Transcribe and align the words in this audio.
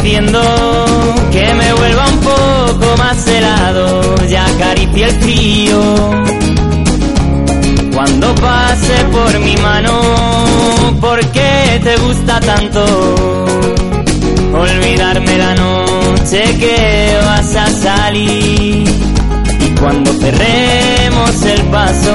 haciendo 0.00 0.40
que 1.30 1.54
me 1.54 1.74
vuelva 1.74 2.08
un 2.08 2.20
poco 2.20 2.96
más 2.96 3.26
helado 3.26 4.14
y 4.26 4.34
acaricie 4.34 5.04
el 5.04 5.20
frío. 5.20 6.10
Cuando 7.92 8.34
pase 8.36 9.04
por 9.12 9.38
mi 9.40 9.56
mano, 9.58 10.00
¿por 11.00 11.20
qué 11.32 11.80
te 11.84 11.96
gusta 11.98 12.40
tanto? 12.40 12.82
Olvidarme 14.54 15.36
la 15.36 15.54
noche 15.54 16.56
que 16.58 17.18
vas 17.26 17.54
a 17.56 17.66
salir 17.70 18.88
y 19.60 19.80
cuando 19.80 20.12
cerremos 20.14 21.42
el 21.44 21.62
paso 21.64 22.14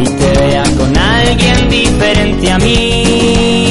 y 0.00 0.04
te 0.04 0.40
vea 0.40 0.64
con 0.76 0.96
alguien 0.96 1.68
diferente 1.68 2.50
a 2.50 2.58
mí. 2.58 3.67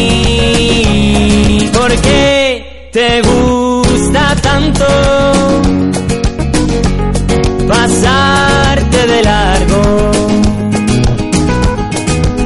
¿Por 1.98 2.02
qué 2.02 2.90
te 2.92 3.22
gusta 3.22 4.36
tanto 4.42 4.86
pasarte 7.68 9.08
de 9.08 9.24
largo? 9.24 10.12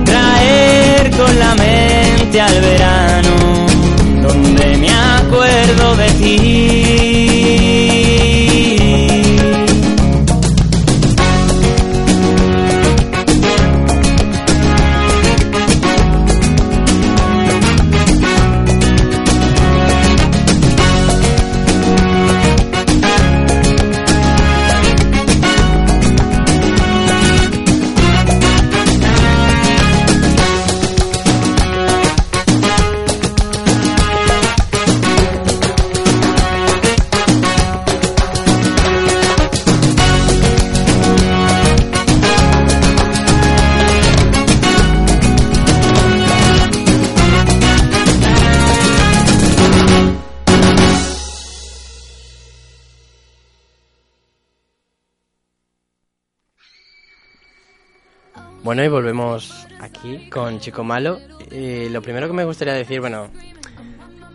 Traer 0.05 1.11
con 1.11 1.39
la 1.39 1.55
mente 1.55 2.39
al 2.41 2.61
verano, 2.61 3.65
donde 4.21 4.77
me 4.77 4.89
acuerdo 4.89 5.95
de 5.97 6.09
ti. 6.11 7.20
Bueno, 58.63 58.83
y 58.83 58.87
volvemos 58.87 59.67
aquí 59.79 60.29
con 60.29 60.59
Chico 60.59 60.83
Malo. 60.83 61.19
Eh, 61.49 61.89
lo 61.91 62.01
primero 62.01 62.27
que 62.27 62.33
me 62.33 62.43
gustaría 62.43 62.75
decir, 62.75 62.99
bueno, 62.99 63.27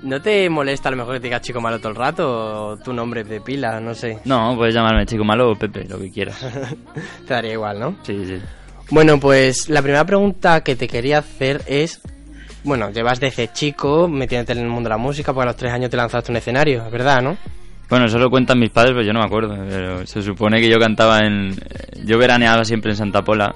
¿no 0.03 0.21
te 0.21 0.51
molesta 0.51 0.89
a 0.89 0.91
lo 0.91 0.99
mejor 0.99 1.15
que 1.15 1.21
te 1.21 1.27
diga 1.29 1.41
Chico 1.41 1.61
Malo 1.61 1.79
todo 1.79 1.91
el 1.91 1.97
rato 1.97 2.71
o 2.71 2.77
tu 2.77 2.93
nombre 2.93 3.23
de 3.23 3.41
pila? 3.41 3.79
No 3.81 3.95
sé. 3.95 4.19
No, 4.25 4.57
puedes 4.57 4.75
llamarme 4.75 5.07
Chico 5.07 5.25
Malo 5.25 5.53
o 5.53 5.55
Pepe, 5.55 5.85
lo 5.85 5.99
que 6.01 6.11
quieras. 6.11 6.41
te 7.27 7.35
daría 7.35 7.53
igual, 7.53 7.79
¿no? 7.79 7.97
Sí, 8.03 8.25
sí. 8.27 8.41
Bueno, 8.91 9.21
pues 9.21 9.69
la 9.69 9.81
primera 9.81 10.05
pregunta 10.05 10.63
que 10.63 10.75
te 10.75 10.89
quería 10.89 11.19
hacer 11.19 11.63
es, 11.67 12.01
bueno, 12.65 12.91
llevas 12.91 13.21
desde 13.21 13.53
chico 13.53 14.09
metiéndote 14.09 14.55
en 14.55 14.59
el 14.59 14.69
mundo 14.69 14.89
de 14.89 14.95
la 14.95 14.99
música, 14.99 15.33
porque 15.33 15.45
a 15.45 15.53
los 15.53 15.57
tres 15.57 15.73
años 15.73 15.91
te 15.91 15.97
lanzaste 15.97 16.33
un 16.33 16.37
escenario, 16.37 16.85
es 16.85 16.91
verdad, 16.91 17.23
¿no? 17.23 17.37
Bueno, 17.89 18.07
eso 18.07 18.19
lo 18.19 18.29
cuentan 18.29 18.59
mis 18.59 18.71
padres, 18.71 18.93
pero 18.93 19.07
yo 19.07 19.13
no 19.13 19.21
me 19.21 19.27
acuerdo. 19.27 19.57
Pero 19.69 20.05
se 20.05 20.21
supone 20.21 20.61
que 20.61 20.69
yo 20.69 20.79
cantaba 20.79 21.21
en... 21.21 21.55
Yo 22.05 22.19
veraneaba 22.19 22.65
siempre 22.65 22.91
en 22.91 22.97
Santa 22.97 23.23
Pola 23.23 23.55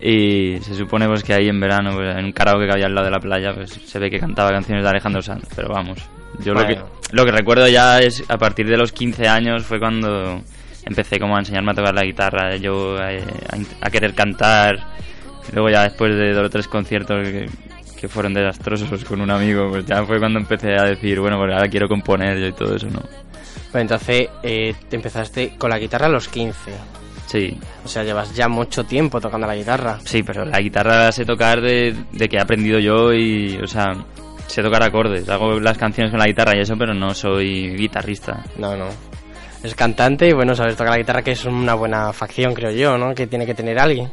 y 0.00 0.58
se 0.60 0.74
supone 0.74 1.06
pues 1.06 1.22
que 1.22 1.34
ahí 1.34 1.48
en 1.48 1.60
verano, 1.60 1.92
pues, 1.94 2.16
en 2.16 2.24
un 2.24 2.32
karaoke 2.32 2.66
que 2.66 2.72
había 2.72 2.86
al 2.86 2.94
lado 2.94 3.06
de 3.06 3.10
la 3.10 3.20
playa, 3.20 3.54
pues 3.54 3.70
se 3.70 3.98
ve 3.98 4.10
que 4.10 4.18
cantaba 4.18 4.50
canciones 4.50 4.84
de 4.84 4.90
Alejandro 4.90 5.22
Sanz. 5.22 5.46
Pero 5.54 5.68
vamos, 5.68 5.98
yo 6.40 6.54
lo, 6.54 6.66
que, 6.66 6.78
lo 7.12 7.24
que 7.24 7.30
recuerdo 7.30 7.68
ya 7.68 8.00
es 8.00 8.22
a 8.28 8.36
partir 8.36 8.68
de 8.68 8.76
los 8.76 8.92
15 8.92 9.28
años 9.28 9.64
fue 9.64 9.78
cuando 9.78 10.40
empecé 10.84 11.18
como 11.18 11.36
a 11.36 11.38
enseñarme 11.38 11.72
a 11.72 11.74
tocar 11.74 11.94
la 11.94 12.02
guitarra, 12.02 12.56
yo 12.56 12.96
eh, 12.98 13.24
a, 13.80 13.86
a 13.86 13.90
querer 13.90 14.14
cantar. 14.14 14.78
Luego 15.52 15.68
ya 15.68 15.82
después 15.82 16.14
de 16.16 16.32
dos 16.32 16.46
o 16.46 16.50
tres 16.50 16.68
conciertos 16.68 17.28
que, 17.28 17.46
que 18.04 18.08
fueron 18.08 18.34
desastrosos 18.34 19.02
con 19.04 19.22
un 19.22 19.30
amigo, 19.30 19.70
pues 19.70 19.86
ya 19.86 20.04
fue 20.04 20.18
cuando 20.18 20.38
empecé 20.38 20.74
a 20.78 20.84
decir, 20.84 21.20
bueno, 21.20 21.38
pues 21.38 21.52
ahora 21.52 21.68
quiero 21.68 21.88
componer 21.88 22.38
yo 22.38 22.46
y 22.48 22.52
todo 22.52 22.76
eso, 22.76 22.88
¿no? 22.88 23.00
Pues 23.72 23.80
entonces 23.80 24.28
eh, 24.42 24.74
te 24.90 24.96
empezaste 24.96 25.56
con 25.56 25.70
la 25.70 25.78
guitarra 25.78 26.06
a 26.06 26.10
los 26.10 26.28
15. 26.28 26.72
Sí, 27.26 27.58
O 27.84 27.88
sea, 27.88 28.04
llevas 28.04 28.34
ya 28.34 28.48
mucho 28.48 28.84
tiempo 28.84 29.20
tocando 29.20 29.46
la 29.46 29.56
guitarra. 29.56 29.98
Sí, 30.04 30.22
pero 30.22 30.44
la 30.44 30.60
guitarra 30.60 31.04
la 31.06 31.12
sé 31.12 31.24
tocar 31.24 31.60
de, 31.60 31.94
de 32.12 32.28
que 32.28 32.36
he 32.36 32.40
aprendido 32.40 32.78
yo 32.78 33.12
y, 33.12 33.58
o 33.62 33.66
sea, 33.66 33.92
sé 34.46 34.62
tocar 34.62 34.82
acordes. 34.82 35.28
Hago 35.28 35.58
las 35.58 35.78
canciones 35.78 36.10
con 36.10 36.20
la 36.20 36.26
guitarra 36.26 36.56
y 36.56 36.60
eso, 36.60 36.74
pero 36.78 36.94
no 36.94 37.14
soy 37.14 37.74
guitarrista. 37.76 38.44
No, 38.58 38.76
no. 38.76 38.86
Es 39.62 39.74
cantante 39.74 40.28
y 40.28 40.32
bueno, 40.32 40.54
sabes 40.54 40.76
tocar 40.76 40.92
la 40.92 40.98
guitarra 40.98 41.22
que 41.22 41.32
es 41.32 41.44
una 41.46 41.74
buena 41.74 42.12
facción, 42.12 42.52
creo 42.52 42.70
yo, 42.70 42.98
¿no? 42.98 43.14
Que 43.14 43.26
tiene 43.26 43.46
que 43.46 43.54
tener 43.54 43.78
alguien. 43.78 44.10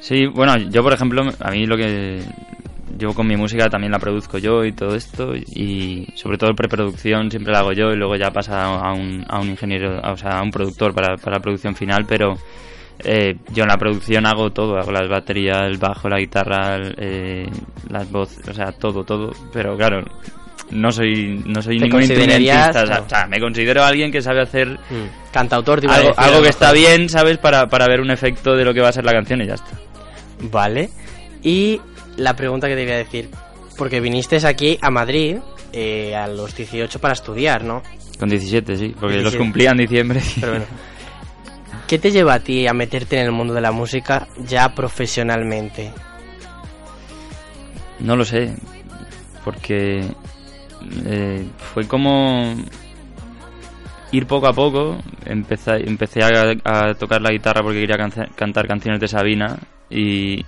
Sí, 0.00 0.26
bueno, 0.26 0.56
yo 0.56 0.82
por 0.82 0.92
ejemplo, 0.92 1.22
a 1.38 1.50
mí 1.52 1.64
lo 1.64 1.76
que 1.76 2.20
yo 2.96 3.14
con 3.14 3.26
mi 3.26 3.36
música 3.36 3.68
también 3.68 3.92
la 3.92 3.98
produzco 3.98 4.38
yo 4.38 4.64
y 4.64 4.72
todo 4.72 4.94
esto 4.94 5.34
y 5.34 6.06
sobre 6.14 6.38
todo 6.38 6.54
preproducción 6.54 7.30
siempre 7.30 7.52
la 7.52 7.60
hago 7.60 7.72
yo 7.72 7.92
y 7.92 7.96
luego 7.96 8.16
ya 8.16 8.30
pasa 8.30 8.64
a 8.64 8.92
un, 8.92 9.24
a 9.28 9.40
un 9.40 9.48
ingeniero, 9.48 10.00
o 10.00 10.16
sea, 10.16 10.38
a 10.38 10.42
un 10.42 10.50
productor 10.50 10.94
para, 10.94 11.16
para 11.16 11.36
la 11.36 11.42
producción 11.42 11.74
final, 11.74 12.04
pero 12.06 12.34
eh, 13.04 13.36
yo 13.52 13.64
en 13.64 13.68
la 13.68 13.76
producción 13.76 14.26
hago 14.26 14.50
todo, 14.50 14.76
hago 14.78 14.92
las 14.92 15.08
baterías, 15.08 15.62
el 15.62 15.78
bajo, 15.78 16.08
la 16.08 16.18
guitarra, 16.18 16.76
el, 16.76 16.94
eh, 16.98 17.46
las 17.88 18.10
voces, 18.10 18.46
o 18.48 18.54
sea, 18.54 18.72
todo, 18.72 19.04
todo, 19.04 19.32
pero 19.52 19.76
claro, 19.76 20.04
no 20.70 20.90
soy 20.90 21.42
no 21.44 21.60
soy 21.60 21.78
¿Te 21.78 21.84
ningún 21.84 22.02
instrumentista, 22.02 22.82
o 22.82 22.86
sea, 22.86 22.98
no. 22.98 23.04
o 23.04 23.08
sea, 23.08 23.26
me 23.26 23.40
considero 23.40 23.84
alguien 23.84 24.10
que 24.10 24.22
sabe 24.22 24.42
hacer 24.42 24.68
Mm. 24.68 25.32
Cantautor, 25.32 25.80
algo, 25.88 26.12
algo 26.16 26.42
que 26.42 26.50
está 26.50 26.72
bien, 26.72 27.08
¿sabes? 27.08 27.38
Para, 27.38 27.66
para 27.66 27.86
ver 27.86 28.00
un 28.00 28.10
efecto 28.10 28.54
de 28.54 28.64
lo 28.64 28.74
que 28.74 28.80
va 28.80 28.88
a 28.88 28.92
ser 28.92 29.04
la 29.04 29.12
canción 29.12 29.40
y 29.40 29.46
ya 29.46 29.54
está. 29.54 29.78
Vale. 30.50 30.90
Y 31.42 31.80
la 32.16 32.34
pregunta 32.36 32.68
que 32.68 32.74
te 32.76 32.82
iba 32.84 32.92
a 32.94 32.96
decir, 32.98 33.30
porque 33.76 34.00
viniste 34.00 34.36
aquí 34.46 34.78
a 34.80 34.90
Madrid 34.90 35.38
eh, 35.72 36.14
a 36.14 36.26
los 36.28 36.54
18 36.54 36.98
para 37.00 37.14
estudiar, 37.14 37.64
¿no? 37.64 37.82
Con 38.18 38.28
17, 38.28 38.76
sí, 38.76 38.88
porque 38.98 39.14
los 39.16 39.32
17. 39.32 39.38
cumplía 39.38 39.70
en 39.70 39.76
diciembre. 39.78 40.20
Pero 40.40 40.52
bueno. 40.52 40.66
¿Qué 41.88 41.98
te 41.98 42.10
lleva 42.10 42.34
a 42.34 42.40
ti 42.40 42.66
a 42.66 42.72
meterte 42.72 43.18
en 43.18 43.26
el 43.26 43.32
mundo 43.32 43.52
de 43.54 43.60
la 43.60 43.72
música 43.72 44.26
ya 44.46 44.74
profesionalmente? 44.74 45.90
No 48.00 48.16
lo 48.16 48.24
sé, 48.24 48.54
porque 49.44 50.04
eh, 51.06 51.46
fue 51.74 51.86
como 51.86 52.54
ir 54.10 54.26
poco 54.26 54.46
a 54.46 54.52
poco. 54.52 54.98
Empecé, 55.26 55.86
empecé 55.88 56.20
a, 56.22 56.54
a 56.64 56.94
tocar 56.94 57.20
la 57.22 57.30
guitarra 57.30 57.62
porque 57.62 57.80
quería 57.80 57.96
canza- 57.96 58.28
cantar 58.34 58.66
canciones 58.66 59.00
de 59.00 59.08
Sabina 59.08 59.58
y 59.90 60.44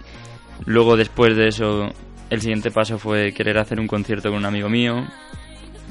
luego 0.66 0.96
después 0.96 1.36
de 1.36 1.48
eso 1.48 1.88
el 2.30 2.40
siguiente 2.40 2.70
paso 2.70 2.98
fue 2.98 3.32
querer 3.32 3.58
hacer 3.58 3.78
un 3.78 3.86
concierto 3.86 4.30
con 4.30 4.38
un 4.38 4.46
amigo 4.46 4.68
mío. 4.68 5.04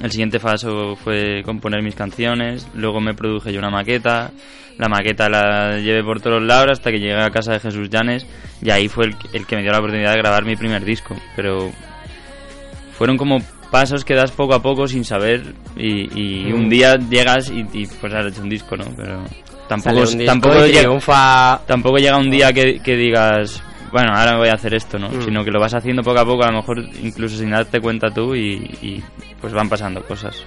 El 0.02 0.10
siguiente 0.12 0.40
paso 0.40 0.96
fue 0.96 1.44
componer 1.46 1.84
mis 1.84 1.94
canciones, 1.96 2.68
luego 2.74 3.00
me 3.00 3.14
produje 3.14 3.54
yo 3.54 3.60
una 3.60 3.70
maqueta, 3.70 4.32
la 4.80 4.90
maqueta 4.90 5.30
la 5.30 5.78
llevé 5.80 6.04
por 6.04 6.20
todos 6.20 6.42
lados 6.42 6.72
hasta 6.72 6.90
que 6.92 6.98
llegué 6.98 7.14
a 7.22 7.30
casa 7.30 7.54
de 7.54 7.60
Jesús 7.60 7.90
Llanes 7.92 8.26
y 8.62 8.72
ahí 8.72 8.88
fue 8.88 9.06
el, 9.06 9.16
el 9.34 9.46
que 9.46 9.56
me 9.56 9.62
dio 9.62 9.72
la 9.72 9.78
oportunidad 9.78 10.14
de 10.14 10.18
grabar 10.18 10.46
mi 10.46 10.56
primer 10.56 10.84
disco, 10.84 11.16
pero 11.36 11.70
fueron 12.98 13.18
como 13.18 13.40
pasos 13.72 14.04
que 14.06 14.16
das 14.16 14.32
poco 14.32 14.54
a 14.56 14.62
poco 14.62 14.88
sin 14.88 15.04
saber 15.04 15.54
y, 15.78 16.10
y 16.20 16.52
Mm. 16.52 16.56
un 16.56 16.70
día 16.70 16.96
llegas 16.98 17.50
y, 17.50 17.66
y, 17.74 17.88
pues 17.88 18.14
has 18.14 18.26
hecho 18.28 18.42
un 18.42 18.50
disco, 18.50 18.76
¿no? 18.78 18.86
Pero 18.96 19.24
tampoco, 19.68 20.04
tampoco, 20.26 20.66
llega, 20.66 21.62
tampoco 21.68 21.98
llega 21.98 22.18
un 22.18 22.30
día 22.30 22.52
que, 22.54 22.80
que 22.80 22.96
digas, 22.96 23.64
bueno, 23.94 24.12
ahora 24.12 24.38
voy 24.38 24.50
a 24.50 24.54
hacer 24.54 24.74
esto, 24.74 24.98
¿no? 24.98 25.08
Mm. 25.10 25.22
Sino 25.22 25.46
que 25.46 25.52
lo 25.52 25.60
vas 25.60 25.76
haciendo 25.76 26.02
poco 26.02 26.20
a 26.20 26.26
poco, 26.26 26.44
a 26.44 26.52
lo 26.52 26.58
mejor 26.58 26.80
incluso 27.02 27.38
sin 27.38 27.52
darte 27.52 27.80
cuenta 27.80 28.10
tú 28.10 28.34
y, 28.34 28.56
y, 28.82 29.04
pues 29.40 29.54
van 29.54 29.70
pasando 29.70 30.04
cosas. 30.04 30.44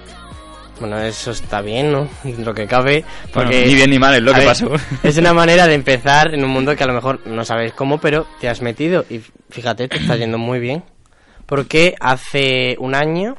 Bueno, 0.81 0.99
eso 0.99 1.31
está 1.31 1.61
bien, 1.61 1.91
¿no? 1.93 2.09
Lo 2.43 2.53
que 2.53 2.67
cabe. 2.67 3.05
Bueno, 3.33 3.49
ni 3.49 3.73
bien 3.73 3.89
ni 3.89 3.97
mal 3.97 4.13
es 4.15 4.21
lo 4.21 4.33
que 4.33 4.39
ver, 4.39 4.47
pasó. 4.49 4.69
Es 5.01 5.17
una 5.17 5.33
manera 5.33 5.65
de 5.65 5.75
empezar 5.75 6.35
en 6.35 6.43
un 6.43 6.51
mundo 6.51 6.75
que 6.75 6.83
a 6.83 6.87
lo 6.87 6.93
mejor 6.93 7.25
no 7.25 7.45
sabes 7.45 7.71
cómo, 7.71 7.99
pero 7.99 8.27
te 8.41 8.49
has 8.49 8.61
metido 8.61 9.05
y 9.09 9.21
fíjate, 9.49 9.87
te 9.87 9.97
está 9.97 10.17
yendo 10.17 10.37
muy 10.37 10.59
bien. 10.59 10.83
Porque 11.45 11.95
hace 12.01 12.75
un 12.79 12.93
año, 12.93 13.37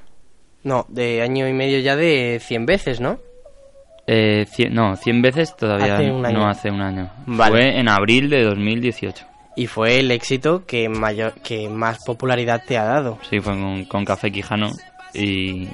no, 0.64 0.86
de 0.88 1.20
año 1.20 1.46
y 1.46 1.52
medio 1.52 1.78
ya 1.80 1.94
de 1.94 2.40
100 2.42 2.64
veces, 2.64 3.00
¿no? 3.00 3.20
Eh, 4.06 4.46
cien- 4.50 4.70
no, 4.70 4.96
100 4.96 5.20
veces 5.20 5.54
todavía 5.54 5.96
Hace 5.96 6.08
no 6.08 6.48
hace 6.48 6.70
un 6.70 6.80
año. 6.80 7.10
Vale. 7.26 7.50
Fue 7.52 7.78
en 7.78 7.90
abril 7.90 8.30
de 8.30 8.42
2018. 8.42 9.27
Y 9.58 9.66
fue 9.66 9.98
el 9.98 10.12
éxito 10.12 10.64
que 10.64 10.88
mayor, 10.88 11.34
que 11.42 11.68
más 11.68 12.04
popularidad 12.04 12.62
te 12.64 12.78
ha 12.78 12.84
dado. 12.84 13.18
Sí, 13.28 13.40
fue 13.40 13.54
con, 13.54 13.84
con 13.86 14.04
Café 14.04 14.30
Quijano. 14.30 14.70
y 15.12 15.66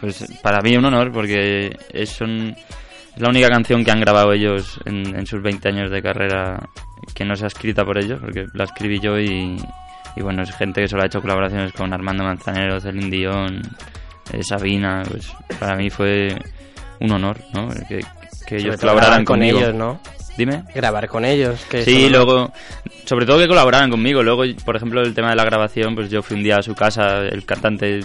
pues 0.00 0.40
para 0.42 0.60
mí 0.60 0.72
es 0.72 0.78
un 0.78 0.86
honor 0.86 1.12
porque 1.12 1.70
es, 1.92 2.20
la 2.20 3.28
única 3.28 3.48
canción 3.48 3.84
que 3.84 3.92
han 3.92 4.00
grabado 4.00 4.32
ellos 4.32 4.80
en, 4.84 5.14
en, 5.16 5.24
sus 5.24 5.40
20 5.40 5.68
años 5.68 5.90
de 5.92 6.02
carrera 6.02 6.68
que 7.14 7.24
no 7.24 7.36
sea 7.36 7.46
escrita 7.46 7.84
por 7.84 7.96
ellos, 7.96 8.18
porque 8.20 8.46
la 8.54 8.64
escribí 8.64 8.98
yo 8.98 9.16
y, 9.16 9.56
y 10.16 10.20
bueno, 10.20 10.42
es 10.42 10.50
gente 10.56 10.80
que 10.80 10.88
solo 10.88 11.04
ha 11.04 11.06
hecho 11.06 11.22
colaboraciones 11.22 11.72
con 11.74 11.92
Armando 11.92 12.24
Manzanero, 12.24 12.80
Celine 12.80 13.08
Dion, 13.08 13.62
eh, 14.32 14.42
Sabina, 14.42 15.04
pues 15.08 15.32
para 15.60 15.76
mí 15.76 15.88
fue 15.90 16.36
un 16.98 17.12
honor, 17.12 17.38
¿no? 17.54 17.68
Que, 17.88 18.00
que 18.48 18.56
ellos 18.56 18.80
colaboraran 18.80 19.24
con 19.24 19.38
conmigo. 19.38 19.58
ellos, 19.58 19.74
¿no? 19.74 20.00
Dime. 20.36 20.64
Grabar 20.74 21.08
con 21.08 21.24
ellos. 21.24 21.60
Que 21.68 21.84
sí, 21.84 22.04
eso- 22.04 22.10
luego, 22.10 22.52
sobre 23.04 23.26
todo 23.26 23.38
que 23.38 23.48
colaboraran 23.48 23.90
conmigo. 23.90 24.22
Luego, 24.22 24.44
por 24.64 24.76
ejemplo, 24.76 25.02
el 25.02 25.12
tema 25.14 25.28
de 25.30 25.36
la 25.36 25.44
grabación, 25.44 25.94
pues 25.94 26.10
yo 26.10 26.22
fui 26.22 26.36
un 26.38 26.42
día 26.42 26.56
a 26.58 26.62
su 26.62 26.74
casa, 26.74 27.18
el 27.18 27.44
cantante 27.44 28.00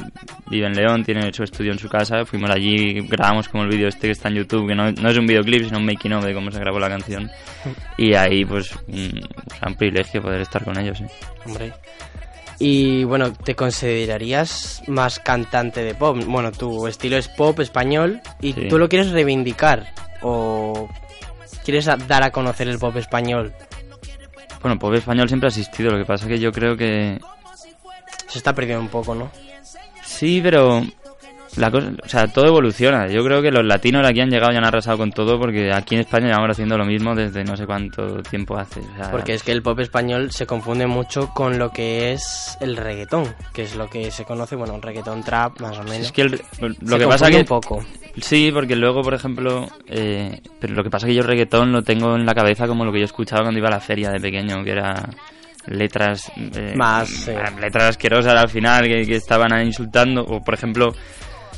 vive 0.48 0.68
en 0.68 0.74
León, 0.76 1.04
tiene 1.06 1.32
su 1.32 1.44
estudio 1.44 1.72
en 1.72 1.80
su 1.80 1.88
casa, 1.88 2.26
fuimos 2.26 2.50
allí, 2.50 3.00
grabamos 3.08 3.48
como 3.48 3.64
el 3.64 3.70
vídeo 3.70 3.88
este 3.88 4.08
que 4.08 4.12
está 4.12 4.28
en 4.28 4.36
YouTube, 4.36 4.68
que 4.68 4.76
no, 4.76 4.92
no 4.92 5.10
es 5.10 5.18
un 5.18 5.26
videoclip, 5.26 5.66
sino 5.66 5.78
un 5.78 5.86
making 5.86 6.14
of 6.14 6.26
de 6.26 6.34
cómo 6.34 6.52
se 6.52 6.60
grabó 6.60 6.80
la 6.80 6.90
canción. 6.90 7.30
Y 7.98 8.14
ahí, 8.14 8.44
pues, 8.44 8.72
un 8.88 9.22
gran 9.62 9.76
privilegio 9.76 10.22
poder 10.22 10.42
estar 10.42 10.64
con 10.66 10.78
ellos. 10.80 10.98
¿sí? 10.98 11.06
Hombre. 11.46 11.72
Y 12.60 13.04
bueno, 13.04 13.32
¿te 13.34 13.56
considerarías 13.56 14.82
más 14.88 15.20
cantante 15.20 15.84
de 15.84 15.94
pop? 15.96 16.18
Bueno, 16.26 16.52
tu 16.52 16.88
estilo 16.88 17.16
es 17.18 17.28
pop 17.28 17.60
español 17.60 18.20
y 18.42 18.54
Sí. 18.54 18.68
tú 18.68 18.80
lo 18.80 18.90
quieres 18.90 19.12
reivindicar 19.12 19.94
o 20.22 20.90
quieres 21.68 21.86
dar 22.08 22.24
a 22.24 22.32
conocer 22.32 22.70
el 22.70 22.80
pop 22.80 22.96
español. 22.96 23.54
Bueno, 24.62 24.80
pop 24.80 24.94
español 24.94 25.28
siempre 25.28 25.48
ha 25.48 25.50
existido, 25.50 25.92
lo 25.92 25.98
que 25.98 26.06
pasa 26.06 26.26
que 26.26 26.40
yo 26.40 26.50
creo 26.54 26.78
que 26.78 27.20
Se 28.30 28.38
está 28.38 28.54
perdiendo 28.54 28.82
un 28.82 28.88
poco, 28.88 29.14
¿no? 29.14 29.30
Sí, 30.02 30.40
pero 30.42 30.82
la 31.58 31.72
cosa, 31.72 31.92
o 32.04 32.08
sea, 32.08 32.28
todo 32.28 32.46
evoluciona. 32.48 33.08
Yo 33.08 33.24
creo 33.24 33.42
que 33.42 33.52
los 33.52 33.66
latinos 33.66 34.06
aquí 34.08 34.22
han 34.22 34.30
llegado 34.30 34.54
y 34.54 34.58
han 34.58 34.66
arrasado 34.66 34.98
con 34.98 35.12
todo 35.12 35.40
porque 35.40 35.72
aquí 35.74 35.96
en 35.96 36.02
España 36.02 36.28
llevamos 36.28 36.52
haciendo 36.52 36.78
lo 36.78 36.86
mismo 36.86 37.16
desde 37.16 37.44
no 37.44 37.56
sé 37.58 37.66
cuánto 37.66 38.22
tiempo 38.24 38.58
hace. 38.58 38.80
o 38.82 38.96
sea, 38.96 39.12
Porque 39.12 39.34
es 39.34 39.44
que 39.44 39.52
el 39.52 39.62
pop 39.62 39.80
español 39.80 40.32
se 40.32 40.46
confunde 40.46 40.88
mucho 40.88 41.30
con 41.34 41.58
lo 41.60 41.72
que 41.72 42.12
es 42.14 42.58
el 42.62 42.78
reggaetón, 42.78 43.34
que 43.54 43.64
es 43.64 43.76
lo 43.76 43.90
que 43.90 44.12
se 44.12 44.24
conoce, 44.26 44.56
bueno, 44.56 44.74
un 44.74 44.82
reggaetón 44.82 45.24
trap, 45.24 45.60
más 45.62 45.78
o 45.78 45.84
menos. 45.84 46.08
es 46.08 46.12
que 46.12 46.22
el- 46.24 46.42
lo 46.60 46.70
Se 46.94 47.00
que 47.00 47.08
pasa 47.08 47.30
que 47.30 47.38
un 47.38 47.46
poco. 47.46 47.84
sí, 48.22 48.52
porque 48.54 48.76
luego, 48.76 49.02
por 49.02 49.14
ejemplo, 49.14 49.68
eh, 49.88 50.40
pero 50.60 50.74
lo 50.74 50.84
que 50.84 50.90
pasa 50.90 51.08
que 51.08 51.14
yo 51.16 51.22
el 51.22 51.28
reggaetón 51.28 51.72
lo 51.72 51.82
tengo 51.84 52.16
en 52.16 52.26
la 52.26 52.34
cabeza 52.36 52.68
como 52.68 52.86
lo 52.86 52.92
que 52.92 53.00
yo 53.00 53.06
escuchaba 53.06 53.42
cuando 53.44 53.60
iba 53.60 53.68
a 53.68 53.72
la 53.72 53.80
feria 53.80 54.10
de 54.12 54.20
pequeño, 54.20 54.64
que 54.64 54.72
era 54.72 55.10
letras 55.66 56.32
eh, 56.38 56.74
Más, 56.78 57.10
sí. 57.10 57.32
letras 57.60 57.84
asquerosas 57.90 58.34
al 58.36 58.48
final 58.50 58.84
que, 58.88 59.06
que 59.06 59.16
estaban 59.16 59.50
insultando 59.66 60.24
o 60.24 60.42
por 60.42 60.54
ejemplo 60.54 60.94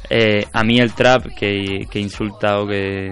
eh, 0.10 0.46
a 0.54 0.64
mí 0.64 0.80
el 0.80 0.94
trap 0.94 1.28
que, 1.38 1.88
que 1.90 2.00
insulta 2.00 2.60
o 2.60 2.68
que 2.68 3.10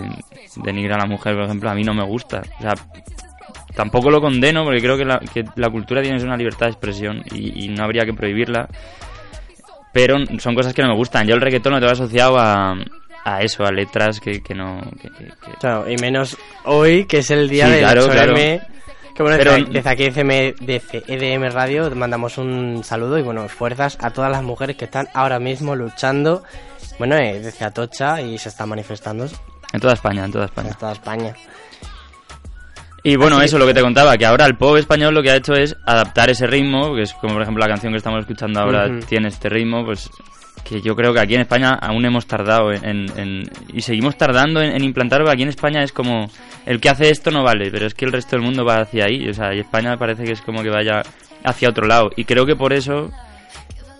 denigra 0.57 0.95
a 0.95 0.99
la 0.99 1.05
mujer 1.05 1.35
por 1.35 1.43
ejemplo 1.45 1.69
a 1.69 1.73
mí 1.75 1.83
no 1.83 1.93
me 1.93 2.03
gusta 2.05 2.41
o 2.59 2.61
sea 2.61 2.73
tampoco 3.75 4.09
lo 4.09 4.19
condeno 4.21 4.63
porque 4.63 4.81
creo 4.81 4.97
que 4.97 5.05
la, 5.05 5.19
que 5.19 5.43
la 5.55 5.69
cultura 5.69 6.01
tiene 6.01 6.21
una 6.23 6.37
libertad 6.37 6.65
de 6.67 6.71
expresión 6.71 7.23
y, 7.31 7.65
y 7.65 7.69
no 7.69 7.83
habría 7.83 8.03
que 8.05 8.13
prohibirla 8.13 8.67
pero 9.93 10.15
son 10.39 10.55
cosas 10.55 10.73
que 10.73 10.81
no 10.81 10.89
me 10.89 10.95
gustan 10.95 11.27
yo 11.27 11.35
el 11.35 11.41
reggaetón 11.41 11.73
lo 11.73 11.79
tengo 11.79 11.91
asociado 11.93 12.37
a 12.39 12.75
a 13.25 13.41
eso, 13.41 13.65
a 13.65 13.71
letras 13.73 14.21
que, 14.21 14.41
que 14.41 14.53
no... 14.55 14.79
que- 15.01 15.09
Claro, 15.59 15.89
y 15.91 15.97
menos 15.97 16.37
hoy, 16.63 17.03
que 17.07 17.17
es 17.17 17.29
el 17.29 17.49
día 17.49 17.65
Sí, 17.65 17.71
del 17.73 17.79
claro, 17.81 18.01
8M. 18.03 18.11
claro. 18.11 18.35
Que 19.13 19.23
bueno, 19.23 19.37
Pero- 19.37 19.51
desde, 19.51 19.65
desde 19.73 19.89
aquí 19.89 20.03
de 20.05 20.11
CM 20.11 20.53
de 20.61 20.79
C- 20.79 21.03
EDM 21.07 21.51
Radio 21.51 21.93
mandamos 21.93 22.37
un 22.37 22.85
saludo 22.85 23.17
y 23.19 23.23
bueno, 23.23 23.49
fuerzas 23.49 23.97
a 23.99 24.11
todas 24.11 24.31
las 24.31 24.43
mujeres 24.43 24.77
que 24.77 24.85
están 24.85 25.09
ahora 25.13 25.39
mismo 25.39 25.75
luchando, 25.75 26.43
bueno, 26.97 27.15
eh, 27.17 27.39
desde 27.39 27.65
Atocha 27.65 28.21
y 28.21 28.37
se 28.37 28.49
están 28.49 28.69
manifestando 28.69 29.27
en 29.73 29.79
toda 29.79 29.93
España, 29.93 30.25
en 30.25 30.31
toda 30.31 30.45
en 30.45 30.49
España. 30.49 30.73
toda 30.79 30.91
España. 30.93 31.33
Y 33.03 33.15
bueno, 33.15 33.37
Así- 33.37 33.45
eso 33.45 33.59
lo 33.59 33.65
que 33.67 33.73
te 33.73 33.81
contaba, 33.81 34.17
que 34.17 34.25
ahora 34.25 34.45
el 34.45 34.57
pop 34.57 34.75
español 34.77 35.13
lo 35.13 35.21
que 35.23 35.31
ha 35.31 35.35
hecho 35.35 35.53
es 35.53 35.75
adaptar 35.85 36.29
ese 36.29 36.47
ritmo, 36.47 36.93
que 36.95 37.03
es 37.03 37.13
como 37.13 37.33
por 37.33 37.41
ejemplo 37.43 37.61
la 37.63 37.69
canción 37.69 37.93
que 37.93 37.97
estamos 37.97 38.19
escuchando 38.21 38.59
ahora 38.59 38.89
tiene 39.07 39.29
este 39.29 39.49
ritmo, 39.49 39.85
pues 39.85 40.09
que 40.65 40.81
yo 40.81 40.95
creo 40.95 41.13
que 41.13 41.21
aquí 41.21 41.35
en 41.35 41.41
España 41.41 41.69
aún 41.81 42.03
hemos 42.05 42.27
tardado 42.27 42.73
en, 42.73 42.83
en- 42.83 43.19
en- 43.19 43.51
y 43.73 43.81
seguimos 43.81 44.17
tardando 44.17 44.61
en, 44.61 44.71
en 44.75 44.83
implantarlo. 44.83 45.29
Aquí 45.29 45.43
en 45.43 45.49
España 45.49 45.81
es 45.83 45.93
como 45.93 46.29
el 46.65 46.81
que 46.81 46.89
hace 46.89 47.09
esto 47.09 47.31
no 47.31 47.43
vale, 47.43 47.71
pero 47.71 47.85
es 47.85 47.93
que 47.93 48.03
el 48.03 48.11
resto 48.11 48.35
del 48.35 48.41
mundo 48.43 48.65
va 48.65 48.81
hacia 48.81 49.05
ahí, 49.05 49.29
o 49.29 49.33
sea, 49.33 49.53
y 49.53 49.59
España 49.59 49.95
parece 49.95 50.25
que 50.25 50.33
es 50.33 50.41
como 50.41 50.61
que 50.63 50.69
vaya 50.69 51.03
hacia 51.45 51.69
otro 51.69 51.87
lado. 51.87 52.09
Y 52.17 52.25
creo 52.25 52.45
que 52.45 52.57
por 52.57 52.73
eso 52.73 53.09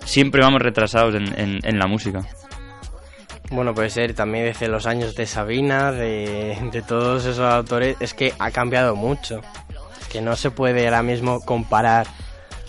siempre 0.04 0.42
vamos 0.42 0.62
retrasados 0.62 1.16
en, 1.16 1.40
en- 1.40 1.60
en 1.64 1.80
la 1.80 1.88
música. 1.88 2.26
Bueno, 3.52 3.74
puede 3.74 3.90
ser 3.90 4.14
también 4.14 4.46
desde 4.46 4.68
los 4.68 4.86
años 4.86 5.16
de 5.16 5.26
Sabina, 5.26 5.92
de, 5.92 6.58
de 6.72 6.82
todos 6.82 7.24
esos 7.26 7.40
autores, 7.40 7.96
es 8.00 8.14
que 8.14 8.34
ha 8.40 8.52
cambiado 8.52 8.96
mucho. 8.96 9.40
Es 10.02 10.08
que 10.10 10.22
no 10.22 10.36
se 10.36 10.52
puede 10.52 10.86
ahora 10.86 11.02
mismo 11.02 11.40
comparar 11.42 12.08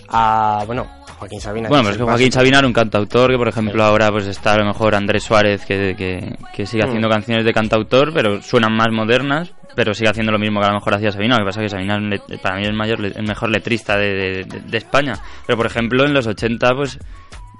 a, 0.09 0.63
bueno, 0.67 0.87
Joaquín 1.19 1.41
Sabina. 1.41 1.69
Bueno, 1.69 1.83
pues 1.83 1.95
es 1.97 1.99
que 1.99 2.05
Joaquín. 2.05 2.33
Sabina 2.33 2.59
era 2.59 2.67
un 2.69 2.73
cantautor 2.73 3.31
que, 3.31 3.37
por 3.37 3.49
ejemplo, 3.49 3.83
ahora 3.83 4.11
pues 4.13 4.27
está 4.27 4.53
a 4.55 4.59
lo 4.59 4.67
mejor 4.67 4.95
Andrés 4.95 5.25
Suárez, 5.25 5.65
que, 5.67 5.95
que, 5.99 6.37
que 6.55 6.65
sigue 6.67 6.85
Mm. 6.85 6.89
haciendo 6.89 7.09
canciones 7.09 7.45
de 7.45 7.53
cantautor, 7.53 8.13
pero 8.15 8.41
suenan 8.41 8.73
más 8.73 8.89
modernas, 8.93 9.53
pero 9.75 9.95
sigue 9.95 10.11
haciendo 10.11 10.31
lo 10.31 10.39
mismo 10.39 10.61
que 10.61 10.67
a 10.67 10.71
lo 10.71 10.77
mejor 10.77 10.95
hacía 10.95 11.11
Sabina. 11.11 11.35
Lo 11.39 11.41
que 11.45 11.49
pasa 11.49 11.61
es 11.61 11.65
que 11.65 11.71
Sabina 11.77 11.99
para 12.41 12.57
mí 12.57 12.63
es 12.63 12.69
el, 12.69 12.75
mayor, 12.77 13.05
el 13.05 13.27
mejor 13.27 13.51
letrista 13.51 13.97
de- 13.97 14.45
de 14.45 14.79
España. 14.79 15.15
Pero, 15.45 15.57
por 15.57 15.67
ejemplo, 15.67 16.05
en 16.05 16.15
los 16.15 16.27
80, 16.29 16.73
pues 16.77 16.99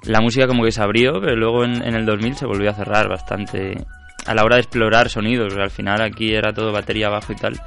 la 0.05 0.21
música 0.21 0.47
como 0.47 0.65
que 0.65 0.73
se 0.73 0.83
abrió, 0.83 1.21
pero 1.21 1.37
luego 1.37 1.65
en, 1.65 1.83
en 1.87 1.95
el 1.95 2.07
2000 2.07 2.37
se 2.37 2.47
volvió 2.47 2.71
a 2.71 2.75
cerrar 2.75 3.09
bastante 3.09 3.85
a 4.27 4.35
la 4.35 4.45
hora 4.45 4.57
de 4.57 4.63
explorar 4.63 5.09
sonidos. 5.09 5.55
al 5.57 5.71
final 5.71 6.01
aquí 6.03 6.35
era 6.35 6.53
todo 6.53 6.73
batería 6.73 7.09
bajo 7.09 7.33
y 7.33 7.37
tal. 7.37 7.61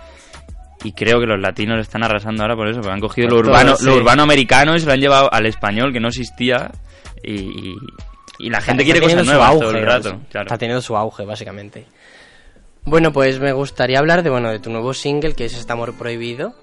Y 0.83 0.94
creo 0.94 1.19
que 1.19 1.28
los 1.28 1.39
latinos 1.39 1.80
están 1.80 2.04
arrasando 2.04 2.42
ahora 2.42 2.56
por 2.56 2.68
eso, 2.68 2.80
porque 2.81 2.94
han 2.94 3.00
cogido 3.00 3.28
lo 3.30 3.36
todo, 3.38 3.50
urbano, 3.51 3.75
sí. 3.75 3.86
lo 3.86 3.95
urbano 3.98 4.24
americano 4.24 4.75
y 4.75 4.80
se 4.80 4.86
lo 4.88 4.94
han 4.94 5.00
llevado 5.00 5.31
al 5.31 5.45
español, 5.45 5.94
que 5.94 6.00
no 6.00 6.07
existía. 6.07 6.72
Y, 7.24 7.33
y- 7.33 7.75
y 8.39 8.50
la 8.50 8.60
gente 8.60 8.81
Está 8.81 8.94
quiere 8.94 9.06
cosas 9.06 9.25
nuevas 9.27 9.50
auge, 9.50 9.60
todo 9.68 9.77
el 9.77 9.86
rato. 9.86 10.19
claro. 10.31 10.48
Está 10.48 10.57
teniendo 10.57 10.81
su 10.81 10.98
auge, 10.98 11.25
básicamente. 11.25 11.86
Bueno, 12.86 13.13
pues 13.13 13.39
me 13.39 13.51
gustaría 13.54 14.00
hablar 14.00 14.24
de, 14.24 14.31
bueno, 14.31 14.50
de 14.50 14.57
tu 14.57 14.72
nuevo 14.72 14.95
single, 14.95 15.36
que 15.36 15.45
es 15.45 15.56
Este 15.56 15.72
Amor 15.72 15.94
Prohibido. 15.94 16.56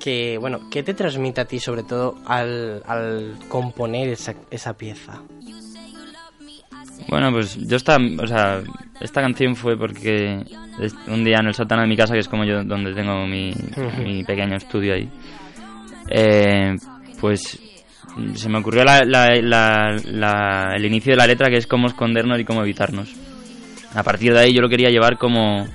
Que, 0.00 0.38
bueno, 0.38 0.60
¿qué 0.70 0.82
te 0.82 0.94
transmite 0.94 1.42
a 1.42 1.44
ti, 1.44 1.58
sobre 1.60 1.82
todo, 1.82 2.16
al, 2.26 2.82
al 2.86 3.36
componer 3.48 4.08
esa, 4.08 4.34
esa 4.50 4.72
pieza? 4.74 5.20
Bueno, 7.08 7.30
pues 7.32 7.56
yo 7.66 7.76
esta, 7.76 7.96
o 7.96 8.26
sea, 8.26 8.62
esta 9.00 9.20
canción 9.20 9.56
fue 9.56 9.76
porque 9.76 10.42
un 11.08 11.24
día 11.24 11.38
en 11.40 11.46
el 11.48 11.54
sótano 11.54 11.82
de 11.82 11.88
mi 11.88 11.96
casa, 11.96 12.14
que 12.14 12.20
es 12.20 12.28
como 12.28 12.44
yo 12.44 12.62
donde 12.64 12.94
tengo 12.94 13.26
mi, 13.26 13.52
mi 14.04 14.22
pequeño 14.24 14.56
estudio 14.56 14.94
ahí, 14.94 15.08
eh, 16.08 16.76
pues 17.20 17.58
se 18.34 18.48
me 18.48 18.58
ocurrió 18.58 18.84
la- 18.84 19.04
la- 19.04 20.74
el 20.76 20.84
inicio 20.84 21.12
de 21.12 21.16
la 21.16 21.26
letra 21.26 21.48
que 21.50 21.56
es 21.56 21.66
cómo 21.66 21.86
escondernos 21.88 22.38
y 22.40 22.44
cómo 22.44 22.62
evitarnos. 22.62 23.12
A 23.94 24.02
partir 24.02 24.32
de 24.32 24.40
ahí 24.40 24.54
yo 24.54 24.60
lo 24.62 24.68
quería 24.68 24.90
llevar 24.90 25.16
como 25.18 25.66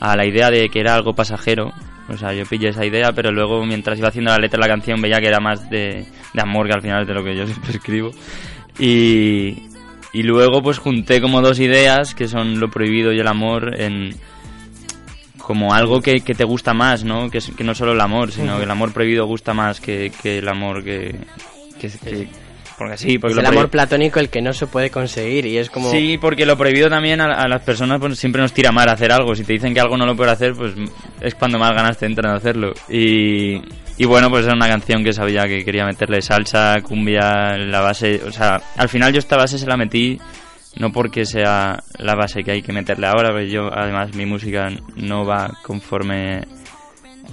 a 0.00 0.16
la 0.16 0.26
idea 0.26 0.50
de 0.50 0.68
que 0.68 0.80
era 0.80 0.94
algo 0.94 1.14
pasajero. 1.14 1.72
O 2.08 2.16
sea, 2.16 2.32
yo 2.34 2.44
pillé 2.46 2.68
esa 2.68 2.84
idea, 2.84 3.12
pero 3.12 3.30
luego 3.32 3.64
mientras 3.64 3.98
iba 3.98 4.08
haciendo 4.08 4.30
la 4.32 4.38
letra 4.38 4.58
de 4.60 4.68
la 4.68 4.74
canción 4.74 5.00
veía 5.00 5.20
que 5.20 5.28
era 5.28 5.40
más 5.40 5.70
de, 5.70 6.04
de 6.34 6.40
amor, 6.42 6.66
que 6.66 6.74
al 6.74 6.82
final 6.82 7.02
es 7.02 7.08
de 7.08 7.14
lo 7.14 7.24
que 7.24 7.36
yo 7.36 7.46
siempre 7.46 7.70
escribo. 7.72 8.10
Y, 8.78 9.62
y 10.12 10.22
luego 10.22 10.62
pues 10.62 10.78
junté 10.78 11.20
como 11.20 11.40
dos 11.40 11.60
ideas, 11.60 12.14
que 12.14 12.28
son 12.28 12.58
lo 12.60 12.70
prohibido 12.70 13.12
y 13.12 13.20
el 13.20 13.28
amor, 13.28 13.80
en 13.80 14.14
como 15.38 15.74
algo 15.74 16.00
que, 16.00 16.20
que 16.20 16.34
te 16.34 16.44
gusta 16.44 16.72
más, 16.72 17.02
¿no? 17.04 17.28
Que, 17.30 17.38
que 17.56 17.64
no 17.64 17.74
solo 17.74 17.92
el 17.92 18.00
amor, 18.00 18.30
sino 18.30 18.58
que 18.58 18.64
el 18.64 18.70
amor 18.70 18.92
prohibido 18.92 19.26
gusta 19.26 19.52
más 19.54 19.80
que, 19.80 20.12
que 20.22 20.38
el 20.38 20.48
amor 20.48 20.84
que- 20.84 21.16
porque 22.78 22.96
sí, 22.96 23.18
porque 23.18 23.32
Es 23.34 23.38
el 23.38 23.46
amor 23.46 23.68
platónico 23.70 24.18
el 24.20 24.28
que 24.28 24.42
no 24.42 24.52
se 24.52 24.66
puede 24.66 24.90
conseguir 24.90 25.46
y 25.46 25.58
es 25.58 25.70
como... 25.70 25.90
Sí, 25.90 26.18
porque 26.18 26.46
lo 26.46 26.56
prohibido 26.56 26.88
también 26.88 27.20
a, 27.20 27.26
a 27.34 27.48
las 27.48 27.62
personas 27.62 27.98
pues, 28.00 28.18
siempre 28.18 28.40
nos 28.42 28.52
tira 28.52 28.72
mal 28.72 28.88
hacer 28.88 29.12
algo. 29.12 29.34
Si 29.34 29.44
te 29.44 29.52
dicen 29.52 29.72
que 29.74 29.80
algo 29.80 29.96
no 29.96 30.06
lo 30.06 30.16
puedes 30.16 30.32
hacer, 30.34 30.52
pues 30.54 30.74
es 31.20 31.34
cuando 31.34 31.58
más 31.58 31.72
ganas 31.72 31.98
te 31.98 32.06
entran 32.06 32.32
a 32.32 32.36
hacerlo. 32.36 32.72
Y, 32.88 33.56
y 33.98 34.04
bueno, 34.06 34.28
pues 34.30 34.44
era 34.44 34.54
una 34.54 34.68
canción 34.68 35.04
que 35.04 35.12
sabía 35.12 35.44
que 35.46 35.64
quería 35.64 35.84
meterle 35.84 36.22
salsa, 36.22 36.80
cumbia, 36.82 37.56
la 37.58 37.80
base. 37.80 38.20
O 38.26 38.32
sea, 38.32 38.60
al 38.76 38.88
final 38.88 39.12
yo 39.12 39.18
esta 39.18 39.36
base 39.36 39.58
se 39.58 39.66
la 39.66 39.76
metí 39.76 40.18
no 40.76 40.90
porque 40.90 41.26
sea 41.26 41.82
la 41.98 42.14
base 42.14 42.42
que 42.42 42.52
hay 42.52 42.62
que 42.62 42.72
meterle 42.72 43.06
ahora, 43.06 43.28
pero 43.34 43.44
yo 43.46 43.68
además 43.70 44.14
mi 44.14 44.24
música 44.24 44.68
no 44.96 45.26
va 45.26 45.50
conforme 45.62 46.40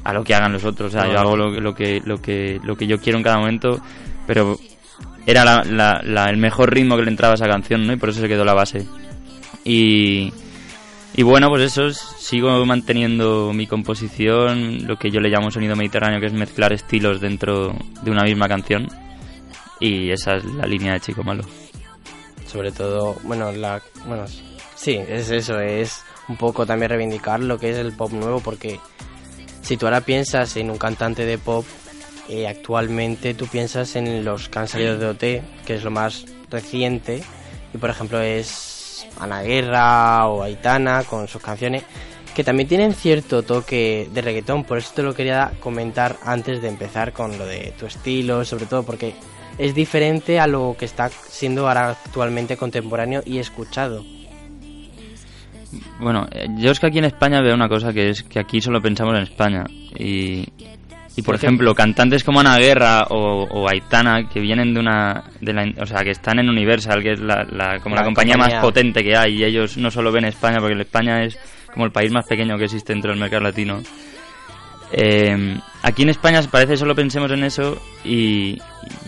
a 0.04 0.14
lo 0.14 0.24
que 0.24 0.36
hagan 0.36 0.52
los 0.54 0.66
otros. 0.66 0.94
O 0.94 0.98
sea, 1.00 1.10
yo 1.12 1.18
hago 1.20 1.38
lo, 1.38 1.52
que- 1.54 1.62
lo 1.62 1.74
que 1.74 2.02
lo 2.06 2.22
que 2.22 2.60
lo 2.64 2.76
que 2.76 2.86
yo 2.88 3.00
quiero 3.00 3.18
en 3.18 3.24
cada 3.24 3.38
momento, 3.38 3.82
pero 4.28 4.58
era 5.26 5.46
la- 5.46 6.02
la- 6.04 6.30
el 6.30 6.38
mejor 6.38 6.74
ritmo 6.74 6.96
que 6.98 7.04
le 7.04 7.12
entraba 7.12 7.34
a 7.34 7.36
esa 7.36 7.48
canción, 7.48 7.86
¿no? 7.86 7.94
Y 7.94 7.98
por 7.98 8.10
eso 8.10 8.22
se 8.22 8.28
quedó 8.28 8.44
la 8.46 8.54
base. 8.54 8.86
Y, 9.64 10.34
y 11.16 11.24
bueno, 11.24 11.50
pues 11.50 11.62
eso, 11.64 11.86
es- 11.88 11.98
sigo 12.20 12.66
manteniendo 12.66 13.52
mi 13.54 13.68
composición, 13.68 14.88
lo 14.88 14.98
que 14.98 15.12
yo 15.12 15.20
le 15.20 15.30
llamo 15.30 15.52
sonido 15.52 15.76
mediterráneo, 15.76 16.20
que 16.20 16.28
es 16.28 16.34
mezclar 16.34 16.74
estilos 16.74 17.20
dentro 17.22 17.76
de 18.02 18.12
una 18.12 18.24
misma 18.24 18.48
canción. 18.48 18.88
Y 19.80 20.12
esa 20.12 20.36
es 20.36 20.46
la 20.46 20.66
línea 20.66 20.94
de 20.94 21.00
Chico 21.00 21.24
Malo. 21.24 21.44
Sobre 22.46 22.72
todo, 22.72 23.16
bueno, 23.24 23.52
la, 23.52 23.82
bueno, 24.08 24.26
sí, 24.76 25.00
es 25.08 25.30
eso, 25.30 25.60
es 25.60 26.02
un 26.28 26.36
poco 26.38 26.66
también 26.66 26.90
reivindicar 26.90 27.40
lo 27.40 27.58
que 27.60 27.70
es 27.72 27.78
el 27.78 27.94
pop 27.94 28.12
nuevo, 28.12 28.40
porque 28.40 28.80
si 29.62 29.78
tú 29.78 29.86
ahora 29.86 30.02
piensas 30.02 30.58
en 30.58 30.70
un 30.72 30.78
cantante 30.78 31.26
de 31.26 31.38
pop, 31.38 31.66
eh, 32.30 32.48
actualmente 32.48 33.34
tú 33.34 33.48
piensas 33.48 33.96
en 33.96 34.24
los 34.24 34.50
que 34.50 34.60
han 34.60 34.68
salido 34.68 34.98
de 34.98 35.08
OT, 35.08 35.66
que 35.66 35.76
es 35.76 35.84
lo 35.84 35.92
más 35.92 36.26
reciente, 36.50 37.24
y 37.74 37.78
por 37.78 37.90
ejemplo 37.90 38.22
es 38.22 39.08
Ana 39.20 39.42
Guerra 39.42 40.28
o 40.28 40.44
Aitana 40.44 41.04
con 41.04 41.28
sus 41.28 41.42
canciones, 41.42 41.84
que 42.36 42.44
también 42.44 42.70
tienen 42.70 42.94
cierto 42.94 43.42
toque 43.42 44.08
de 44.14 44.22
reggaetón, 44.22 44.64
por 44.64 44.78
eso 44.78 44.92
te 44.96 45.04
lo 45.04 45.16
quería 45.16 45.52
comentar 45.60 46.18
antes 46.24 46.62
de 46.62 46.68
empezar 46.68 47.14
con 47.14 47.38
lo 47.38 47.46
de 47.46 47.74
tu 47.80 47.88
estilo, 47.88 48.46
sobre 48.46 48.68
todo 48.68 48.84
porque 48.84 49.16
es 49.58 49.74
diferente 49.74 50.40
a 50.40 50.48
lo 50.48 50.76
que 50.78 50.86
está 50.86 51.10
siendo 51.10 51.68
ahora 51.68 51.90
actualmente 51.90 52.58
contemporáneo 52.58 53.24
y 53.26 53.40
escuchado. 53.40 54.06
Bueno, 56.00 56.28
eh, 56.32 56.48
yo 56.58 56.72
es 56.72 56.80
que 56.80 56.88
aquí 56.88 57.00
en 57.00 57.06
España 57.06 57.42
veo 57.42 57.56
una 57.56 57.68
cosa 57.68 57.92
que 57.92 58.10
es 58.10 58.24
que 58.24 58.40
aquí 58.40 58.62
solo 58.62 58.82
pensamos 58.82 59.16
en 59.16 59.24
España 59.24 59.66
y, 59.98 60.48
y 61.16 61.22
por 61.22 61.36
ejemplo, 61.36 61.74
cantantes 61.76 62.24
como 62.24 62.40
Ana 62.40 62.58
Guerra 62.58 63.06
o, 63.10 63.68
Aitana 63.68 64.30
que 64.30 64.40
vienen 64.40 64.74
de 64.74 64.80
una, 64.80 65.24
de 65.42 65.54
la, 65.54 65.66
o 65.82 65.86
sea, 65.86 66.04
que 66.04 66.12
están 66.12 66.40
en 66.40 66.50
Universal, 66.50 67.02
que 67.02 67.14
es 67.14 67.20
la, 67.20 67.80
como 67.82 67.96
la, 67.96 68.04
compañía, 68.04 68.38
más 68.38 68.54
potente 68.56 69.04
que 69.04 69.16
hay 69.16 69.40
y 69.40 69.44
ellos 69.44 69.78
no 69.78 69.92
solo 69.92 70.12
ven 70.12 70.26
España 70.26 70.60
porque 70.60 70.80
España 70.82 71.24
es 71.24 71.38
como 71.74 71.86
el 71.86 71.92
país 71.92 72.12
más 72.12 72.26
pequeño 72.26 72.58
que 72.58 72.66
existe 72.66 72.94
dentro 72.94 73.12
del 73.12 73.20
mercado 73.20 73.44
latino. 73.44 73.82
Eh, 74.92 75.58
aquí 75.84 76.02
en 76.02 76.10
España 76.10 76.42
parece 76.50 76.76
solo 76.76 76.96
pensemos 76.96 77.32
en 77.32 77.44
eso 77.44 77.78
y, 78.04 78.60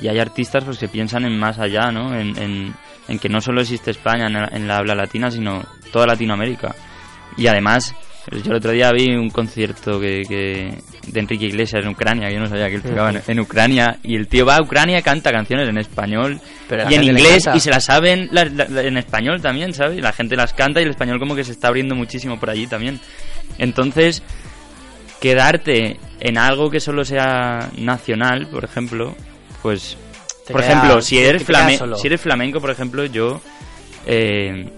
hay 0.08 0.20
artistas 0.20 0.63
pues 0.63 0.77
que 0.77 0.88
piensan 0.88 1.25
en 1.25 1.38
más 1.38 1.60
allá, 1.60 1.91
¿no? 1.91 2.15
En, 2.15 2.74
que 3.20 3.27
no 3.27 3.41
solo 3.41 3.60
existe 3.60 3.91
España 3.91 4.27
en 4.51 4.67
la, 4.67 4.77
habla 4.77 4.96
latina, 4.96 5.29
sino 5.29 5.62
toda 5.91 6.08
Latinoamérica. 6.08 6.74
Y 7.36 7.48
además, 7.48 7.93
yo 8.29 8.51
el 8.51 8.57
otro 8.57 8.71
día 8.71 8.91
vi 8.91 9.15
un 9.15 9.29
concierto 9.29 9.99
que, 9.99 10.77
de 11.07 11.19
Enrique 11.19 11.45
Iglesias 11.45 11.83
en 11.83 11.89
Ucrania, 11.89 12.29
yo 12.29 12.39
no 12.39 12.47
sabía 12.47 12.69
que 12.69 12.75
él 12.75 12.83
tocaba 12.83 13.11
en, 13.25 13.39
Ucrania, 13.39 13.97
y 14.03 14.15
el 14.15 14.27
tío 14.27 14.45
va 14.45 14.57
a 14.57 14.61
Ucrania 14.61 15.01
canta 15.01 15.31
canciones 15.31 15.67
en 15.67 15.77
español 15.77 16.39
y 16.89 16.93
en 16.93 17.03
inglés, 17.03 17.49
y 17.53 17.59
se 17.59 17.71
las 17.71 17.85
saben 17.85 18.29
en 18.31 18.97
español 18.97 19.41
también, 19.41 19.73
¿sabes? 19.73 19.97
Y 19.97 20.01
la 20.01 20.13
gente 20.13 20.35
las 20.35 20.53
canta 20.53 20.79
y 20.79 20.83
el 20.83 20.91
español 20.91 21.19
como 21.19 21.35
que 21.35 21.43
se 21.43 21.51
está 21.51 21.69
abriendo 21.69 21.95
muchísimo 21.95 22.39
por 22.39 22.49
allí 22.49 22.67
también. 22.67 22.99
Entonces, 23.57 24.21
quedarte 25.19 25.99
en 26.19 26.37
algo 26.37 26.69
que 26.69 26.79
solo 26.79 27.03
sea 27.03 27.69
nacional, 27.77 28.47
por 28.47 28.63
ejemplo, 28.63 29.15
pues, 29.61 29.97
por 30.51 30.61
ejemplo, 30.61 31.01
si 31.01 31.17
eres, 31.17 31.43
flamenco, 31.43 31.95
si 31.95 32.07
eres 32.07 32.21
flamenco, 32.21 32.59
por 32.61 32.71
ejemplo, 32.71 33.05
yo, 33.05 33.41
eh, 34.05 34.69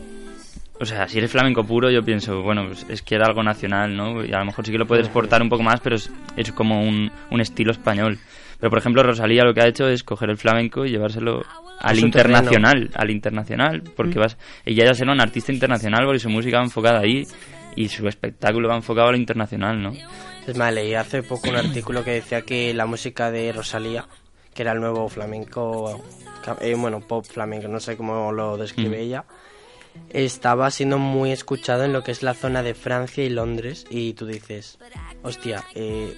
o 0.79 0.85
sea, 0.85 1.07
si 1.07 1.19
eres 1.19 1.31
flamenco 1.31 1.63
puro, 1.63 1.91
yo 1.91 2.03
pienso, 2.03 2.41
bueno, 2.41 2.65
pues 2.67 2.85
es 2.89 3.01
que 3.01 3.15
era 3.15 3.25
algo 3.25 3.43
nacional, 3.43 3.95
¿no? 3.95 4.23
Y 4.25 4.33
a 4.33 4.39
lo 4.39 4.45
mejor 4.45 4.65
sí 4.65 4.71
que 4.71 4.77
lo 4.77 4.87
puedes 4.87 5.05
exportar 5.05 5.41
un 5.41 5.49
poco 5.49 5.63
más, 5.63 5.79
pero 5.81 5.95
es, 5.95 6.09
es 6.35 6.51
como 6.51 6.81
un, 6.81 7.11
un, 7.29 7.41
estilo 7.41 7.71
español. 7.71 8.17
Pero, 8.59 8.69
por 8.69 8.79
ejemplo, 8.79 9.03
Rosalía 9.03 9.43
lo 9.43 9.53
que 9.53 9.61
ha 9.61 9.67
hecho 9.67 9.87
es 9.87 10.03
coger 10.03 10.29
el 10.29 10.37
flamenco 10.37 10.85
y 10.85 10.89
llevárselo 10.89 11.43
al 11.79 11.99
internacional, 11.99 12.89
al 12.95 13.11
internacional, 13.11 13.83
porque 13.95 14.17
mm. 14.17 14.21
vas, 14.21 14.37
ella 14.65 14.85
ya 14.85 14.93
será 14.93 15.11
una 15.11 15.23
artista 15.23 15.51
internacional 15.51 16.05
porque 16.05 16.19
su 16.19 16.29
música 16.29 16.57
va 16.57 16.63
enfocada 16.63 16.99
ahí 16.99 17.27
y 17.75 17.89
su 17.89 18.07
espectáculo 18.07 18.69
va 18.69 18.75
enfocado 18.75 19.09
a 19.09 19.11
lo 19.11 19.17
internacional, 19.17 19.81
¿no? 19.81 19.91
Es 20.47 20.57
más, 20.57 20.73
leí 20.73 20.93
hace 20.93 21.23
poco 21.23 21.49
un 21.49 21.55
artículo 21.55 22.03
que 22.03 22.11
decía 22.11 22.41
que 22.41 22.73
la 22.73 22.85
música 22.85 23.31
de 23.31 23.51
Rosalía, 23.51 24.05
que 24.53 24.61
era 24.61 24.73
el 24.73 24.79
nuevo 24.79 25.07
flamenco, 25.07 26.03
eh, 26.61 26.75
bueno, 26.75 26.99
pop 27.01 27.25
flamenco, 27.25 27.67
no 27.67 27.79
sé 27.79 27.95
cómo 27.95 28.31
lo 28.31 28.57
describe 28.57 28.97
mm. 28.97 29.01
ella, 29.01 29.25
estaba 30.09 30.69
siendo 30.69 30.99
muy 30.99 31.31
escuchado 31.31 31.83
en 31.83 31.93
lo 31.93 32.03
que 32.03 32.11
es 32.11 32.23
la 32.23 32.33
zona 32.33 32.61
de 32.61 32.73
Francia 32.73 33.23
y 33.23 33.29
Londres 33.29 33.85
y 33.89 34.13
tú 34.13 34.25
dices, 34.25 34.77
hostia, 35.23 35.63
eh, 35.73 36.13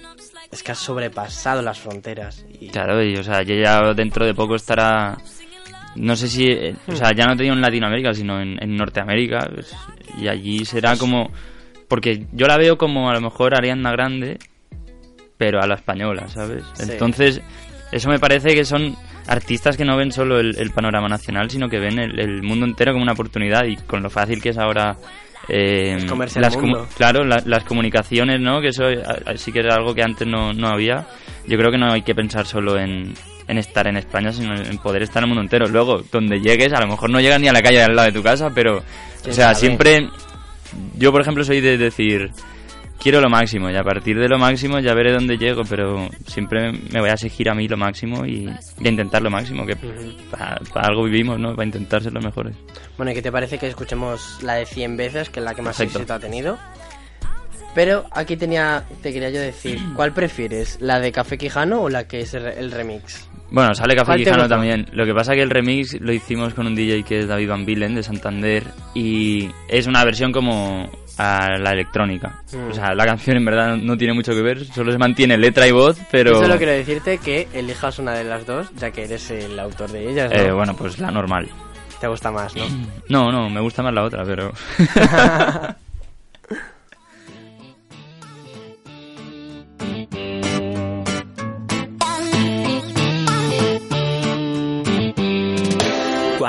es 0.50 0.62
que 0.62 0.72
has 0.72 0.78
sobrepasado 0.78 1.62
las 1.62 1.78
fronteras. 1.78 2.44
Y... 2.60 2.68
Claro, 2.68 3.02
y 3.02 3.16
o 3.16 3.24
sea, 3.24 3.42
ya 3.42 3.94
dentro 3.94 4.26
de 4.26 4.34
poco 4.34 4.56
estará, 4.56 5.16
no 5.96 6.14
sé 6.14 6.28
si, 6.28 6.44
eh, 6.46 6.74
o 6.86 6.94
sea, 6.94 7.12
ya 7.12 7.26
no 7.26 7.36
te 7.36 7.44
digo 7.44 7.54
en 7.54 7.62
Latinoamérica, 7.62 8.12
sino 8.12 8.40
en, 8.40 8.76
Norteamérica, 8.76 9.48
pues, 9.52 9.74
y 10.18 10.28
allí 10.28 10.64
será 10.64 10.96
como 10.96 11.30
porque 11.88 12.26
yo 12.32 12.46
la 12.46 12.56
veo 12.56 12.76
como 12.76 13.08
a 13.08 13.14
lo 13.14 13.20
mejor 13.20 13.54
Ariana 13.54 13.92
Grande, 13.92 14.38
pero 15.36 15.60
a 15.62 15.66
la 15.66 15.76
española, 15.76 16.28
¿sabes? 16.28 16.64
Entonces, 16.80 17.40
eso 17.92 18.08
me 18.08 18.18
parece 18.18 18.54
que 18.54 18.64
son 18.64 18.96
artistas 19.28 19.76
que 19.76 19.84
no 19.84 19.96
ven 19.96 20.12
solo 20.12 20.38
el, 20.38 20.70
panorama 20.70 21.08
nacional, 21.08 21.50
sino 21.50 21.68
que 21.68 21.78
ven 21.78 21.98
el, 21.98 22.42
mundo 22.42 22.66
entero 22.66 22.92
como 22.92 23.02
una 23.02 23.12
oportunidad 23.12 23.64
y 23.64 23.76
con 23.76 24.02
lo 24.02 24.10
fácil 24.10 24.42
que 24.42 24.50
es 24.50 24.58
ahora... 24.58 24.96
Eh, 25.48 25.96
las 26.34 26.56
claro, 26.96 27.22
las 27.24 27.64
comunicaciones, 27.64 28.40
¿no? 28.40 28.60
Que 28.60 28.68
eso 28.68 28.82
sí 29.36 29.52
que 29.52 29.60
era 29.60 29.76
algo 29.76 29.94
que 29.94 30.02
antes 30.02 30.26
no, 30.26 30.52
no 30.52 30.66
había. 30.66 31.06
Yo 31.46 31.56
creo 31.56 31.70
que 31.70 31.78
no 31.78 31.92
hay 31.92 32.02
que 32.02 32.16
pensar 32.16 32.46
solo 32.46 32.76
en, 32.76 33.14
en 33.46 33.58
estar 33.58 33.86
en 33.86 33.96
España, 33.96 34.32
sino 34.32 34.56
en 34.56 34.78
poder 34.78 35.02
estar 35.02 35.22
en 35.22 35.24
el 35.24 35.28
mundo 35.28 35.42
entero. 35.42 35.68
Luego, 35.68 36.02
donde 36.10 36.40
llegues, 36.40 36.72
a 36.72 36.80
lo 36.80 36.88
mejor 36.88 37.10
no 37.10 37.20
llegas 37.20 37.40
ni 37.40 37.46
a 37.46 37.52
la 37.52 37.62
calle 37.62 37.80
al 37.80 37.94
lado 37.94 38.06
de 38.06 38.12
tu 38.12 38.24
casa, 38.24 38.50
pero, 38.52 38.82
o 39.24 39.32
sea, 39.32 39.54
siempre 39.54 40.08
yo, 40.96 41.12
por 41.12 41.20
ejemplo, 41.20 41.44
soy 41.44 41.60
de 41.60 41.78
decir, 41.78 42.30
quiero 43.00 43.20
lo 43.20 43.28
máximo 43.28 43.70
y 43.70 43.76
a 43.76 43.82
partir 43.82 44.18
de 44.18 44.28
lo 44.28 44.38
máximo 44.38 44.78
ya 44.78 44.94
veré 44.94 45.12
dónde 45.12 45.38
llego, 45.38 45.62
pero 45.68 46.08
siempre 46.26 46.72
me 46.72 47.00
voy 47.00 47.10
a 47.10 47.14
exigir 47.14 47.48
a 47.48 47.54
mí 47.54 47.68
lo 47.68 47.76
máximo 47.76 48.24
y, 48.26 48.48
a 48.48 48.88
intentar 48.88 49.22
lo 49.22 49.30
máximo, 49.30 49.66
que 49.66 49.76
para, 50.30 50.58
algo 50.74 51.04
vivimos, 51.04 51.38
¿no? 51.38 51.54
Para 51.54 51.66
intentar 51.66 52.02
ser 52.02 52.12
los 52.12 52.24
mejores. 52.24 52.56
Bueno, 52.96 53.12
¿y 53.12 53.14
qué 53.14 53.22
te 53.22 53.32
parece 53.32 53.58
que 53.58 53.68
escuchemos 53.68 54.42
la 54.42 54.54
de 54.54 54.66
100 54.66 54.96
veces, 54.96 55.30
que 55.30 55.40
es 55.40 55.44
la 55.44 55.54
que 55.54 55.62
más 55.62 55.78
éxito 55.80 56.14
ha 56.14 56.18
tenido? 56.18 56.58
Pero 57.74 58.06
aquí 58.10 58.38
tenía, 58.38 58.84
te 59.02 59.12
quería 59.12 59.30
yo 59.30 59.40
decir, 59.40 59.78
¿cuál 59.94 60.12
prefieres? 60.12 60.78
¿La 60.80 60.98
de 60.98 61.12
Café 61.12 61.36
Quijano 61.36 61.82
o 61.82 61.88
la 61.88 62.08
que 62.08 62.20
es 62.20 62.34
el 62.34 62.70
remix? 62.70 63.28
Bueno, 63.50 63.74
sale 63.74 63.94
Café 63.94 64.16
Quijano 64.16 64.48
también. 64.48 64.86
Lo 64.92 65.04
que 65.04 65.14
pasa 65.14 65.34
que 65.34 65.42
el 65.42 65.50
remix 65.50 66.00
lo 66.00 66.12
hicimos 66.12 66.54
con 66.54 66.66
un 66.66 66.74
DJ 66.74 67.04
que 67.04 67.20
es 67.20 67.28
David 67.28 67.48
Van 67.48 67.64
Villen 67.64 67.94
de 67.94 68.02
Santander 68.02 68.64
y 68.94 69.48
es 69.68 69.86
una 69.86 70.04
versión 70.04 70.32
como 70.32 70.90
a 71.18 71.58
la 71.58 71.72
electrónica. 71.72 72.42
Mm. 72.52 72.70
O 72.70 72.74
sea, 72.74 72.94
la 72.94 73.06
canción 73.06 73.36
en 73.36 73.44
verdad 73.44 73.76
no, 73.76 73.96
tiene 73.96 74.14
mucho 74.14 74.32
que 74.32 74.42
ver, 74.42 74.64
solo 74.66 74.92
se 74.92 74.98
mantiene 74.98 75.36
letra 75.36 75.66
y 75.66 75.72
voz, 75.72 75.98
pero... 76.10 76.40
Solo 76.40 76.56
quiero 76.56 76.72
decirte 76.72 77.18
que 77.18 77.48
elijas 77.52 77.98
una 77.98 78.12
de 78.12 78.24
las 78.24 78.46
dos, 78.46 78.68
ya 78.76 78.90
que 78.90 79.04
eres 79.04 79.30
el 79.30 79.58
autor 79.58 79.90
de 79.90 80.10
ellas, 80.10 80.32
eh, 80.32 80.50
bueno, 80.52 80.74
pues 80.76 80.98
la 80.98 81.10
normal. 81.10 81.48
Te 82.00 82.08
gusta 82.08 82.30
más, 82.30 82.54
¿no? 82.54 82.64
No, 83.08 83.30
no, 83.32 83.48
me 83.48 83.60
gusta 83.60 83.82
más 83.82 83.94
la 83.94 84.04
otra, 84.04 84.24
pero... 84.24 84.52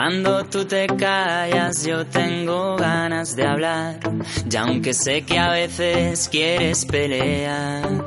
Cuando 0.08 0.46
tú 0.46 0.64
te 0.64 0.88
callas 0.88 1.86
yo 1.86 2.06
tengo 2.06 2.78
ganas 2.78 3.36
de 3.36 3.46
hablar, 3.46 4.00
y 4.50 4.56
aunque 4.56 4.94
sé 4.94 5.24
que 5.24 5.38
a 5.38 5.52
veces 5.52 6.30
quieres 6.30 6.86
pelear. 6.86 8.06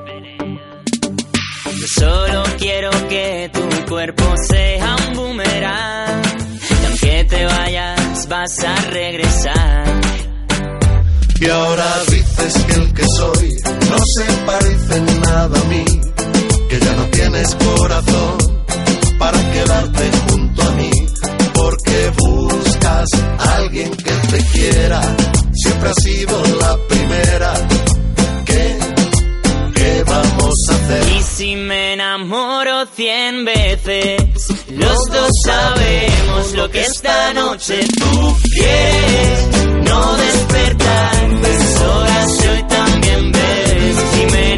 Yo 1.66 1.87
solo 1.95 2.42
quiero 2.59 2.88
que 3.07 3.50
tu 3.52 3.87
cuerpo 3.87 4.25
sea 4.49 4.97
un 5.09 5.14
boomerang, 5.14 6.23
y 6.71 6.87
aunque 6.87 7.25
te 7.25 7.45
vayas 7.45 8.26
vas 8.30 8.64
a 8.64 8.76
regresar. 8.88 10.00
Y 11.38 11.50
ahora 11.50 11.85
dices 12.09 12.64
que 12.64 12.75
el 12.76 12.95
que 12.95 13.04
soy 13.19 13.57
no 13.90 13.99
se 13.99 14.25
parece 14.47 15.00
nada 15.21 15.61
a 15.61 15.64
mí, 15.64 15.85
que 16.66 16.80
ya 16.80 16.95
no 16.95 17.04
tienes 17.11 17.54
corazón 17.57 18.38
para 19.19 19.52
quedarte 19.52 20.11
junto 20.30 20.62
a 20.62 20.71
mí 20.76 21.09
porque 21.90 22.11
buscas 22.18 23.09
alguien 23.56 23.90
que 23.97 24.11
te 24.12 24.44
quiera. 24.52 25.00
Siempre 25.52 25.90
ha 25.90 25.94
sido 25.94 26.42
la 26.61 26.78
primera. 26.88 27.54
¿Qué, 28.44 28.78
¿Qué 29.75 30.04
vamos 30.06 30.54
a 30.68 30.75
hacer? 30.75 31.12
Y 31.16 31.23
si 31.23 31.56
me 31.56 31.94
enamoro 31.94 32.87
cien 32.94 33.44
veces, 33.44 34.23
los 34.70 34.99
dos 35.11 35.30
sabemos 35.44 36.52
lo 36.54 36.70
que 36.70 36.82
esta 36.82 37.35
noche 37.35 37.80
tú 37.99 38.37
quieres. 38.54 39.49
No 39.85 40.16
despertar, 40.16 41.14
horas 41.88 42.38
hoy 42.50 42.62
también 42.68 43.32
ves. 43.32 43.97
Si 44.12 44.26
me 44.32 44.52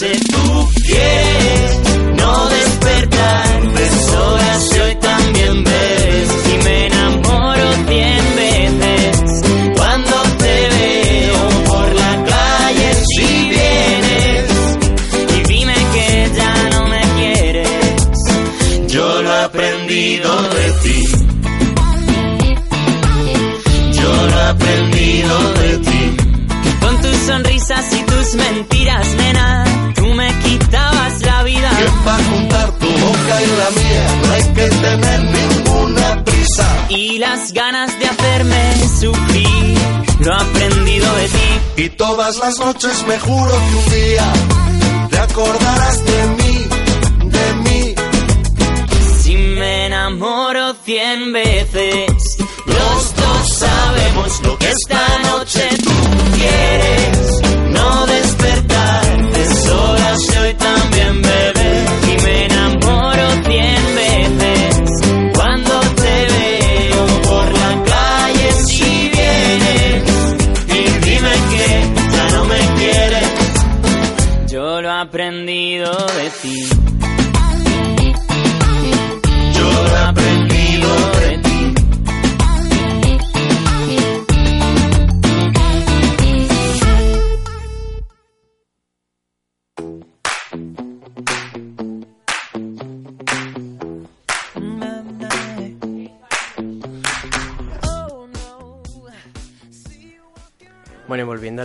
esta 0.00 0.42
noche 0.44 0.77
las 42.38 42.58
noches 42.58 43.04
me 43.06 43.18
juro 43.18 43.50
que 43.50 43.76
un 43.76 43.90
día 43.90 44.32
te 45.10 45.18
acordarás 45.18 46.04
de 46.04 46.26
mí, 46.38 46.66
de 47.24 47.54
mí. 47.64 47.94
Si 49.22 49.36
me 49.36 49.86
enamoro 49.86 50.74
cien 50.84 51.32
veces, 51.32 52.07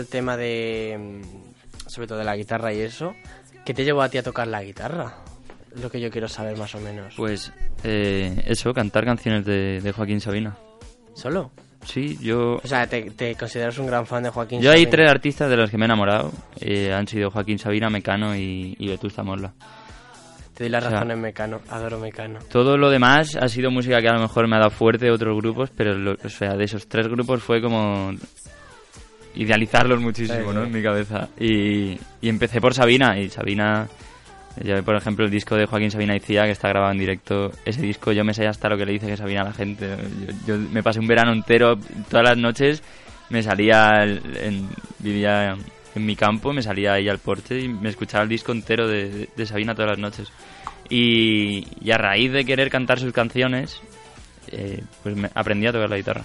al 0.03 0.07
tema 0.09 0.37
de. 0.37 0.97
mm, 1.23 1.89
sobre 1.89 2.07
todo 2.07 2.17
de 2.19 2.23
la 2.25 2.35
guitarra 2.35 2.73
y 2.73 2.79
eso, 2.81 3.13
¿qué 3.65 3.73
te 3.73 3.83
llevó 3.83 4.01
a 4.01 4.09
ti 4.09 4.17
a 4.17 4.23
tocar 4.23 4.47
la 4.47 4.63
guitarra? 4.63 5.15
Lo 5.81 5.89
que 5.89 5.99
yo 5.99 6.09
quiero 6.11 6.27
saber 6.27 6.55
más 6.57 6.75
o 6.75 6.79
menos. 6.79 7.13
Pues 7.17 7.51
eh, 7.83 8.43
eso, 8.45 8.73
cantar 8.73 9.05
canciones 9.05 9.43
de, 9.45 9.79
de 9.81 9.91
Joaquín 9.91 10.21
Sabina. 10.21 10.55
¿Solo? 11.15 11.51
Sí, 11.85 12.17
yo... 12.21 12.61
O 12.63 12.67
sea, 12.67 12.87
¿te, 12.87 13.01
te 13.11 13.35
consideras 13.35 13.77
un 13.79 13.87
gran 13.87 14.05
fan 14.05 14.23
de 14.23 14.29
Joaquín 14.29 14.61
Yo 14.61 14.69
hay 14.71 14.83
Sabina? 14.83 14.91
tres 14.91 15.11
artistas 15.11 15.49
de 15.49 15.57
los 15.57 15.69
que 15.69 15.77
me 15.77 15.83
he 15.83 15.87
enamorado. 15.87 16.31
eh, 16.61 16.93
han 16.93 17.07
sido 17.07 17.29
Joaquín 17.31 17.59
Sabina, 17.59 17.89
Mecano 17.89 18.35
y, 18.35 18.75
y 18.79 18.87
Vetusta 18.87 19.21
Morla. 19.23 19.53
Te 20.53 20.63
doy 20.65 20.69
la 20.69 20.77
o 20.77 20.81
sea- 20.81 20.91
razón 20.91 21.11
en 21.11 21.19
Mecano. 21.21 21.59
Adoro 21.69 21.99
Mecano. 21.99 22.39
Todo 22.51 22.77
lo 22.77 22.89
demás 22.91 23.35
ha 23.35 23.47
sido 23.49 23.69
música 23.71 23.99
que 23.99 24.07
a 24.07 24.13
lo 24.13 24.21
mejor 24.21 24.47
me 24.47 24.55
ha 24.55 24.59
dado 24.59 24.71
fuerte 24.71 25.05
de 25.05 25.11
otros 25.11 25.35
grupos, 25.35 25.71
pero 25.75 25.93
lo- 25.95 26.15
o 26.23 26.29
sea, 26.29 26.55
de 26.55 26.63
esos 26.65 26.87
tres 26.87 27.07
grupos 27.07 27.41
fue 27.43 27.61
como 27.61 28.11
idealizarlos 29.35 29.99
muchísimo, 30.01 30.49
Sí, 30.51 30.55
¿no? 30.55 30.61
sí. 30.61 30.67
En 30.67 30.73
mi 30.73 30.83
cabeza. 30.83 31.29
Y, 31.39 31.97
y 32.21 32.29
empecé 32.29 32.61
por 32.61 32.73
Sabina, 32.73 33.19
y 33.19 33.29
Sabina, 33.29 33.87
yo 34.63 34.83
por 34.83 34.95
ejemplo 34.95 35.25
el 35.25 35.31
disco 35.31 35.55
de 35.55 35.65
Joaquín 35.65 35.89
Sabina 35.91 36.15
y 36.15 36.19
Cía, 36.19 36.43
que 36.43 36.51
está 36.51 36.69
grabado 36.69 36.91
en 36.91 36.99
directo, 36.99 37.51
ese 37.65 37.81
disco 37.81 38.11
yo 38.11 38.23
me 38.23 38.33
sé 38.33 38.45
hasta 38.47 38.69
lo 38.69 38.77
que 38.77 38.85
le 38.85 38.93
dice 38.93 39.07
que 39.07 39.17
Sabina 39.17 39.41
a 39.41 39.45
la 39.45 39.53
gente. 39.53 39.95
Yo, 40.45 40.55
yo 40.55 40.57
me 40.71 40.83
pasé 40.83 40.99
un 40.99 41.07
verano 41.07 41.31
entero, 41.33 41.75
todas 42.09 42.23
las 42.29 42.37
noches 42.37 42.83
me 43.29 43.41
salía, 43.41 44.03
en, 44.03 44.67
vivía 44.99 45.55
en 45.95 46.05
mi 46.05 46.15
campo, 46.15 46.53
me 46.53 46.61
salía 46.61 46.93
ahí 46.93 47.09
al 47.09 47.17
porche 47.19 47.59
y 47.61 47.67
me 47.67 47.89
escuchaba 47.89 48.23
el 48.23 48.29
disco 48.29 48.51
entero 48.51 48.87
de, 48.87 49.29
de 49.35 49.45
Sabina 49.45 49.73
todas 49.73 49.91
las 49.91 49.99
noches. 49.99 50.31
Y, 50.89 51.65
y 51.81 51.91
a 51.91 51.97
raíz 51.97 52.31
de 52.31 52.45
querer 52.45 52.69
cantar 52.69 52.99
sus 52.99 53.13
canciones, 53.13 53.81
eh, 54.51 54.83
pues 55.01 55.15
me 55.15 55.29
aprendí 55.33 55.65
a 55.65 55.71
tocar 55.71 55.89
la 55.89 55.97
guitarra. 55.97 56.23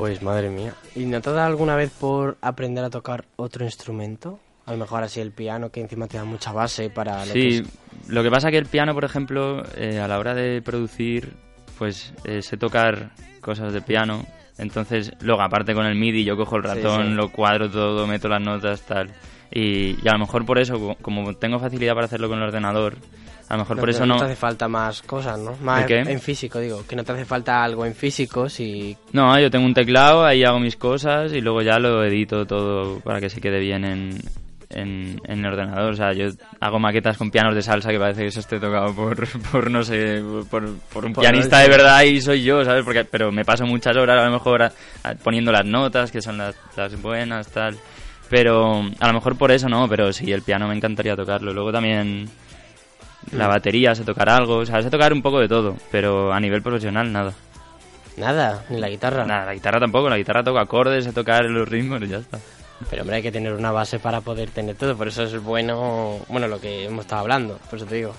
Pues 0.00 0.22
madre 0.22 0.48
mía. 0.48 0.72
¿Y 0.94 1.04
no 1.04 1.20
te 1.20 1.28
ha 1.28 1.32
dado 1.34 1.46
alguna 1.48 1.76
vez 1.76 1.90
por 1.90 2.38
aprender 2.40 2.82
a 2.82 2.88
tocar 2.88 3.26
otro 3.36 3.66
instrumento? 3.66 4.40
A 4.64 4.72
lo 4.72 4.78
mejor 4.78 5.02
así 5.02 5.20
el 5.20 5.30
piano, 5.30 5.68
que 5.70 5.82
encima 5.82 6.06
te 6.06 6.16
da 6.16 6.24
mucha 6.24 6.52
base 6.52 6.88
para 6.88 7.26
lo 7.26 7.32
que 7.34 7.40
Sí, 7.52 7.58
es- 7.58 8.08
lo 8.08 8.22
que 8.22 8.30
pasa 8.30 8.50
que 8.50 8.56
el 8.56 8.64
piano, 8.64 8.94
por 8.94 9.04
ejemplo, 9.04 9.62
eh, 9.76 10.00
a 10.00 10.08
la 10.08 10.18
hora 10.18 10.34
de 10.34 10.62
producir, 10.62 11.34
pues 11.78 12.14
eh, 12.24 12.40
sé 12.40 12.56
tocar 12.56 13.10
cosas 13.42 13.74
de 13.74 13.82
piano. 13.82 14.24
Entonces, 14.56 15.12
luego 15.20 15.42
aparte 15.42 15.74
con 15.74 15.84
el 15.84 15.96
MIDI, 15.96 16.24
yo 16.24 16.34
cojo 16.36 16.56
el 16.56 16.62
Sí, 16.62 16.68
ratón, 16.68 17.08
sí. 17.08 17.14
lo 17.14 17.30
cuadro 17.30 17.70
todo, 17.70 18.06
meto 18.06 18.28
las 18.28 18.40
notas, 18.40 18.80
tal. 18.82 19.10
Y, 19.52 19.96
y 20.04 20.08
a 20.08 20.12
lo 20.12 20.20
mejor 20.20 20.44
por 20.46 20.58
eso, 20.58 20.78
co- 20.78 20.96
como 21.02 21.34
tengo 21.34 21.58
facilidad 21.58 21.94
para 21.94 22.06
hacerlo 22.06 22.28
con 22.28 22.38
el 22.38 22.44
ordenador, 22.44 22.96
a 23.48 23.54
lo 23.54 23.60
mejor 23.60 23.76
No, 23.76 23.80
por 23.80 23.90
eso 23.90 24.06
no 24.06 24.14
no... 24.14 24.18
te 24.20 24.26
hace 24.26 24.36
falta 24.36 24.68
más 24.68 25.02
cosas, 25.02 25.38
¿no? 25.40 25.56
Más 25.60 25.80
¿El 25.82 25.86
qué? 25.88 26.12
en 26.12 26.20
físico, 26.20 26.60
digo. 26.60 26.84
Que 26.86 26.94
no 26.94 27.02
te 27.02 27.12
hace 27.12 27.24
falta 27.24 27.64
algo 27.64 27.84
en 27.84 27.94
físico 27.96 28.48
si... 28.48 28.96
No, 29.12 29.36
yo 29.40 29.50
tengo 29.50 29.66
un 29.66 29.74
teclado, 29.74 30.24
ahí 30.24 30.44
hago 30.44 30.60
mis 30.60 30.76
cosas 30.76 31.32
y 31.32 31.40
luego 31.40 31.62
ya 31.62 31.78
lo 31.80 32.04
edito 32.04 32.46
todo 32.46 33.00
para 33.00 33.18
que 33.20 33.28
se 33.28 33.40
quede 33.40 33.58
bien 33.58 33.84
en, 33.84 34.18
en, 34.68 35.20
en 35.24 35.38
el 35.40 35.46
ordenador. 35.46 35.90
O 35.92 35.96
sea, 35.96 36.12
yo 36.12 36.28
hago 36.60 36.78
maquetas 36.78 37.18
con 37.18 37.32
pianos 37.32 37.56
de 37.56 37.62
salsa 37.62 37.90
que 37.90 37.98
parece 37.98 38.20
que 38.22 38.28
eso 38.28 38.38
esté 38.38 38.60
tocado 38.60 38.94
por, 38.94 39.26
por 39.50 39.68
no 39.68 39.82
sé, 39.82 40.22
por, 40.48 40.72
por 40.92 41.04
un 41.04 41.12
Por 41.12 41.22
pianista 41.24 41.58
de 41.58 41.68
verdad 41.70 42.02
y 42.04 42.20
soy 42.20 42.44
yo, 42.44 42.64
¿sabes? 42.64 42.84
Porque, 42.84 43.04
pero 43.04 43.32
me 43.32 43.44
paso 43.44 43.66
muchas 43.66 43.96
horas 43.96 44.20
a 44.22 44.26
lo 44.26 44.30
mejor 44.32 44.62
a- 44.62 44.72
a- 45.02 45.14
poniendo 45.16 45.50
las 45.50 45.66
notas, 45.66 46.12
que 46.12 46.22
son 46.22 46.38
las, 46.38 46.54
las 46.76 47.02
buenas, 47.02 47.48
tal. 47.48 47.76
Pero 48.30 48.82
a 49.00 49.06
lo 49.08 49.12
mejor 49.12 49.36
por 49.36 49.50
eso 49.50 49.68
no, 49.68 49.88
pero 49.88 50.12
sí, 50.12 50.32
el 50.32 50.42
piano 50.42 50.68
me 50.68 50.74
encantaría 50.76 51.16
tocarlo. 51.16 51.52
Luego 51.52 51.72
también 51.72 52.30
la 53.32 53.46
Mm. 53.46 53.50
batería, 53.50 53.94
sé 53.94 54.04
tocar 54.04 54.28
algo, 54.30 54.58
o 54.58 54.66
sea, 54.66 54.80
sé 54.82 54.88
tocar 54.88 55.12
un 55.12 55.20
poco 55.20 55.40
de 55.40 55.48
todo, 55.48 55.76
pero 55.90 56.32
a 56.32 56.38
nivel 56.40 56.62
profesional 56.62 57.12
nada. 57.12 57.32
Nada, 58.16 58.64
ni 58.70 58.78
la 58.80 58.88
guitarra. 58.88 59.24
Nada, 59.26 59.46
la 59.46 59.54
guitarra 59.54 59.80
tampoco, 59.80 60.08
la 60.08 60.16
guitarra 60.16 60.42
toca 60.44 60.60
acordes, 60.60 61.04
sé 61.04 61.12
tocar 61.12 61.44
los 61.44 61.68
ritmos 61.68 62.00
y 62.02 62.08
ya 62.08 62.18
está. 62.18 62.38
Pero 62.88 63.02
hombre, 63.02 63.16
hay 63.16 63.22
que 63.22 63.32
tener 63.32 63.52
una 63.52 63.72
base 63.72 63.98
para 63.98 64.20
poder 64.20 64.50
tener 64.50 64.74
todo. 64.76 64.96
Por 64.96 65.08
eso 65.08 65.24
es 65.24 65.42
bueno, 65.42 66.18
bueno, 66.28 66.48
lo 66.48 66.60
que 66.60 66.84
hemos 66.86 67.00
estado 67.04 67.20
hablando. 67.22 67.58
Por 67.68 67.78
eso 67.78 67.86
te 67.86 67.96
digo. 67.96 68.14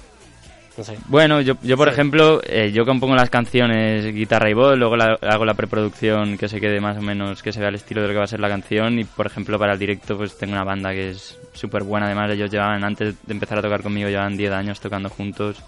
No 0.78 0.84
sé. 0.86 0.98
Bueno, 1.08 1.42
yo, 1.42 1.56
yo 1.64 1.76
por 1.76 1.90
Sí. 1.90 1.94
ejemplo, 1.94 2.40
eh, 2.46 2.72
yo 2.72 2.86
compongo 2.86 3.14
las 3.16 3.30
canciones 3.30 4.06
guitarra 4.16 4.50
y 4.50 4.54
voz, 4.54 4.78
luego 4.78 4.96
la- 4.96 5.18
hago 5.22 5.44
la 5.44 5.54
preproducción 5.54 6.38
que 6.38 6.48
se 6.48 6.62
quede 6.62 6.80
más 6.80 6.98
o 6.98 7.02
menos, 7.02 7.44
que 7.44 7.52
se 7.52 7.60
vea 7.60 7.68
el 7.70 7.76
estilo 7.76 8.02
de 8.02 8.08
lo 8.08 8.14
que 8.14 8.18
va 8.20 8.24
a 8.24 8.28
ser 8.28 8.40
la 8.40 8.48
canción 8.48 8.98
y 8.98 9.04
por 9.04 9.26
ejemplo 9.28 9.60
para 9.60 9.74
el 9.74 9.80
directo 9.80 10.16
pues 10.18 10.38
tengo 10.38 10.54
una 10.54 10.64
banda 10.64 10.92
que 10.92 11.10
es 11.10 11.38
súper 11.54 11.84
buena, 11.84 12.06
además 12.06 12.32
ellos 12.32 12.50
llevaban, 12.50 12.84
antes 12.86 13.16
de 13.28 13.34
empezar 13.34 13.58
a 13.58 13.62
tocar 13.62 13.84
conmigo, 13.84 14.08
llevan 14.08 14.38
10 14.38 14.52
años 14.54 14.80
tocando 14.80 15.10
juntos 15.10 15.62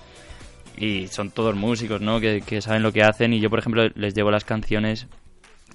y 0.77 1.07
son 1.07 1.31
todos 1.31 1.53
músicos, 1.53 1.99
¿no? 2.01 2.19
Que, 2.21 2.41
que 2.41 2.61
saben 2.61 2.81
lo 2.81 2.91
que 2.93 3.03
hacen 3.03 3.33
y 3.33 3.41
yo 3.41 3.49
por 3.49 3.59
ejemplo 3.59 3.83
les 3.95 4.13
llevo 4.15 4.31
las 4.31 4.45
canciones 4.45 5.07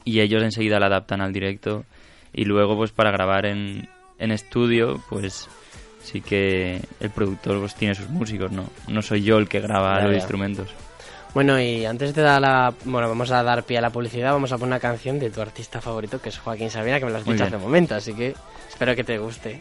y 0.05 0.21
ellos 0.21 0.43
enseguida 0.43 0.81
la 0.81 0.87
adaptan 0.87 1.21
al 1.21 1.35
directo 1.35 1.85
y 2.33 2.47
luego 2.47 2.77
pues 2.77 2.93
para 2.93 3.11
grabar 3.11 3.45
en, 3.45 3.89
en 4.19 4.31
estudio 4.31 5.03
pues 5.11 5.49
sí 6.11 6.21
que 6.21 6.81
el 7.01 7.11
productor 7.11 7.61
pues 7.61 7.75
tiene 7.75 7.95
sus 7.95 8.09
músicos, 8.09 8.51
¿no? 8.51 8.65
No 8.89 9.03
soy 9.03 9.23
yo 9.23 9.39
el 9.39 9.49
que 9.49 9.61
graba 9.61 10.01
los 10.01 10.13
ya. 10.13 10.17
instrumentos. 10.19 10.69
Bueno, 11.35 11.61
y 11.61 11.85
antes 11.85 12.15
de 12.15 12.23
dar 12.23 12.41
la... 12.41 12.73
Bueno, 12.85 13.07
vamos 13.09 13.31
a 13.31 13.43
dar 13.43 13.63
pie 13.65 13.79
a 13.79 13.83
la 13.83 13.91
publicidad. 13.91 14.33
Vamos 14.33 14.51
a 14.51 14.57
poner 14.57 14.69
una 14.73 14.81
canción 14.81 15.19
de 15.19 15.31
tu 15.31 15.41
artista 15.43 15.81
favorito, 15.81 16.21
que 16.21 16.31
es 16.31 16.39
Joaquín 16.39 16.71
Sabina, 16.71 16.99
que 16.99 17.05
me 17.05 17.11
lo 17.13 17.19
has 17.19 17.27
Muy 17.27 17.35
dicho 17.35 17.45
bien. 17.45 17.55
hace 17.55 17.57
un 17.57 17.63
momento. 17.71 17.95
Así 17.95 18.15
que 18.15 18.35
espero 18.69 18.97
que 18.97 19.05
te 19.05 19.19
guste. 19.19 19.61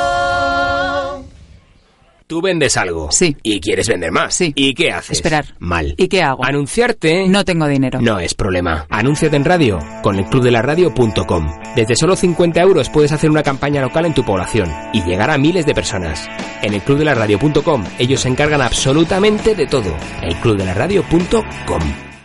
Tú 2.31 2.41
vendes 2.41 2.77
algo. 2.77 3.09
Sí. 3.11 3.35
Y 3.43 3.59
quieres 3.59 3.89
vender 3.89 4.09
más. 4.09 4.33
Sí. 4.33 4.53
¿Y 4.55 4.73
qué 4.73 4.89
haces? 4.89 5.17
Esperar. 5.17 5.47
Mal. 5.59 5.95
¿Y 5.97 6.07
qué 6.07 6.23
hago? 6.23 6.45
Anunciarte. 6.45 7.27
No 7.27 7.43
tengo 7.43 7.67
dinero. 7.67 7.99
No 7.99 8.19
es 8.19 8.35
problema. 8.35 8.85
Anúnciate 8.89 9.35
en 9.35 9.43
radio 9.43 9.79
con 10.01 10.15
el 10.15 10.23
clubdelaradio.com. 10.23 11.51
Desde 11.75 11.97
solo 11.97 12.15
50 12.15 12.61
euros 12.61 12.89
puedes 12.89 13.11
hacer 13.11 13.29
una 13.29 13.43
campaña 13.43 13.81
local 13.81 14.05
en 14.05 14.13
tu 14.13 14.23
población 14.23 14.71
y 14.93 15.03
llegar 15.03 15.29
a 15.29 15.37
miles 15.37 15.65
de 15.65 15.75
personas. 15.75 16.25
En 16.61 16.73
el 16.73 16.81
clubdelaradio.com 16.83 17.83
ellos 17.99 18.21
se 18.21 18.29
encargan 18.29 18.61
absolutamente 18.61 19.53
de 19.53 19.67
todo. 19.67 19.93
El 20.21 20.33
clubdelaradio.com. 20.37 21.81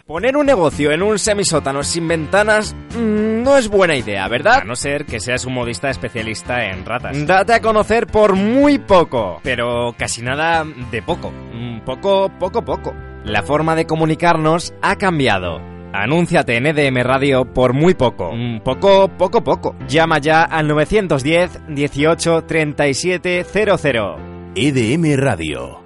Poner 0.07 0.37
un 0.37 0.47
negocio 0.47 0.93
en 0.93 1.03
un 1.03 1.19
semisótano 1.19 1.83
sin 1.83 2.07
ventanas 2.07 2.77
mm, 2.97 3.26
no 3.47 3.57
es 3.57 3.69
buena 3.69 3.95
idea, 3.95 4.27
¿verdad? 4.27 4.63
A 4.63 4.65
no 4.65 4.75
ser 4.75 5.07
que 5.07 5.21
seas 5.21 5.45
un 5.45 5.55
modista 5.55 5.89
especialista 5.89 6.65
en 6.65 6.85
ratas. 6.85 7.27
Date 7.27 7.55
a 7.55 7.61
conocer 7.61 8.09
por 8.09 8.35
muy 8.35 8.79
poco, 8.81 9.41
pero 9.45 9.95
casi 9.97 10.21
nada 10.21 10.65
de 10.91 11.01
poco. 11.01 11.31
Mm, 11.31 11.77
Poco, 11.85 12.29
poco, 12.41 12.65
poco. 12.65 12.93
La 13.25 13.45
forma 13.45 13.77
de 13.77 13.87
comunicarnos 13.87 14.75
ha 14.83 14.97
cambiado. 14.97 15.61
Anúnciate 15.93 16.57
en 16.57 16.67
EDM 16.67 17.05
Radio 17.05 17.45
por 17.55 17.73
muy 17.73 17.95
poco. 17.95 18.33
Mm, 18.35 18.63
Poco, 18.63 19.07
poco, 19.17 19.45
poco. 19.45 19.77
Llama 19.87 20.19
ya 20.19 20.43
al 20.43 20.67
910 20.67 21.61
18 21.69 22.43
37 22.45 23.45
00. 23.45 24.17
EDM 24.57 25.17
Radio. 25.17 25.85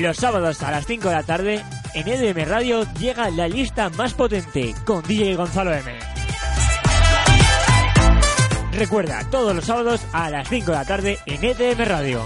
Los 0.00 0.16
sábados 0.16 0.62
a 0.62 0.70
las 0.70 0.86
5 0.86 1.08
de 1.08 1.14
la 1.14 1.22
tarde, 1.24 1.62
en 1.98 2.06
EDM 2.06 2.48
Radio 2.48 2.86
llega 2.94 3.28
la 3.30 3.48
lista 3.48 3.88
más 3.90 4.14
potente 4.14 4.72
con 4.84 5.02
DJ 5.02 5.34
Gonzalo 5.34 5.74
M. 5.74 5.98
Recuerda, 8.72 9.28
todos 9.30 9.56
los 9.56 9.64
sábados 9.64 10.02
a 10.12 10.30
las 10.30 10.48
5 10.48 10.70
de 10.70 10.76
la 10.76 10.84
tarde 10.84 11.18
en 11.26 11.44
EDM 11.44 11.84
Radio. 11.84 12.24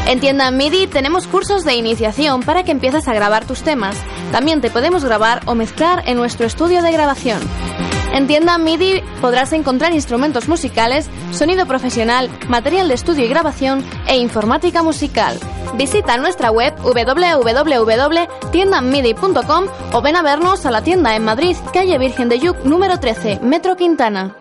En 0.06 0.20
Tienda 0.20 0.50
MIDI 0.50 0.86
tenemos 0.86 1.26
cursos 1.26 1.66
de 1.66 1.74
iniciación 1.74 2.42
para 2.42 2.62
que 2.62 2.72
empieces 2.72 3.06
a 3.06 3.12
grabar 3.12 3.44
tus 3.44 3.60
temas. 3.60 3.98
También 4.32 4.62
te 4.62 4.70
podemos 4.70 5.04
grabar 5.04 5.42
o 5.44 5.54
mezclar 5.54 6.04
en 6.06 6.16
nuestro 6.16 6.46
estudio 6.46 6.80
de 6.80 6.90
grabación. 6.90 7.40
En 8.12 8.26
Tienda 8.26 8.58
MIDI 8.58 9.02
podrás 9.20 9.52
encontrar 9.52 9.92
instrumentos 9.92 10.48
musicales, 10.48 11.08
sonido 11.30 11.66
profesional, 11.66 12.28
material 12.48 12.88
de 12.88 12.94
estudio 12.94 13.24
y 13.24 13.28
grabación 13.28 13.84
e 14.06 14.18
informática 14.18 14.82
musical. 14.82 15.38
Visita 15.76 16.16
nuestra 16.16 16.50
web 16.50 16.74
www.tiendamidi.com 16.82 19.66
o 19.92 20.02
ven 20.02 20.16
a 20.16 20.22
vernos 20.22 20.66
a 20.66 20.70
la 20.70 20.82
tienda 20.82 21.14
en 21.14 21.24
Madrid, 21.24 21.56
calle 21.72 21.98
Virgen 21.98 22.28
de 22.28 22.40
Yuc, 22.40 22.64
número 22.64 22.98
13, 22.98 23.38
Metro 23.42 23.76
Quintana. 23.76 24.34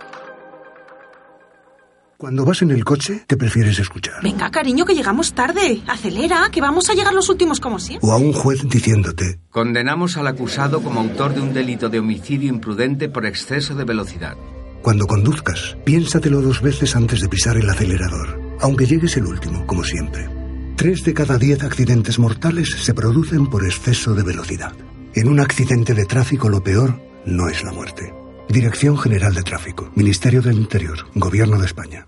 Cuando 2.17 2.45
vas 2.45 2.63
en 2.63 2.71
el 2.71 2.83
coche, 2.83 3.25
¿qué 3.27 3.37
prefieres 3.37 3.77
escuchar? 3.77 4.23
Venga, 4.23 4.49
cariño, 4.49 4.85
que 4.85 4.95
llegamos 4.95 5.33
tarde. 5.33 5.83
Acelera, 5.87 6.49
que 6.51 6.61
vamos 6.61 6.89
a 6.89 6.95
llegar 6.95 7.13
los 7.13 7.29
últimos 7.29 7.59
como 7.59 7.77
siempre. 7.77 8.09
O 8.09 8.11
a 8.11 8.17
un 8.17 8.33
juez 8.33 8.67
diciéndote, 8.67 9.39
Condenamos 9.51 10.17
al 10.17 10.25
acusado 10.25 10.81
como 10.81 10.99
autor 10.99 11.35
de 11.35 11.41
un 11.41 11.53
delito 11.53 11.89
de 11.89 11.99
homicidio 11.99 12.49
imprudente 12.49 13.07
por 13.07 13.27
exceso 13.27 13.75
de 13.75 13.83
velocidad. 13.83 14.35
cuando 14.81 15.05
conduzcas, 15.05 15.77
piénsatelo 15.85 16.41
dos 16.41 16.61
veces 16.61 16.95
antes 16.95 17.19
de 17.21 17.27
pisar 17.29 17.57
el 17.57 17.69
acelerador, 17.69 18.39
aunque 18.61 18.85
llegues 18.87 19.15
el 19.17 19.25
último, 19.25 19.67
como 19.67 19.83
siempre. 19.83 20.27
Tres 20.75 21.03
de 21.03 21.13
cada 21.13 21.37
diez 21.37 21.61
accidentes 21.63 22.17
mortales 22.17 22.71
se 22.71 22.93
producen 22.93 23.47
por 23.47 23.63
exceso 23.65 24.15
de 24.15 24.23
velocidad. 24.23 24.71
En 25.13 25.27
un 25.27 25.39
accidente 25.39 25.93
de 25.93 26.05
tráfico 26.05 26.49
lo 26.49 26.63
peor 26.63 26.99
no 27.25 27.47
es 27.49 27.63
la 27.63 27.73
muerte. 27.73 28.13
Dirección 28.49 28.97
General 28.97 29.33
de 29.33 29.43
Tráfico, 29.43 29.91
Ministerio 29.95 30.41
del 30.41 30.57
Interior, 30.57 31.07
Gobierno 31.15 31.57
de 31.59 31.65
España. 31.65 32.07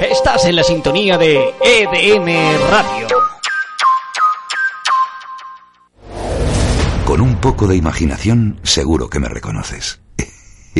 Estás 0.00 0.46
en 0.46 0.56
la 0.56 0.62
sintonía 0.62 1.18
de 1.18 1.52
EDM 1.60 2.70
Radio. 2.70 3.06
Con 7.04 7.20
un 7.20 7.36
poco 7.36 7.66
de 7.66 7.76
imaginación, 7.76 8.58
seguro 8.62 9.08
que 9.10 9.20
me 9.20 9.28
reconoces. 9.28 10.00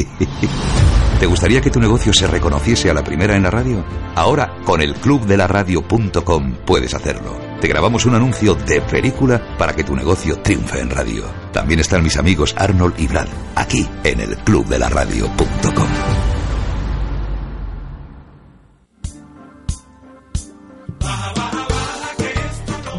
¿Te 1.20 1.26
gustaría 1.26 1.60
que 1.60 1.70
tu 1.70 1.78
negocio 1.78 2.12
se 2.14 2.26
reconociese 2.26 2.90
a 2.90 2.94
la 2.94 3.04
primera 3.04 3.36
en 3.36 3.42
la 3.42 3.50
radio? 3.50 3.84
Ahora, 4.14 4.56
con 4.64 4.80
el 4.80 4.94
clubdelaradio.com 4.94 6.54
puedes 6.64 6.94
hacerlo. 6.94 7.43
Te 7.64 7.68
grabamos 7.68 8.04
un 8.04 8.14
anuncio 8.14 8.54
de 8.54 8.82
película 8.82 9.56
para 9.56 9.72
que 9.72 9.84
tu 9.84 9.96
negocio 9.96 10.38
triunfe 10.40 10.80
en 10.80 10.90
radio. 10.90 11.24
También 11.50 11.80
están 11.80 12.02
mis 12.02 12.18
amigos 12.18 12.54
Arnold 12.58 12.92
y 12.98 13.06
Brad, 13.06 13.26
aquí 13.54 13.88
en 14.04 14.20
el 14.20 14.36
clubdelaradio.com. 14.36 15.88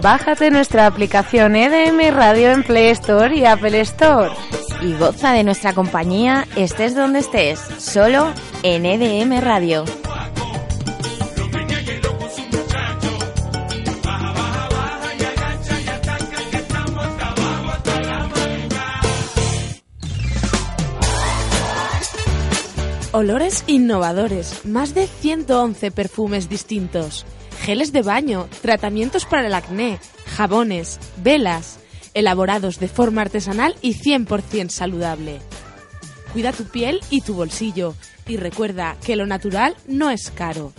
Bájate 0.02 0.50
nuestra 0.50 0.88
aplicación 0.88 1.56
EDM 1.56 2.12
Radio 2.12 2.50
en 2.50 2.64
Play 2.64 2.88
Store 2.88 3.36
y 3.36 3.46
Apple 3.46 3.80
Store. 3.82 4.32
Y 4.82 4.94
goza 4.94 5.34
de 5.34 5.44
nuestra 5.44 5.74
compañía, 5.74 6.48
estés 6.56 6.96
donde 6.96 7.20
estés, 7.20 7.60
solo 7.78 8.34
en 8.64 8.88
EDM 8.88 9.42
Radio. 9.42 9.86
Olores 23.16 23.64
innovadores, 23.68 24.66
más 24.66 24.94
de 24.94 25.08
111 25.08 25.90
perfumes 25.92 26.50
distintos, 26.50 27.26
geles 27.62 27.94
de 27.94 28.02
baño, 28.02 28.50
tratamientos 28.62 29.24
para 29.24 29.48
el 29.48 29.54
acné, 29.54 30.00
jabones, 30.36 31.00
velas, 31.24 31.80
elaborados 32.14 32.78
de 32.78 32.90
forma 32.90 33.22
artesanal 33.22 33.78
y 33.82 33.94
100% 33.94 34.68
saludable. 34.68 35.40
Cuida 36.34 36.52
tu 36.52 36.66
piel 36.66 37.00
y 37.10 37.22
tu 37.22 37.36
bolsillo 37.36 37.94
y 38.28 38.36
recuerda 38.36 38.98
que 39.06 39.16
lo 39.16 39.26
natural 39.26 39.78
no 39.88 40.12
es 40.12 40.30
caro. 40.30 40.74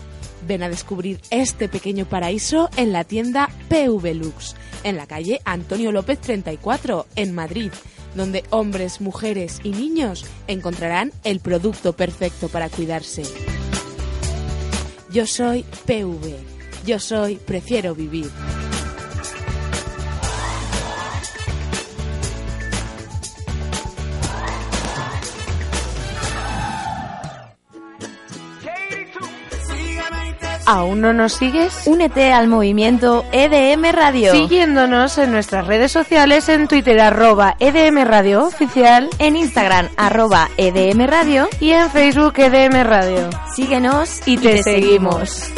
Ven 0.46 0.62
a 0.62 0.68
descubrir 0.68 1.20
este 1.30 1.68
pequeño 1.68 2.06
paraíso 2.06 2.70
en 2.76 2.92
la 2.92 3.04
tienda 3.04 3.50
PV 3.68 4.14
Lux, 4.14 4.54
en 4.85 4.96
la 4.96 5.06
calle 5.06 5.40
Antonio 5.44 5.92
López 5.92 6.20
34, 6.20 7.06
en 7.16 7.35
Madrid, 7.35 7.72
donde 8.14 8.44
hombres, 8.50 9.00
mujeres 9.00 9.61
y 9.64 9.70
niños 9.70 10.24
encontrarán 10.46 11.12
el 11.24 11.40
producto 11.40 11.94
perfecto 11.94 12.48
para 12.48 12.68
cuidarse. 12.68 13.24
Yo 15.11 15.26
soy 15.26 15.64
PV, 15.87 16.37
yo 16.87 16.98
soy 16.98 17.37
Prefiero 17.37 17.94
Vivir. 17.94 18.30
¿Aún 30.66 31.00
no 31.00 31.12
nos 31.12 31.33
sigues? 31.33 31.83
Únete 31.87 32.33
al 32.33 32.48
movimiento 32.48 33.24
EDM 33.33 33.92
Radio. 33.92 34.33
Siguiéndonos 34.33 35.16
en 35.18 35.31
nuestras 35.31 35.66
redes 35.66 35.92
sociales, 35.92 36.48
en 36.48 36.66
Twitter 36.66 37.00
arroba 37.00 37.57
EDM 37.61 38.05
Radio 38.05 38.44
Oficial, 38.44 39.09
en 39.18 39.37
Instagram 39.37 39.88
arroba 39.96 40.50
EDM 40.57 41.07
Radio 41.07 41.48
y 41.61 41.70
en 41.70 41.88
Facebook 41.90 42.35
EDM 42.37 42.83
Radio. 42.83 43.31
Síguenos 43.55 44.20
y 44.26 44.38
te, 44.38 44.62
seguimos. 44.62 45.52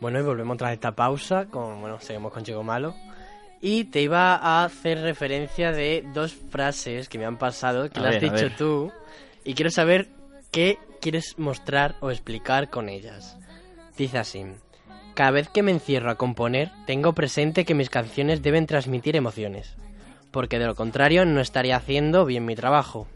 Bueno, 0.00 0.18
y 0.18 0.22
volvemos 0.22 0.56
tras 0.56 0.72
esta 0.72 0.92
pausa, 0.92 1.46
con, 1.46 1.80
bueno, 1.80 1.98
seguimos 2.00 2.32
con 2.32 2.44
Chico 2.44 2.62
Malo. 2.62 2.94
Y 3.60 3.84
te 3.84 4.02
iba 4.02 4.36
a 4.36 4.64
hacer 4.64 5.00
referencia 5.00 5.72
de 5.72 6.04
dos 6.12 6.34
frases 6.34 7.08
que 7.08 7.18
me 7.18 7.24
han 7.24 7.38
pasado, 7.38 7.88
que 7.90 8.00
A 8.00 8.02
las 8.02 8.16
has 8.16 8.20
dicho 8.20 8.48
tú, 8.56 8.92
y 9.44 9.54
quiero 9.54 9.70
saber 9.70 10.08
qué 10.50 10.78
quieres 11.00 11.38
mostrar 11.38 11.96
o 12.00 12.10
explicar 12.10 12.68
con 12.70 12.88
ellas. 12.88 13.38
Dice 13.96 14.18
así, 14.18 14.44
cada 15.14 15.30
vez 15.30 15.48
que 15.48 15.62
me 15.62 15.72
encierro 15.72 16.10
a 16.10 16.16
componer, 16.16 16.70
tengo 16.86 17.14
presente 17.14 17.64
que 17.64 17.74
mis 17.74 17.88
canciones 17.88 18.42
deben 18.42 18.66
transmitir 18.66 19.16
emociones, 19.16 19.76
porque 20.30 20.58
de 20.58 20.66
lo 20.66 20.74
contrario 20.74 21.24
no 21.24 21.40
estaría 21.40 21.76
haciendo 21.76 22.26
bien 22.26 22.44
mi 22.44 22.54
trabajo. 22.54 23.06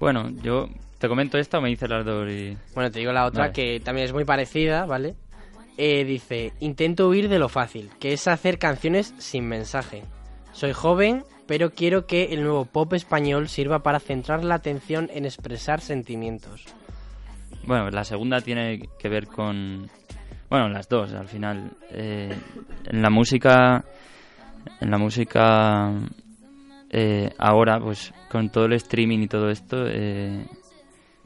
Bueno, 0.00 0.30
yo 0.42 0.66
te 0.98 1.08
comento 1.08 1.36
esta 1.36 1.58
o 1.58 1.60
me 1.60 1.68
dices 1.68 1.88
las 1.88 2.04
dos 2.06 2.28
y... 2.28 2.56
Bueno, 2.74 2.90
te 2.90 3.00
digo 3.00 3.12
la 3.12 3.26
otra 3.26 3.44
Vale. 3.44 3.52
que 3.52 3.80
también 3.80 4.06
es 4.06 4.14
muy 4.14 4.24
parecida, 4.24 4.86
¿vale? 4.86 5.14
Eh, 5.76 6.04
dice, 6.04 6.54
intento 6.60 7.08
huir 7.08 7.28
de 7.28 7.38
lo 7.38 7.50
fácil, 7.50 7.90
que 8.00 8.14
es 8.14 8.26
hacer 8.26 8.58
canciones 8.58 9.14
sin 9.18 9.46
mensaje. 9.46 10.02
Soy 10.52 10.72
joven, 10.72 11.22
pero 11.46 11.70
quiero 11.70 12.06
que 12.06 12.32
el 12.32 12.42
nuevo 12.42 12.64
pop 12.64 12.94
español 12.94 13.48
sirva 13.48 13.82
para 13.82 14.00
centrar 14.00 14.42
la 14.42 14.56
atención 14.56 15.10
en 15.12 15.26
expresar 15.26 15.80
sentimientos. 15.82 16.64
Bueno, 17.66 17.90
la 17.90 18.04
segunda 18.04 18.40
tiene 18.40 18.88
que 18.98 19.08
ver 19.10 19.26
con... 19.26 19.88
Bueno, 20.48 20.68
las 20.70 20.88
dos, 20.88 21.12
al 21.12 21.28
final. 21.28 21.72
Eh, 21.90 22.34
en 22.86 23.02
la 23.02 23.10
música... 23.10 23.84
En 24.80 24.90
la 24.90 24.98
música 24.98 25.92
eh, 26.90 27.30
ahora, 27.38 27.78
pues 27.80 28.12
con 28.30 28.50
todo 28.50 28.66
el 28.66 28.72
streaming 28.74 29.20
y 29.20 29.28
todo 29.28 29.50
esto, 29.50 29.84
eh, 29.88 30.44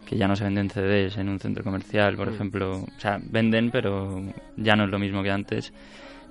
que 0.07 0.17
ya 0.17 0.29
no 0.29 0.37
se 0.37 0.45
venden 0.45 0.69
CDs 0.71 1.17
en 1.17 1.29
un 1.31 1.41
centro 1.41 1.65
comercial, 1.65 2.17
por 2.17 2.29
ejemplo, 2.29 2.81
o 2.81 3.01
sea, 3.01 3.19
venden, 3.23 3.71
pero 3.71 4.23
ya 4.57 4.77
no 4.77 4.85
es 4.85 4.91
lo 4.91 4.99
mismo 4.99 5.23
que 5.23 5.31
antes. 5.31 5.73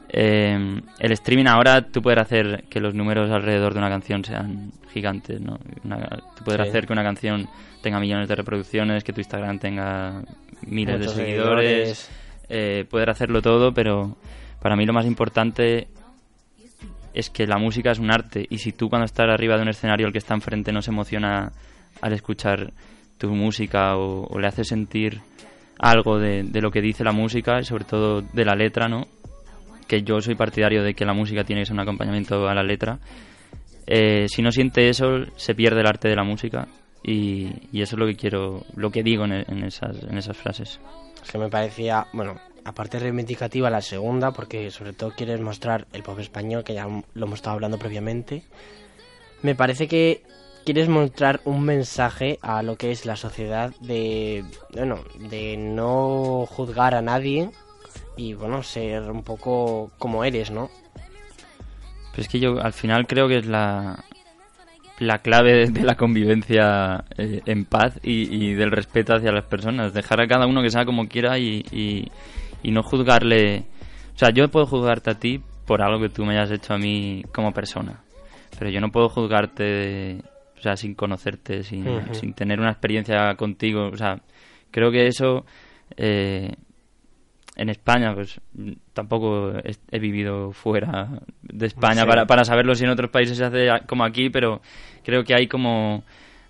Eh, 0.10 0.82
el 1.00 1.12
streaming 1.14 1.48
ahora 1.48 1.82
tú 1.90 2.02
puedes 2.02 2.20
hacer 2.22 2.66
que 2.70 2.80
los 2.80 2.94
números 2.94 3.32
alrededor 3.32 3.74
de 3.74 3.80
una 3.80 3.90
canción 3.90 4.24
sean 4.24 4.72
gigantes, 4.92 5.42
¿no? 5.42 5.58
Una- 5.84 6.08
tú 6.38 6.44
puedes 6.44 6.62
Sí. 6.62 6.70
hacer 6.70 6.86
que 6.86 6.94
una 6.94 7.04
canción 7.04 7.48
tenga 7.82 8.00
millones 8.00 8.28
de 8.28 8.36
reproducciones, 8.36 9.04
que 9.04 9.14
tu 9.14 9.22
Instagram 9.22 9.58
tenga 9.58 10.22
miles 10.68 11.00
Muchos 11.00 11.18
de 11.18 11.24
seguidores, 11.26 11.66
seguidores. 11.98 12.12
eh, 12.50 12.86
poder 12.90 13.10
hacerlo 13.10 13.42
todo, 13.42 13.74
pero 13.74 14.16
para 14.62 14.76
mí 14.76 14.86
lo 14.86 14.94
más 14.94 15.06
importante 15.08 15.88
es 17.14 17.30
que 17.30 17.46
la 17.46 17.58
música 17.58 17.92
es 17.92 18.00
un 18.00 18.12
arte 18.12 18.46
y 18.50 18.58
si 18.58 18.72
tú 18.72 18.90
cuando 18.90 19.06
estás 19.06 19.28
arriba 19.30 19.56
de 19.56 19.62
un 19.62 19.70
escenario 19.70 20.08
el 20.08 20.12
que 20.12 20.20
está 20.20 20.34
enfrente 20.34 20.72
no 20.72 20.82
se 20.82 20.92
emociona 20.92 21.52
al 22.02 22.14
escuchar 22.14 22.74
tu 23.18 23.30
música 23.30 23.96
o, 23.96 24.40
le 24.40 24.48
hace 24.48 24.64
sentir 24.64 25.22
algo 25.80 26.20
de, 26.20 26.44
de 26.44 26.62
lo 26.62 26.72
que 26.72 26.82
dice 26.82 27.04
la 27.04 27.12
música 27.12 27.60
y 27.60 27.64
sobre 27.64 27.86
todo 27.86 28.22
de 28.22 28.46
la 28.46 28.56
letra, 28.56 28.88
¿no? 28.88 29.08
Que 29.88 30.02
yo 30.02 30.20
soy 30.20 30.36
partidario 30.36 30.84
de 30.84 30.94
que 30.94 31.06
la 31.06 31.14
música 31.14 31.44
tiene 31.44 31.62
que 31.62 31.68
ser 31.68 31.74
un 31.74 31.82
acompañamiento 31.82 32.48
a 32.48 32.54
la 32.54 32.64
letra. 32.64 33.00
Eh, 33.86 34.28
si 34.28 34.42
no 34.42 34.52
siente 34.52 34.90
eso, 34.90 35.26
se 35.36 35.56
pierde 35.56 35.82
el 35.82 35.88
arte 35.88 36.08
de 36.08 36.16
la 36.16 36.24
música 36.24 36.68
y, 37.04 37.50
y 37.72 37.82
eso 37.82 37.96
es 37.96 38.00
lo 38.00 38.08
que 38.08 38.16
quiero, 38.16 38.66
lo 38.76 38.90
que 38.92 39.04
digo 39.04 39.26
en, 39.26 39.34
en 39.34 39.64
esas, 39.64 40.02
en 40.04 40.18
esas 40.18 40.38
frases. 40.38 40.80
Es 41.22 41.32
que 41.32 41.38
me 41.38 41.50
parecía, 41.50 42.08
bueno, 42.14 42.40
aparte 42.66 43.00
reivindicativa 43.00 43.70
la 43.70 43.82
segunda, 43.82 44.32
porque 44.32 44.72
sobre 44.72 44.94
todo 44.94 45.12
quieres 45.12 45.40
mostrar 45.42 45.88
el 45.94 46.04
pop 46.04 46.20
español, 46.20 46.64
que 46.64 46.74
ya 46.74 46.88
lo 46.88 47.26
hemos 47.26 47.40
estado 47.40 47.56
hablando 47.56 47.78
previamente. 47.78 48.44
Me 49.42 49.56
parece 49.56 49.88
que 49.88 50.24
quieres 50.66 50.88
mostrar 50.88 51.42
un 51.44 51.64
mensaje 51.64 52.40
a 52.42 52.64
lo 52.64 52.78
que 52.78 52.92
es 52.92 53.06
la 53.06 53.16
sociedad 53.18 53.74
de, 53.82 54.46
bueno, 54.74 55.00
de 55.30 55.58
no 55.58 56.46
juzgar 56.50 56.96
a 56.96 57.02
nadie 57.02 57.50
y, 58.16 58.34
bueno, 58.34 58.64
ser 58.64 59.04
un 59.12 59.24
poco 59.24 59.92
como 59.98 60.24
eres, 60.24 60.52
¿no? 60.52 60.70
Pero 62.12 62.22
es 62.22 62.28
que 62.30 62.40
yo 62.40 62.62
al 62.62 62.74
final 62.74 63.08
creo 63.08 63.28
que 63.28 63.40
es 63.40 63.46
la, 63.48 64.06
la 65.00 65.18
clave 65.20 65.68
de, 65.70 65.82
la 65.82 65.96
convivencia 65.96 67.04
eh, 67.18 67.42
en 67.46 67.66
paz 67.66 68.00
y, 68.04 68.34
y 68.34 68.54
del 68.54 68.72
respeto 68.72 69.16
hacia 69.16 69.32
las 69.32 69.46
personas. 69.46 69.94
Dejar 69.94 70.22
a 70.22 70.28
cada 70.28 70.46
uno 70.48 70.62
que 70.62 70.70
sea 70.70 70.86
como 70.86 71.08
quiera 71.10 71.38
y, 71.40 71.66
y- 71.72 72.12
y 72.64 72.72
no 72.72 72.82
juzgarle. 72.82 73.66
O 74.16 74.18
sea, 74.18 74.30
yo 74.32 74.48
puedo 74.50 74.66
juzgarte 74.66 75.12
a 75.12 75.20
ti 75.20 75.42
por 75.66 75.82
algo 75.82 76.00
que 76.02 76.10
tú 76.10 76.26
me 76.26 76.38
hayas 76.38 76.52
hecho 76.52 76.74
a 76.74 76.78
mí 76.78 77.24
como 77.34 77.54
persona. 77.54 78.02
Pero 78.58 78.72
yo 78.72 78.82
no 78.82 78.92
puedo 78.92 79.10
juzgarte, 79.10 80.22
o 80.58 80.62
sea, 80.62 80.78
sin 80.78 80.96
conocerte, 80.96 81.64
sin, 81.64 81.86
sin 82.14 82.34
tener 82.34 82.60
una 82.60 82.72
experiencia 82.72 83.36
contigo. 83.36 83.90
O 83.92 83.98
sea, 83.98 84.22
creo 84.72 84.92
que 84.92 85.08
eso 85.08 85.46
eh, 85.98 86.54
en 87.56 87.70
España, 87.70 88.14
pues 88.14 88.40
tampoco 88.94 89.52
he, 89.64 89.76
he 89.92 90.00
vivido 90.00 90.52
fuera 90.52 91.10
de 91.42 91.68
España 91.68 92.06
para, 92.06 92.26
para 92.26 92.46
saberlo 92.46 92.76
si 92.76 92.84
en 92.84 92.90
otros 92.90 93.12
países 93.12 93.38
se 93.38 93.46
hace 93.46 93.68
como 93.88 94.04
aquí, 94.04 94.30
pero 94.30 94.62
creo 95.04 95.24
que 95.24 95.36
hay 95.36 95.48
como 95.48 96.04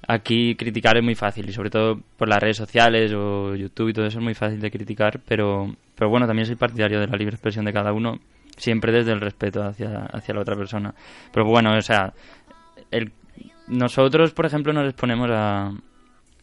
aquí 0.08 0.56
criticar 0.56 0.98
es 0.98 1.04
muy 1.04 1.16
fácil 1.16 1.50
y 1.50 1.54
sobre 1.54 1.70
todo 1.70 2.00
por 2.18 2.28
las 2.28 2.40
redes 2.40 2.58
sociales 2.58 3.12
o 3.14 3.56
YouTube 3.56 3.90
y 3.90 3.94
todo 3.94 4.06
eso 4.06 4.20
es 4.20 4.24
muy 4.24 4.34
fácil 4.34 4.60
de 4.60 4.72
criticar, 4.72 5.20
pero, 5.28 5.76
pero 5.96 6.10
bueno, 6.10 6.28
también 6.28 6.46
soy 6.46 6.56
partidario 6.56 7.00
de 7.00 7.08
la 7.08 7.18
libre 7.18 7.36
expresión 7.36 7.66
de 7.66 7.74
cada 7.74 7.94
uno, 7.94 8.20
siempre 8.58 8.92
desde 8.92 9.12
el 9.12 9.22
respeto 9.22 9.64
hacia, 9.64 10.06
hacia 10.06 10.34
la 10.34 10.42
otra 10.42 10.56
persona. 10.56 10.94
Pero 11.32 11.46
bueno, 11.46 11.76
o 11.78 11.82
sea, 11.82 12.14
el, 12.92 13.12
nosotros, 13.68 14.32
por 14.34 14.46
ejemplo, 14.46 14.74
nos 14.74 14.86
exponemos 14.88 15.30
a, 15.32 15.72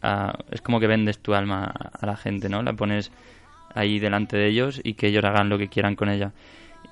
a- 0.02 0.38
Es 0.50 0.60
como 0.62 0.80
que 0.80 0.86
vendes 0.86 1.18
tu 1.18 1.34
alma 1.34 1.64
a 2.00 2.06
la 2.06 2.16
gente, 2.16 2.48
¿no? 2.48 2.62
La 2.62 2.72
pones 2.72 3.12
ahí 3.74 3.98
delante 3.98 4.36
de 4.36 4.48
ellos 4.48 4.80
y 4.82 4.94
que 4.94 5.08
ellos 5.08 5.24
hagan 5.24 5.48
lo 5.48 5.58
que 5.58 5.68
quieran 5.68 5.96
con 5.96 6.08
ella. 6.08 6.32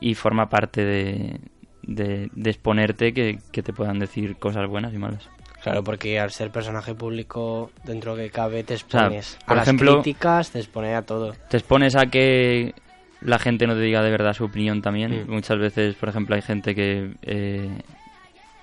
Y 0.00 0.14
forma 0.14 0.48
parte 0.48 0.84
de, 0.84 1.40
de, 1.82 2.30
de 2.32 2.50
exponerte 2.50 3.12
que, 3.12 3.38
que 3.52 3.62
te 3.62 3.72
puedan 3.72 3.98
decir 3.98 4.36
cosas 4.36 4.68
buenas 4.68 4.94
y 4.94 4.98
malas. 4.98 5.28
Claro, 5.68 5.84
porque 5.84 6.18
al 6.20 6.30
ser 6.30 6.50
personaje 6.50 6.94
público, 6.94 7.70
dentro 7.84 8.16
que 8.16 8.30
cabe, 8.30 8.62
te 8.64 8.76
sea, 8.76 8.76
expones 8.76 9.38
por 9.46 9.58
a 9.58 9.62
ejemplo- 9.62 9.94
las 9.96 10.02
críticas, 10.02 10.50
te 10.50 10.58
expones 10.58 10.96
a 10.96 11.02
todo. 11.02 11.34
te 11.48 11.56
expones 11.56 11.94
a 11.96 12.06
que 12.06 12.74
la 13.20 13.38
gente 13.38 13.66
no 13.66 13.74
te 13.74 13.80
diga 13.80 14.02
de 14.02 14.10
verdad 14.10 14.32
su 14.34 14.44
opinión 14.44 14.80
también. 14.82 15.24
Mm. 15.26 15.30
Muchas 15.30 15.58
veces, 15.58 15.94
por 15.96 16.08
ejemplo, 16.08 16.34
hay 16.36 16.42
gente 16.42 16.74
que 16.74 17.12
eh, 17.22 17.68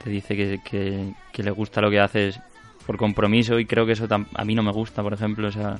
te 0.03 0.09
dice 0.09 0.35
que, 0.35 0.59
que, 0.63 1.11
que 1.33 1.43
le 1.43 1.51
gusta 1.51 1.81
lo 1.81 1.89
que 1.89 1.99
haces 1.99 2.39
por 2.85 2.97
compromiso 2.97 3.59
y 3.59 3.65
creo 3.65 3.85
que 3.85 3.93
eso 3.93 4.07
a 4.33 4.45
mí 4.45 4.55
no 4.55 4.63
me 4.63 4.71
gusta, 4.71 5.01
por 5.01 5.13
ejemplo. 5.13 5.47
O 5.47 5.51
sea, 5.51 5.77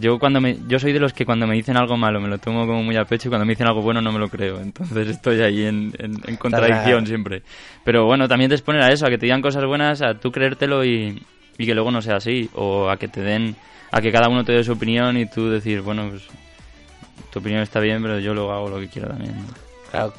yo 0.00 0.18
cuando 0.18 0.40
me, 0.40 0.58
yo 0.68 0.78
soy 0.78 0.92
de 0.92 1.00
los 1.00 1.12
que 1.12 1.24
cuando 1.24 1.46
me 1.46 1.54
dicen 1.54 1.76
algo 1.76 1.96
malo 1.96 2.20
me 2.20 2.28
lo 2.28 2.38
tomo 2.38 2.66
como 2.66 2.82
muy 2.82 2.96
a 2.96 3.04
pecho 3.04 3.28
y 3.28 3.30
cuando 3.30 3.44
me 3.44 3.52
dicen 3.52 3.66
algo 3.66 3.82
bueno 3.82 4.00
no 4.00 4.12
me 4.12 4.18
lo 4.18 4.28
creo. 4.28 4.60
Entonces 4.60 5.08
estoy 5.08 5.40
ahí 5.42 5.64
en, 5.64 5.92
en, 5.98 6.20
en 6.26 6.36
contradicción 6.36 7.06
siempre. 7.06 7.42
Pero 7.84 8.04
bueno, 8.04 8.28
también 8.28 8.48
te 8.48 8.54
exponer 8.54 8.82
a 8.82 8.92
eso, 8.92 9.06
a 9.06 9.10
que 9.10 9.18
te 9.18 9.26
digan 9.26 9.42
cosas 9.42 9.64
buenas, 9.64 10.02
a 10.02 10.14
tú 10.14 10.30
creértelo 10.32 10.84
y, 10.84 11.22
y 11.58 11.66
que 11.66 11.74
luego 11.74 11.90
no 11.90 12.02
sea 12.02 12.16
así. 12.16 12.48
O 12.54 12.88
a 12.90 12.96
que 12.96 13.08
te 13.08 13.20
den, 13.20 13.56
a 13.90 14.00
que 14.00 14.10
cada 14.12 14.28
uno 14.28 14.44
te 14.44 14.52
dé 14.52 14.64
su 14.64 14.72
opinión 14.72 15.16
y 15.16 15.26
tú 15.26 15.48
decir, 15.50 15.80
bueno, 15.82 16.08
pues 16.10 16.22
tu 17.30 17.38
opinión 17.40 17.62
está 17.62 17.80
bien, 17.80 18.02
pero 18.02 18.18
yo 18.20 18.34
luego 18.34 18.52
hago 18.52 18.68
lo 18.70 18.80
que 18.80 18.88
quiero 18.88 19.08
también. 19.08 19.34
Claro, 19.90 20.12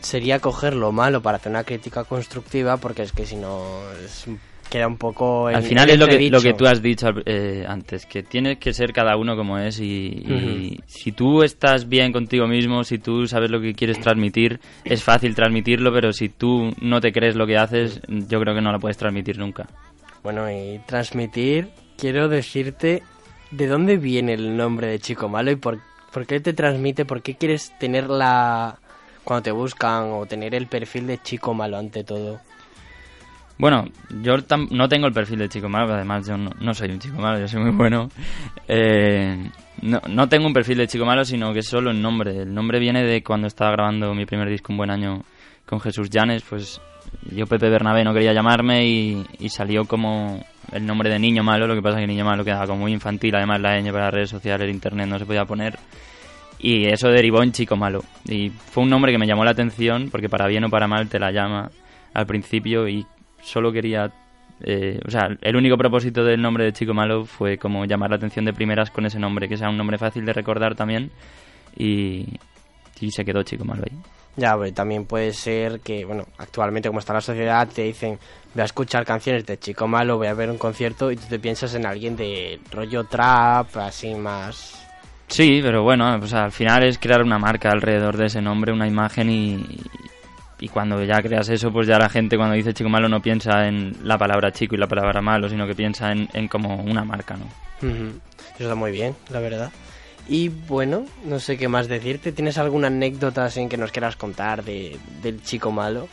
sería 0.00 0.38
coger 0.38 0.74
lo 0.74 0.92
malo 0.92 1.20
para 1.22 1.36
hacer 1.38 1.50
una 1.50 1.64
crítica 1.64 2.04
constructiva, 2.04 2.76
porque 2.76 3.02
es 3.02 3.12
que 3.12 3.26
si 3.26 3.36
no 3.36 3.80
es 4.04 4.26
un- 4.26 4.38
queda 4.70 4.86
un 4.86 4.96
poco... 4.96 5.48
en- 5.50 5.56
Al 5.56 5.62
final 5.62 5.88
en 5.88 5.94
es 5.94 5.98
lo 6.00 6.06
que, 6.06 6.30
lo 6.30 6.40
que 6.40 6.52
tú 6.54 6.66
has 6.66 6.80
dicho 6.82 7.08
eh, 7.26 7.64
antes, 7.66 8.06
que 8.06 8.22
tienes 8.22 8.58
que 8.58 8.72
ser 8.72 8.92
cada 8.92 9.16
uno 9.16 9.36
como 9.36 9.58
es 9.58 9.80
y, 9.80 9.84
y 10.08 10.80
si 10.86 11.12
tú 11.12 11.42
estás 11.42 11.88
bien 11.88 12.12
contigo 12.12 12.46
mismo, 12.46 12.84
si 12.84 12.98
tú 12.98 13.26
sabes 13.26 13.50
lo 13.50 13.60
que 13.60 13.74
quieres 13.74 13.98
transmitir, 13.98 14.60
es 14.84 15.02
fácil 15.02 15.34
transmitirlo, 15.34 15.92
pero 15.92 16.12
si 16.12 16.28
tú 16.28 16.72
no 16.80 17.00
te 17.00 17.12
crees 17.12 17.34
lo 17.36 17.46
que 17.46 17.56
haces, 17.56 18.00
yo 18.08 18.40
creo 18.40 18.54
que 18.54 18.60
no 18.60 18.72
lo 18.72 18.78
puedes 18.80 18.96
transmitir 18.98 19.38
nunca. 19.38 19.66
Bueno, 20.22 20.50
y 20.50 20.80
transmitir, 20.86 21.68
quiero 21.96 22.28
decirte 22.28 23.02
de 23.50 23.66
dónde 23.66 23.96
viene 23.96 24.34
el 24.34 24.56
nombre 24.56 24.88
de 24.88 24.98
Chico 24.98 25.28
Malo 25.28 25.50
y 25.50 25.56
por, 25.56 25.78
por 26.12 26.26
qué 26.26 26.40
te 26.40 26.52
transmite, 26.52 27.04
por 27.04 27.22
qué 27.22 27.34
quieres 27.36 27.72
tener 27.78 28.10
la... 28.10 28.78
cuando 29.24 29.44
te 29.44 29.52
buscan 29.52 30.10
o 30.12 30.26
tener 30.26 30.54
el 30.54 30.66
perfil 30.66 31.06
de 31.06 31.18
Chico 31.22 31.54
Malo 31.54 31.78
ante 31.78 32.04
todo. 32.04 32.40
Bueno, 33.58 33.86
yo 34.22 34.36
tam- 34.46 34.68
no 34.70 34.88
tengo 34.88 35.06
el 35.08 35.12
perfil 35.12 35.40
de 35.40 35.48
chico 35.48 35.68
malo, 35.68 35.92
además 35.92 36.26
yo 36.28 36.36
no, 36.36 36.74
soy 36.74 36.90
un 36.90 37.00
chico 37.00 37.20
malo, 37.20 37.40
yo 37.40 37.48
soy 37.48 37.60
muy 37.60 37.72
bueno. 37.72 38.08
Eh, 38.68 39.50
no, 39.82 40.00
no 40.08 40.28
tengo 40.28 40.46
un 40.46 40.52
perfil 40.52 40.78
de 40.78 40.86
chico 40.86 41.04
malo, 41.04 41.24
sino 41.24 41.52
que 41.52 41.62
solo 41.62 41.90
el 41.90 42.00
nombre. 42.00 42.42
El 42.42 42.54
nombre 42.54 42.78
viene 42.78 43.02
de 43.04 43.22
cuando 43.22 43.46
estaba 43.48 43.72
grabando 43.72 44.14
mi 44.14 44.26
primer 44.26 44.48
disco, 44.48 44.72
Un 44.72 44.76
Buen 44.78 44.90
Año, 44.90 45.22
con 45.66 45.80
Jesús 45.80 46.08
Llanes, 46.08 46.44
pues 46.48 46.80
yo 47.34 47.46
Pepe 47.46 47.68
Bernabé 47.68 48.04
no 48.04 48.12
quería 48.14 48.32
llamarme 48.32 48.86
y, 48.86 49.24
y 49.40 49.48
salió 49.48 49.84
como 49.86 50.44
el 50.72 50.84
nombre 50.86 51.10
de 51.10 51.18
Niño 51.18 51.42
Malo, 51.42 51.66
lo 51.66 51.74
que 51.74 51.82
pasa 51.82 51.96
es 51.98 52.02
que 52.02 52.06
Niño 52.12 52.24
Malo 52.24 52.44
quedaba 52.44 52.66
como 52.66 52.80
muy 52.82 52.92
infantil, 52.92 53.34
además 53.34 53.60
la 53.60 53.80
ñ 53.80 53.90
para 53.90 54.04
las 54.04 54.14
redes 54.14 54.30
sociales, 54.30 54.68
el 54.68 54.74
internet 54.74 55.08
no 55.08 55.18
se 55.18 55.26
podía 55.26 55.44
poner. 55.44 55.78
Y 56.60 56.86
eso 56.86 57.08
derivó 57.08 57.42
en 57.42 57.52
Chico 57.52 57.76
Malo. 57.76 58.04
Y 58.28 58.50
fue 58.50 58.82
un 58.82 58.90
nombre 58.90 59.10
que 59.12 59.18
me 59.18 59.26
llamó 59.26 59.44
la 59.44 59.52
atención, 59.52 60.08
porque 60.10 60.28
para 60.28 60.46
bien 60.46 60.64
o 60.64 60.68
para 60.70 60.86
mal 60.88 61.08
te 61.08 61.18
la 61.18 61.30
llama 61.32 61.70
al 62.14 62.26
principio 62.26 62.88
y 62.88 63.06
solo 63.48 63.72
quería... 63.72 64.10
eh, 64.60 65.00
o 65.06 65.10
sea, 65.10 65.28
el 65.40 65.56
único 65.56 65.76
propósito 65.76 66.24
del 66.24 66.40
nombre 66.40 66.64
de 66.64 66.72
Chico 66.72 66.94
Malo 66.94 67.24
fue 67.24 67.58
como 67.58 67.84
llamar 67.84 68.10
la 68.10 68.16
atención 68.16 68.44
de 68.44 68.52
primeras 68.52 68.90
con 68.90 69.06
ese 69.06 69.18
nombre, 69.18 69.48
que 69.48 69.56
sea 69.56 69.68
un 69.68 69.76
nombre 69.76 69.98
fácil 69.98 70.24
de 70.24 70.32
recordar 70.32 70.74
también. 70.74 71.10
Y, 71.76 72.26
y 73.00 73.10
se 73.10 73.24
quedó 73.24 73.42
Chico 73.42 73.64
Malo 73.64 73.84
ahí. 73.88 73.96
Ya, 74.36 74.56
pero 74.56 74.72
también 74.72 75.04
puede 75.04 75.32
ser 75.32 75.80
que, 75.80 76.04
bueno, 76.04 76.24
actualmente 76.38 76.88
como 76.88 77.00
está 77.00 77.12
la 77.12 77.20
sociedad, 77.20 77.66
te 77.66 77.82
dicen, 77.82 78.18
voy 78.54 78.62
a 78.62 78.66
escuchar 78.66 79.04
canciones 79.04 79.44
de 79.44 79.58
Chico 79.58 79.88
Malo, 79.88 80.16
voy 80.16 80.28
a 80.28 80.34
ver 80.34 80.48
un 80.48 80.58
concierto 80.58 81.10
y 81.10 81.16
tú 81.16 81.24
te 81.28 81.40
piensas 81.40 81.74
en 81.74 81.84
alguien 81.84 82.14
de 82.14 82.60
rollo 82.70 83.02
trap, 83.04 83.76
así 83.78 84.14
más... 84.14 84.86
Sí, 85.26 85.58
pero 85.60 85.82
bueno, 85.82 86.16
pues 86.20 86.32
al 86.34 86.52
final 86.52 86.84
es 86.84 86.98
crear 86.98 87.22
una 87.22 87.38
marca 87.38 87.70
alrededor 87.70 88.16
de 88.16 88.26
ese 88.26 88.40
nombre, 88.40 88.72
una 88.72 88.86
imagen 88.86 89.28
y, 89.28 89.56
y 90.60 90.68
cuando 90.68 91.02
ya 91.04 91.22
creas 91.22 91.48
eso, 91.48 91.72
pues 91.72 91.86
ya 91.86 91.98
la 91.98 92.08
gente 92.08 92.36
cuando 92.36 92.54
dice 92.54 92.74
chico 92.74 92.88
malo 92.88 93.08
no 93.08 93.20
piensa 93.22 93.66
en 93.68 93.96
la 94.02 94.18
palabra 94.18 94.50
chico 94.52 94.74
y 94.74 94.78
la 94.78 94.86
palabra 94.86 95.20
malo, 95.22 95.48
sino 95.48 95.66
que 95.66 95.74
piensa 95.74 96.10
en, 96.10 96.28
en 96.32 96.48
como 96.48 96.76
una 96.82 97.04
marca, 97.04 97.36
¿no? 97.36 97.46
Eso 97.80 98.20
está 98.58 98.74
muy 98.74 98.90
bien, 98.90 99.14
la 99.30 99.40
verdad. 99.40 99.70
Y 100.28 100.48
bueno, 100.48 101.06
no 101.24 101.38
sé 101.38 101.56
qué 101.56 101.68
más 101.68 101.88
decirte. 101.88 102.32
¿Tienes 102.32 102.58
alguna 102.58 102.88
anécdota 102.88 103.44
así 103.44 103.66
que 103.66 103.78
nos 103.78 103.92
quieras 103.92 104.16
contar 104.16 104.62
de, 104.62 104.98
del 105.22 105.42
chico 105.42 105.70
malo? 105.70 106.08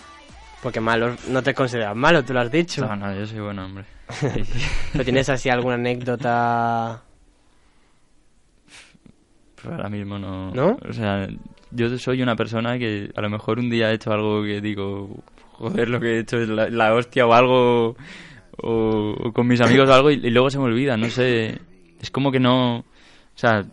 Porque 0.63 0.79
malo 0.79 1.15
no 1.29 1.43
te 1.43 1.53
consideras 1.53 1.95
malo, 1.95 2.23
tú 2.23 2.33
lo 2.33 2.39
has 2.39 2.51
dicho. 2.51 2.85
No, 2.85 2.95
no, 2.95 3.13
yo 3.13 3.25
soy 3.25 3.39
buen 3.39 3.59
hombre. 3.59 3.85
¿Pero 4.93 5.03
tienes 5.03 5.27
así 5.29 5.49
alguna 5.49 5.75
anécdota? 5.75 7.01
Pues 9.55 9.67
ahora 9.67 9.89
mismo 9.89 10.17
no. 10.17 10.51
¿No? 10.51 10.77
O 10.87 10.93
sea, 10.93 11.27
yo 11.71 11.97
soy 11.97 12.21
una 12.21 12.35
persona 12.35 12.77
que 12.77 13.11
a 13.15 13.21
lo 13.21 13.29
mejor 13.29 13.59
un 13.59 13.69
día 13.69 13.91
he 13.91 13.95
hecho 13.95 14.11
algo 14.11 14.43
que 14.43 14.61
digo, 14.61 15.09
joder, 15.53 15.89
lo 15.89 15.99
que 15.99 16.15
he 16.15 16.19
hecho 16.19 16.37
es 16.37 16.49
la, 16.49 16.69
la 16.69 16.93
hostia 16.93 17.25
o 17.25 17.33
algo, 17.33 17.95
o, 18.57 19.15
o 19.19 19.33
con 19.33 19.47
mis 19.47 19.61
amigos 19.61 19.89
o 19.89 19.93
algo, 19.93 20.11
y, 20.11 20.15
y 20.15 20.29
luego 20.29 20.49
se 20.49 20.57
me 20.57 20.65
olvida, 20.65 20.97
no 20.97 21.09
sé. 21.09 21.59
Es 22.01 22.11
como 22.11 22.31
que 22.31 22.39
no. 22.39 22.79
O 22.79 22.83
sea, 23.37 23.65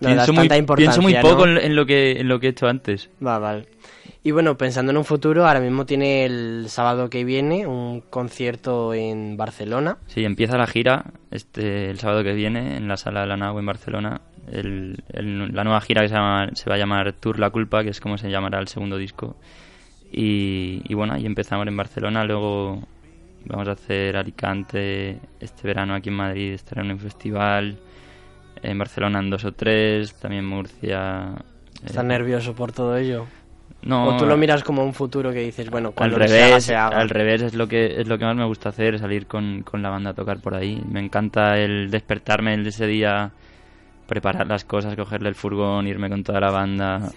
pienso, 0.00 0.32
muy, 0.32 0.48
pienso 0.76 1.02
muy 1.02 1.14
poco 1.14 1.46
¿no? 1.46 1.52
en, 1.52 1.66
en 1.66 1.76
lo 1.76 1.86
que, 1.86 2.12
en 2.12 2.28
lo 2.28 2.40
que 2.40 2.48
he 2.48 2.50
hecho 2.50 2.66
antes. 2.66 3.10
Va, 3.24 3.38
vale. 3.38 3.66
Y 4.26 4.32
bueno, 4.32 4.58
pensando 4.58 4.90
en 4.90 4.98
un 4.98 5.04
futuro, 5.04 5.46
ahora 5.46 5.60
mismo 5.60 5.86
tiene 5.86 6.24
el 6.24 6.64
sábado 6.68 7.08
que 7.08 7.22
viene 7.22 7.64
un 7.64 8.00
concierto 8.00 8.92
en 8.92 9.36
Barcelona. 9.36 9.98
Sí, 10.08 10.24
empieza 10.24 10.58
la 10.58 10.66
gira 10.66 11.12
este 11.30 11.90
el 11.90 12.00
sábado 12.00 12.24
que 12.24 12.32
viene 12.32 12.76
en 12.76 12.88
la 12.88 12.96
sala 12.96 13.20
de 13.20 13.28
la 13.28 13.36
Nau 13.36 13.56
en 13.56 13.66
Barcelona. 13.66 14.20
El- 14.50 15.02
el- 15.12 15.54
la 15.54 15.64
nueva 15.64 15.80
gira 15.80 16.02
que 16.02 16.08
se, 16.08 16.14
llama- 16.14 16.50
se 16.54 16.68
va 16.70 16.76
a 16.76 16.78
llamar 16.78 17.12
Tour 17.14 17.38
La 17.38 17.50
Culpa, 17.50 17.82
que 17.82 17.90
es 17.90 18.00
como 18.00 18.16
se 18.18 18.30
llamará 18.30 18.58
el 18.60 18.68
segundo 18.68 18.96
disco. 18.96 19.36
Y, 20.12 20.82
y 20.88 20.94
bueno, 20.94 21.14
ahí 21.14 21.26
empezamos 21.26 21.66
en 21.66 21.76
Barcelona, 21.76 22.24
luego 22.24 22.82
vamos 23.44 23.68
a 23.68 23.72
hacer 23.72 24.16
Alicante 24.16 25.18
este 25.40 25.66
verano 25.68 25.94
aquí 25.94 26.08
en 26.08 26.14
Madrid, 26.16 26.52
estará 26.52 26.82
en 26.82 26.92
un 26.92 26.98
festival, 26.98 27.76
en 28.62 28.78
Barcelona 28.78 29.18
en 29.20 29.30
dos 29.30 29.44
o 29.44 29.52
tres, 29.52 30.14
también 30.14 30.46
Murcia. 30.46 31.34
¿Estás 31.84 32.04
eh, 32.04 32.08
nervioso 32.08 32.54
por 32.54 32.72
todo 32.72 32.96
ello? 32.96 33.26
No, 33.82 34.08
¿O 34.08 34.16
tú 34.16 34.26
lo 34.26 34.36
miras 34.36 34.64
como 34.64 34.82
un 34.84 34.94
futuro 34.94 35.32
que 35.32 35.40
dices, 35.40 35.70
bueno, 35.70 35.88
al 35.88 35.94
cuando 35.94 36.16
se 36.16 36.24
haga, 36.24 36.46
revés, 36.46 36.64
se 36.64 36.74
haga? 36.74 36.98
al 36.98 37.08
revés 37.08 37.42
es 37.42 37.54
lo 37.54 37.68
que 37.68 38.00
es 38.00 38.08
lo 38.08 38.18
que 38.18 38.24
más 38.24 38.34
me 38.36 38.44
gusta 38.44 38.70
hacer, 38.70 38.98
salir 38.98 39.26
con, 39.26 39.62
con 39.62 39.82
la 39.82 39.90
banda 39.90 40.10
a 40.10 40.14
tocar 40.14 40.40
por 40.40 40.54
ahí. 40.54 40.82
Me 40.90 41.00
encanta 41.00 41.58
el 41.58 41.90
despertarme 41.90 42.54
el 42.54 42.64
de 42.64 42.70
ese 42.70 42.86
día, 42.86 43.30
preparar 44.06 44.46
las 44.46 44.64
cosas, 44.64 44.94
cogerle 44.96 45.28
el 45.28 45.34
furgón, 45.34 45.86
irme 45.86 46.08
con 46.08 46.22
toda 46.24 46.40
la 46.40 46.50
banda, 46.50 47.10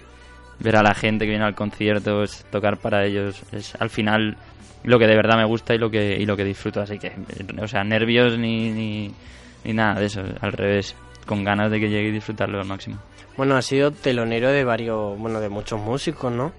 ver 0.59 0.75
a 0.75 0.83
la 0.83 0.93
gente 0.93 1.25
que 1.25 1.31
viene 1.31 1.45
al 1.45 1.55
concierto, 1.55 2.23
es 2.23 2.45
tocar 2.51 2.77
para 2.77 3.05
ellos. 3.05 3.41
Es 3.51 3.75
al 3.75 3.89
final 3.89 4.37
lo 4.83 4.97
que 4.99 5.07
de 5.07 5.15
verdad 5.15 5.37
me 5.37 5.45
gusta 5.45 5.75
y 5.75 5.77
lo 5.77 5.89
que 5.89 6.17
y 6.19 6.25
lo 6.25 6.35
que 6.35 6.43
disfruto. 6.43 6.81
Así 6.81 6.97
que, 6.99 7.11
o 7.61 7.67
sea, 7.67 7.83
nervios 7.83 8.37
ni, 8.37 8.71
ni, 8.71 9.11
ni 9.63 9.73
nada 9.73 9.99
de 9.99 10.05
eso. 10.07 10.21
Al 10.41 10.51
revés, 10.53 10.95
con 11.25 11.43
ganas 11.43 11.69
de 11.71 11.79
que 11.79 11.89
llegue 11.89 12.09
y 12.09 12.11
disfrutarlo 12.13 12.59
al 12.59 12.65
máximo. 12.67 12.97
Bueno, 13.37 13.55
has 13.55 13.65
sido 13.65 13.91
telonero 13.91 14.49
de 14.49 14.63
varios, 14.65 15.17
bueno, 15.17 15.39
de 15.39 15.47
muchos 15.49 15.79
músicos, 15.79 16.31
¿no? 16.31 16.51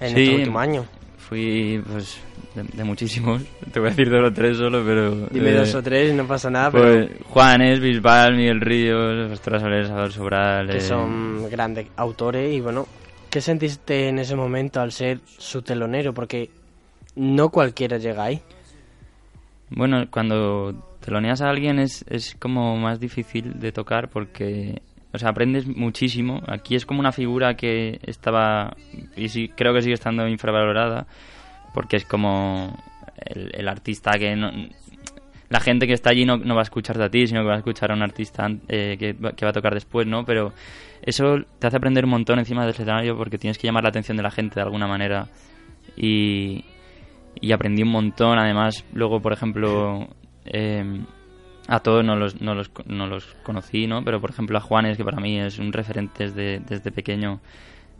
En 0.00 0.14
Sí, 0.14 0.22
este 0.22 0.36
último 0.36 0.58
año. 0.60 0.84
Fui, 1.18 1.82
pues, 1.90 2.20
de, 2.54 2.62
de 2.62 2.84
muchísimos. 2.84 3.42
Te 3.72 3.80
voy 3.80 3.88
a 3.88 3.90
decir 3.90 4.10
dos 4.10 4.30
o 4.30 4.32
tres 4.32 4.56
solo, 4.56 4.82
pero... 4.84 5.26
Dime 5.28 5.50
eh, 5.50 5.54
dos 5.54 5.74
o 5.74 5.82
tres 5.82 6.12
y 6.12 6.14
no 6.14 6.26
pasa 6.26 6.50
nada, 6.50 6.70
Pues 6.70 7.08
pero 7.08 7.24
Juanes, 7.26 7.80
Bisbal, 7.80 8.36
Miguel 8.36 8.60
Ríos, 8.60 9.30
Pastora 9.30 9.60
Soler, 9.60 9.86
Salvador 9.86 10.12
Sobral... 10.12 10.68
que 10.68 10.78
eh, 10.78 10.80
son 10.80 11.48
grandes 11.50 11.86
autores 11.96 12.52
y 12.52 12.60
bueno, 12.60 12.86
¿qué 13.30 13.40
sentiste 13.40 14.08
en 14.08 14.18
ese 14.18 14.36
momento 14.36 14.80
al 14.80 14.92
ser 14.92 15.20
su 15.26 15.62
telonero? 15.62 16.12
Porque 16.14 16.50
no 17.16 17.48
cualquiera 17.48 17.98
llega 17.98 18.24
ahí. 18.24 18.40
Bueno, 19.70 20.06
cuando 20.10 20.96
teloneas 21.04 21.42
a 21.42 21.50
alguien 21.50 21.78
es, 21.78 22.04
es 22.08 22.34
como 22.38 22.76
más 22.76 23.00
difícil 23.00 23.58
de 23.58 23.72
tocar 23.72 24.08
porque, 24.08 24.82
o 25.12 25.18
sea, 25.18 25.30
aprendes 25.30 25.66
muchísimo. 25.66 26.42
Aquí 26.46 26.76
es 26.76 26.86
como 26.86 27.00
una 27.00 27.12
figura 27.12 27.56
que 27.56 28.00
estaba, 28.04 28.76
y 29.16 29.28
sí, 29.28 29.50
creo 29.54 29.74
que 29.74 29.82
sigue 29.82 29.94
estando 29.94 30.26
infravalorada, 30.28 31.06
porque 31.74 31.96
es 31.96 32.06
como 32.06 32.74
el, 33.16 33.68
artista 33.68 34.12
que 34.12 34.34
no, 34.36 34.50
la 35.50 35.60
gente 35.60 35.86
que 35.86 35.92
está 35.92 36.10
allí 36.10 36.24
no, 36.24 36.38
no 36.38 36.54
va 36.54 36.62
a 36.62 36.64
escucharte 36.64 37.02
a 37.02 37.10
ti, 37.10 37.26
sino 37.26 37.40
que 37.40 37.48
va 37.48 37.54
a 37.54 37.58
escuchar 37.58 37.90
a 37.90 37.94
un 37.94 38.02
artista 38.02 38.48
eh, 38.68 38.96
que, 38.98 39.14
que 39.14 39.44
va 39.44 39.50
a 39.50 39.52
tocar 39.52 39.74
después, 39.74 40.06
¿no? 40.06 40.24
Pero 40.24 40.52
eso 41.02 41.36
te 41.58 41.66
hace 41.66 41.76
aprender 41.76 42.04
un 42.04 42.12
montón 42.12 42.38
encima 42.38 42.62
del 42.62 42.70
escenario 42.70 43.16
porque 43.16 43.36
tienes 43.36 43.58
que 43.58 43.66
llamar 43.66 43.82
la 43.82 43.90
atención 43.90 44.16
de 44.16 44.22
la 44.22 44.30
gente 44.30 44.54
de 44.54 44.62
alguna 44.62 44.86
manera. 44.86 45.28
Y, 45.96 46.64
y 47.40 47.52
aprendí 47.52 47.82
un 47.82 47.90
montón. 47.90 48.38
Además, 48.38 48.84
luego, 48.92 49.20
por 49.20 49.32
ejemplo, 49.32 50.08
eh, 50.46 51.02
a 51.68 51.80
todos 51.80 52.04
no 52.04 52.16
los, 52.16 52.40
no, 52.40 52.54
los, 52.54 52.70
no 52.86 53.06
los 53.06 53.26
conocí, 53.42 53.86
¿no? 53.86 54.02
Pero, 54.02 54.20
por 54.20 54.30
ejemplo, 54.30 54.56
a 54.56 54.60
Juanes, 54.60 54.96
que 54.96 55.04
para 55.04 55.20
mí 55.20 55.38
es 55.38 55.58
un 55.58 55.72
referente 55.72 56.24
desde, 56.24 56.60
desde 56.60 56.90
pequeño, 56.90 57.40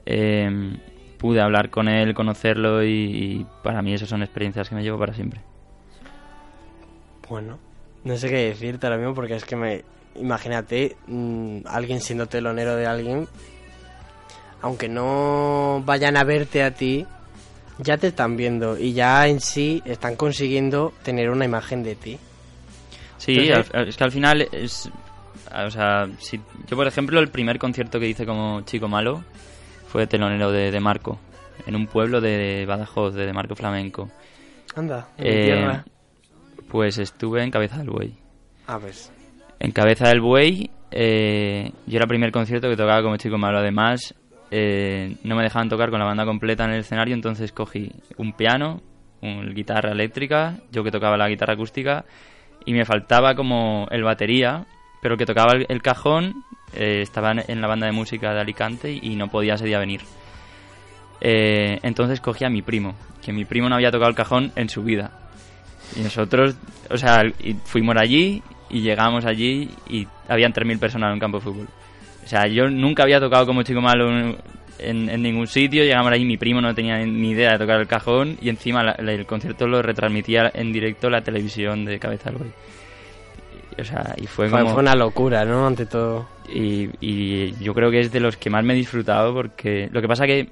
eh, 0.07 0.79
pude 1.19 1.41
hablar 1.41 1.71
con 1.71 1.89
él, 1.89 2.15
conocerlo 2.15 2.83
y, 2.85 2.89
y 2.91 3.47
para 3.63 3.83
mí 3.83 3.95
esas 3.95 4.09
son 4.09 4.23
experiencias 4.23 4.69
que 4.69 4.75
me 4.75 4.83
llevo 4.83 4.99
para 4.99 5.15
siempre. 5.15 5.41
Bueno, 7.29 7.59
no 8.05 8.17
sé 8.17 8.29
qué 8.29 8.37
decirte 8.49 8.87
ahora 8.87 8.99
mismo 8.99 9.15
porque 9.15 9.35
es 9.37 9.45
que 9.45 9.57
me... 9.57 9.85
Imagínate, 10.17 10.97
mm, 11.09 11.61
alguien 11.67 12.01
siendo 12.01 12.27
telonero 12.27 12.77
de 12.77 12.87
alguien, 12.87 13.27
aunque 14.63 14.89
no 14.89 15.83
vayan 15.85 16.17
a 16.17 16.23
verte 16.23 16.63
a 16.63 16.71
ti, 16.73 17.05
ya 17.79 17.97
te 17.99 18.09
están 18.09 18.37
viendo 18.37 18.79
y 18.79 18.93
ya 18.93 19.27
en 19.27 19.41
sí 19.41 19.83
están 19.85 20.15
consiguiendo 20.15 20.93
tener 21.03 21.31
una 21.31 21.45
imagen 21.45 21.83
de 21.83 21.97
ti. 21.97 22.19
Sí, 23.19 23.49
Entonces- 23.49 23.75
al- 23.75 23.89
es 23.89 23.97
que 23.97 24.05
al 24.05 24.13
final 24.13 24.49
es... 24.53 24.89
O 25.67 25.71
sea, 25.71 26.09
si, 26.19 26.41
yo 26.69 26.77
por 26.77 26.87
ejemplo 26.87 27.19
el 27.21 27.29
primer 27.29 27.59
concierto 27.59 27.99
que 28.01 28.09
hice 28.09 28.25
como 28.27 28.61
chico 28.63 28.89
malo 28.89 29.25
fue 29.95 30.09
telonero 30.09 30.51
de, 30.51 30.73
de 30.73 30.81
Marco, 30.81 31.21
en 31.69 31.77
un 31.77 31.87
pueblo 31.87 32.21
de 32.21 32.67
Badajoz, 32.67 33.15
de, 33.15 33.27
de 33.27 33.33
Marco 33.33 33.55
Flamenco. 33.55 34.11
Anda, 34.75 35.07
en 35.17 35.27
Eh, 35.29 35.45
tierra. 35.45 35.85
Pues 36.69 36.99
estuve 36.99 37.45
en 37.45 37.53
Cabeza 37.53 37.79
del 37.79 37.91
Buey. 37.91 38.13
A 38.67 38.77
ver. 38.79 38.93
En 39.61 39.71
Cabeza 39.71 40.09
del 40.09 40.21
Buey, 40.21 40.69
eh, 40.91 41.71
yo 41.87 41.95
era 41.95 42.07
el 42.07 42.09
primer 42.09 42.33
concierto 42.33 42.69
que 42.69 42.77
tocaba 42.77 43.03
como 43.05 43.17
chico 43.19 43.39
malo. 43.39 43.61
Además, 43.61 44.17
eh, 44.51 45.15
no 45.23 45.37
me 45.37 45.45
dejaban 45.45 45.69
tocar 45.69 45.91
con 45.91 46.01
la 46.01 46.07
banda 46.07 46.25
completa 46.25 46.65
en 46.65 46.73
el 46.73 46.81
escenario, 46.81 47.15
entonces 47.15 47.53
cogí 47.53 47.93
un 48.17 48.33
piano, 48.33 48.83
una 49.23 49.49
guitarra 49.53 49.93
eléctrica, 49.93 50.57
yo 50.73 50.83
que 50.83 50.91
tocaba 50.91 51.17
la 51.17 51.29
guitarra 51.29 51.53
acústica, 51.53 52.05
y 52.65 52.73
me 52.73 52.85
faltaba 52.85 53.37
como 53.37 53.87
el 53.93 54.03
batería, 54.03 54.67
pero 55.01 55.15
el 55.15 55.19
que 55.19 55.27
tocaba 55.27 55.53
el, 55.53 55.67
el 55.69 55.83
cajón 55.83 56.35
eh, 56.75 57.03
estaba 57.03 57.33
en, 57.33 57.61
la 57.61 57.67
banda 57.67 57.87
de 57.87 57.93
música 57.93 58.33
de 58.33 58.41
Alicante 58.41 58.93
y, 58.93 59.17
no 59.17 59.29
podía 59.29 59.55
ese 59.55 59.67
día 59.67 59.79
venir. 59.79 60.03
Eh, 61.21 61.79
entonces 61.83 62.21
cogí 62.21 62.45
a 62.45 62.51
mi 62.51 62.63
primo, 62.63 62.95
que 63.23 63.33
mi 63.33 63.45
primo 63.45 63.69
no 63.69 63.77
había 63.77 63.91
tocado 63.91 64.11
el 64.11 64.17
cajón 64.17 64.53
en 64.57 64.69
su 64.69 64.83
vida. 64.83 65.13
Y 65.97 66.01
nosotros, 66.01 66.57
o 66.91 66.97
sea, 66.97 67.23
fuimos 67.65 67.97
allí 67.97 68.43
y 68.71 68.81
llegamos 68.81 69.25
allí 69.25 69.71
y 69.89 70.07
habían 70.29 70.53
3.000 70.53 70.79
personas 70.79 71.09
en 71.09 71.15
un 71.15 71.21
campo 71.21 71.39
de 71.39 71.45
fútbol. 71.45 71.69
O 72.25 72.27
sea, 72.27 72.47
yo 72.47 72.69
nunca 72.71 73.03
había 73.03 73.21
tocado 73.21 73.47
como 73.47 73.63
chico 73.63 73.81
malo 73.81 74.37
en, 74.79 75.23
ningún 75.23 75.47
sitio. 75.47 75.85
Llegamos 75.85 76.13
allí, 76.13 76.25
mi 76.25 76.37
primo 76.37 76.61
no 76.61 76.75
tenía 76.75 76.99
ni 76.99 77.31
idea 77.31 77.53
de 77.53 77.59
tocar 77.59 77.81
el 77.81 77.87
cajón 77.87 78.39
y 78.41 78.49
encima 78.49 78.83
la- 78.83 78.93
el 78.93 79.27
concierto 79.27 79.67
lo 79.67 79.83
retransmitía 79.83 80.51
en 80.55 80.73
directo 80.73 81.11
la 81.11 81.23
televisión 81.23 81.85
de 81.85 81.99
Cabeza 81.99 82.31
del 82.31 82.39
Buey. 82.39 82.51
Y, 83.77 83.81
O 83.81 83.85
sea, 83.85 84.15
y 84.17 84.27
fue 84.27 84.49
Fue, 84.49 84.61
como... 84.61 84.73
fue 84.75 84.83
una 84.83 84.95
locura, 84.95 85.45
¿no? 85.45 85.67
Ante 85.67 85.87
todo. 85.87 86.27
Y, 86.53 86.91
y 87.01 87.53
yo 87.63 87.75
creo 87.75 87.91
que 87.91 88.01
es 88.01 88.13
de 88.13 88.21
los 88.21 88.37
que 88.37 88.51
más 88.51 88.65
me 88.65 88.75
he 88.75 88.77
disfrutado 88.77 89.33
porque 89.33 89.89
lo 89.93 90.01
que 90.03 90.09
pasa 90.09 90.27
que 90.27 90.51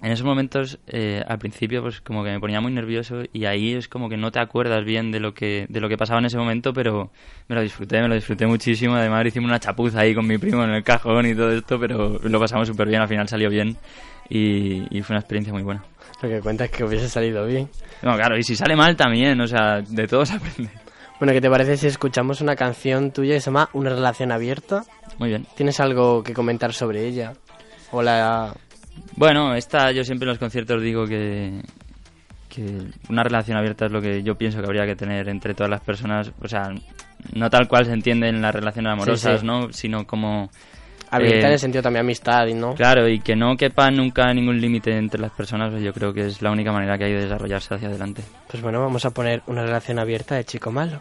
en 0.00 0.12
esos 0.12 0.24
momentos 0.24 0.78
eh, 0.86 1.22
al 1.26 1.38
principio 1.38 1.82
pues 1.82 2.00
como 2.00 2.22
que 2.22 2.30
me 2.30 2.38
ponía 2.38 2.60
muy 2.60 2.72
nervioso 2.72 3.22
y 3.32 3.46
ahí 3.46 3.74
es 3.74 3.88
como 3.88 4.08
que 4.08 4.16
no 4.16 4.30
te 4.30 4.38
acuerdas 4.40 4.84
bien 4.84 5.10
de 5.10 5.18
lo 5.18 5.34
que 5.34 5.66
de 5.68 5.80
lo 5.80 5.88
que 5.88 5.96
pasaba 5.96 6.20
en 6.20 6.26
ese 6.26 6.38
momento 6.38 6.72
pero 6.72 7.10
me 7.48 7.56
lo 7.56 7.62
disfruté 7.62 8.00
me 8.00 8.06
lo 8.08 8.14
disfruté 8.14 8.46
muchísimo 8.46 8.94
además 8.94 9.26
hicimos 9.26 9.48
una 9.48 9.58
chapuza 9.58 10.00
ahí 10.00 10.14
con 10.14 10.24
mi 10.26 10.38
primo 10.38 10.62
en 10.62 10.70
el 10.70 10.84
cajón 10.84 11.26
y 11.26 11.34
todo 11.34 11.50
esto 11.50 11.80
pero 11.80 12.16
lo 12.22 12.38
pasamos 12.40 12.68
súper 12.68 12.86
bien 12.88 13.02
al 13.02 13.08
final 13.08 13.26
salió 13.28 13.50
bien 13.50 13.76
y, 14.30 14.96
y 14.96 15.02
fue 15.02 15.14
una 15.14 15.20
experiencia 15.20 15.52
muy 15.52 15.62
buena 15.64 15.82
Lo 16.22 16.28
que 16.28 16.40
cuenta 16.40 16.66
es 16.66 16.70
que 16.70 16.84
hubiese 16.84 17.08
salido 17.08 17.44
bien. 17.44 17.68
no 18.02 18.14
claro 18.14 18.38
y 18.38 18.44
si 18.44 18.54
sale 18.54 18.76
mal 18.76 18.94
también 18.94 19.40
o 19.40 19.48
sea 19.48 19.80
de 19.82 20.06
todo 20.06 20.24
se 20.24 20.34
aprende 20.34 20.70
Bueno, 21.18 21.32
¿qué 21.32 21.40
te 21.40 21.50
parece 21.50 21.76
si 21.76 21.88
escuchamos 21.88 22.40
una 22.40 22.54
canción 22.54 23.10
tuya 23.10 23.34
que 23.34 23.40
se 23.40 23.46
llama 23.46 23.68
Una 23.72 23.90
relación 23.90 24.30
abierta? 24.30 24.84
muy 25.18 25.30
bien 25.30 25.46
¿Tienes 25.56 25.80
algo 25.80 26.22
que 26.22 26.32
comentar 26.32 26.72
sobre 26.72 27.06
ella? 27.06 27.32
O 27.90 28.02
la... 28.02 28.54
Bueno, 29.16 29.54
esta 29.54 29.90
yo 29.90 30.04
siempre 30.04 30.26
en 30.26 30.30
los 30.30 30.38
conciertos 30.38 30.82
digo 30.82 31.06
que, 31.06 31.62
que 32.48 32.82
una 33.08 33.22
relación 33.22 33.56
abierta 33.56 33.86
es 33.86 33.92
lo 33.92 34.00
que 34.00 34.22
yo 34.22 34.36
pienso 34.36 34.60
que 34.60 34.66
habría 34.66 34.86
que 34.86 34.96
tener 34.96 35.28
entre 35.28 35.54
todas 35.54 35.70
las 35.70 35.80
personas, 35.80 36.32
o 36.40 36.48
sea, 36.48 36.70
no 37.34 37.50
tal 37.50 37.68
cual 37.68 37.86
se 37.86 37.92
entiende 37.92 38.28
en 38.28 38.40
las 38.40 38.54
relaciones 38.54 38.92
amorosas, 38.92 39.40
sí. 39.40 39.46
¿no? 39.46 39.72
Sino 39.72 40.06
como... 40.06 40.50
Abierta 41.10 41.46
eh, 41.46 41.46
en 41.46 41.52
el 41.52 41.58
sentido 41.58 41.82
también 41.82 42.04
amistad, 42.04 42.46
¿no? 42.48 42.74
Claro, 42.74 43.08
y 43.08 43.20
que 43.20 43.34
no 43.34 43.56
quepa 43.56 43.90
nunca 43.90 44.32
ningún 44.34 44.60
límite 44.60 44.96
entre 44.96 45.20
las 45.20 45.32
personas, 45.32 45.70
pues 45.70 45.82
yo 45.82 45.92
creo 45.92 46.12
que 46.12 46.26
es 46.26 46.42
la 46.42 46.50
única 46.50 46.72
manera 46.72 46.98
que 46.98 47.04
hay 47.04 47.12
de 47.12 47.22
desarrollarse 47.22 47.74
hacia 47.74 47.88
adelante. 47.88 48.22
Pues 48.50 48.62
bueno, 48.62 48.80
vamos 48.80 49.04
a 49.04 49.10
poner 49.10 49.42
una 49.46 49.62
relación 49.62 49.98
abierta 49.98 50.34
de 50.34 50.44
chico 50.44 50.70
malo. 50.70 51.00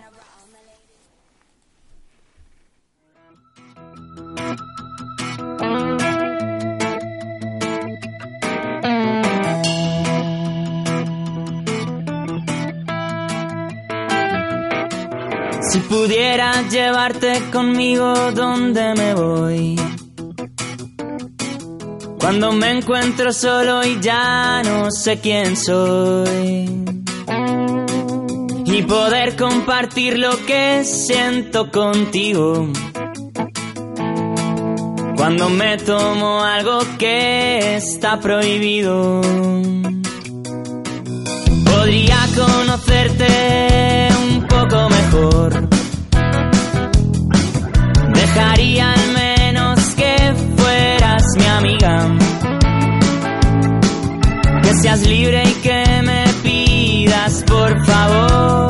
Si 15.69 15.79
pudiera 15.79 16.61
llevarte 16.69 17.41
conmigo 17.51 18.31
donde 18.31 18.93
me 18.95 19.13
voy. 19.13 19.96
Cuando 22.27 22.51
me 22.51 22.71
encuentro 22.71 23.31
solo 23.31 23.85
y 23.85 24.01
ya 24.01 24.61
no 24.61 24.91
sé 24.91 25.21
quién 25.21 25.55
soy. 25.55 26.83
Y 28.65 28.81
poder 28.81 29.37
compartir 29.37 30.19
lo 30.19 30.35
que 30.45 30.83
siento 30.83 31.71
contigo. 31.71 32.67
Cuando 35.15 35.49
me 35.49 35.77
tomo 35.77 36.43
algo 36.43 36.79
que 36.99 37.77
está 37.77 38.19
prohibido. 38.19 39.21
Podría 41.63 42.17
conocerte 42.35 44.09
un 44.29 44.47
poco 44.47 44.89
mejor. 44.89 45.69
Dejaría 48.13 49.06
mi 51.37 51.45
amiga. 51.45 51.93
Que 54.63 54.73
seas 54.81 55.01
libre 55.07 55.43
y 55.43 55.53
que 55.65 56.01
me 56.03 56.23
pidas 56.43 57.43
por 57.47 57.85
favor. 57.85 58.67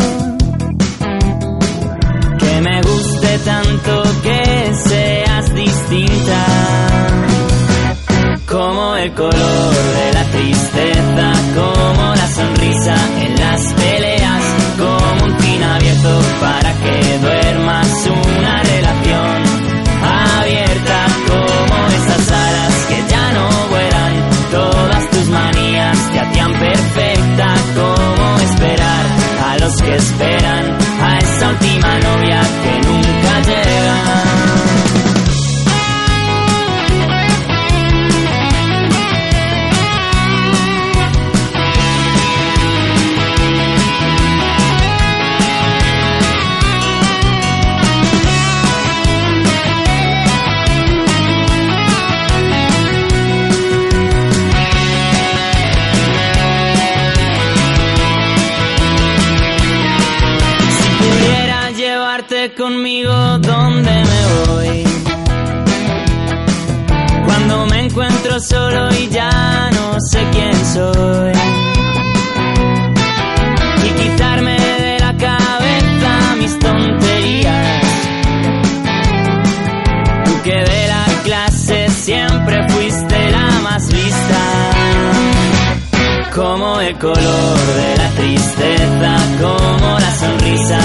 Que 2.39 2.61
me 2.61 2.81
guste 2.81 3.39
tanto 3.45 4.03
que 4.23 4.73
seas 4.73 5.55
distinta. 5.55 6.45
Como 8.47 8.95
el 8.95 9.11
color 9.13 9.73
de 9.99 10.13
la 10.13 10.23
tristeza, 10.35 11.25
como 11.55 12.15
la 12.15 12.27
sonrisa 12.27 12.95
no 69.97 70.01
sé 70.01 70.23
quién 70.31 70.53
soy. 70.75 71.33
Y 73.83 73.89
quitarme 73.99 74.55
de 74.85 74.99
la 74.99 75.13
cabeza 75.17 76.35
mis 76.37 76.59
tonterías. 76.59 77.83
Tú 80.25 80.41
que 80.43 80.55
de 80.55 80.87
la 80.87 81.05
clase 81.23 81.89
siempre 81.89 82.69
fuiste 82.69 83.31
la 83.31 83.49
más 83.63 83.91
lista 83.91 84.41
como 86.35 86.79
el 86.79 86.95
color 86.99 87.57
de 87.81 87.97
la 87.97 88.09
tristeza, 88.11 89.11
como 89.41 89.99
la 89.99 90.11
sonrisa 90.15 90.79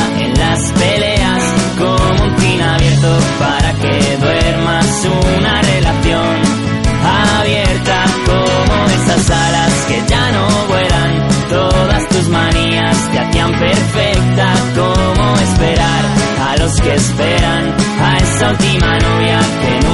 que 16.83 16.95
esperan 16.95 17.75
a 18.01 18.17
esa 18.19 18.51
última 18.51 18.99
novia 18.99 19.39
que 19.61 19.87
nunca 19.87 19.92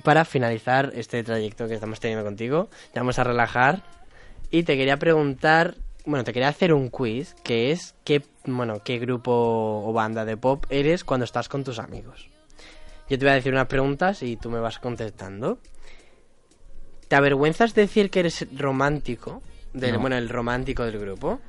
y 0.00 0.02
para 0.02 0.24
finalizar 0.24 0.92
este 0.94 1.22
trayecto 1.22 1.68
que 1.68 1.74
estamos 1.74 2.00
teniendo 2.00 2.24
contigo, 2.24 2.70
ya 2.94 3.02
vamos 3.02 3.18
a 3.18 3.24
relajar. 3.24 3.82
Y 4.50 4.62
te 4.62 4.78
quería 4.78 4.96
preguntar, 4.96 5.74
bueno, 6.06 6.24
te 6.24 6.32
quería 6.32 6.48
hacer 6.48 6.72
un 6.72 6.88
quiz, 6.88 7.34
que 7.42 7.70
es 7.70 7.94
qué, 8.02 8.22
bueno, 8.46 8.82
qué 8.82 8.98
grupo 8.98 9.84
o 9.84 9.92
banda 9.92 10.24
de 10.24 10.38
pop 10.38 10.64
eres 10.70 11.04
cuando 11.04 11.24
estás 11.24 11.50
con 11.50 11.64
tus 11.64 11.78
amigos. 11.78 12.28
Yo 13.10 13.18
te 13.18 13.26
voy 13.26 13.32
a 13.32 13.34
decir 13.34 13.52
unas 13.52 13.66
preguntas 13.66 14.22
y 14.22 14.36
tú 14.36 14.48
me 14.48 14.58
vas 14.58 14.78
contestando. 14.78 15.58
¿Te 17.08 17.16
avergüenzas 17.16 17.74
de 17.74 17.82
decir 17.82 18.08
que 18.08 18.20
eres 18.20 18.46
romántico? 18.56 19.42
Del, 19.74 19.92
No. 19.92 20.00
Bueno, 20.00 20.16
el 20.16 20.30
romántico 20.30 20.82
del 20.82 20.98
grupo. 20.98 21.40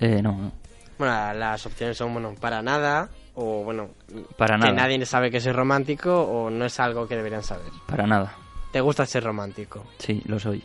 Eh, 0.00 0.20
no, 0.20 0.32
no. 0.32 0.52
Bueno, 1.00 1.32
las 1.32 1.64
opciones 1.64 1.96
son, 1.96 2.12
bueno, 2.12 2.34
para 2.38 2.60
nada, 2.60 3.08
o 3.34 3.64
bueno, 3.64 3.88
Para 4.36 4.56
que 4.56 4.64
nada. 4.64 4.72
nadie 4.74 5.06
sabe 5.06 5.30
que 5.30 5.40
soy 5.40 5.52
romántico, 5.52 6.24
o 6.24 6.50
no 6.50 6.66
es 6.66 6.78
algo 6.78 7.08
que 7.08 7.16
deberían 7.16 7.42
saber. 7.42 7.72
Para 7.86 8.06
nada. 8.06 8.34
¿Te 8.70 8.82
gusta 8.82 9.06
ser 9.06 9.24
romántico? 9.24 9.86
Sí, 9.96 10.20
lo 10.26 10.38
soy. 10.38 10.62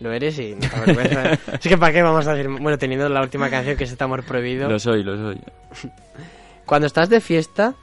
Lo 0.00 0.12
eres 0.12 0.36
y 0.40 0.56
no 0.56 0.68
te 0.68 0.74
avergüenzas. 0.74 1.38
es 1.52 1.60
que 1.60 1.78
para 1.78 1.92
qué 1.92 2.02
vamos 2.02 2.26
a 2.26 2.34
decir, 2.34 2.50
bueno, 2.50 2.76
teniendo 2.76 3.08
la 3.08 3.22
última 3.22 3.48
canción 3.50 3.76
que 3.76 3.84
es 3.84 3.92
este 3.92 4.02
amor 4.02 4.24
prohibido. 4.24 4.68
Lo 4.68 4.80
soy, 4.80 5.04
lo 5.04 5.16
soy. 5.16 5.40
Cuando 6.66 6.88
estás 6.88 7.08
de 7.08 7.20
fiesta, 7.20 7.74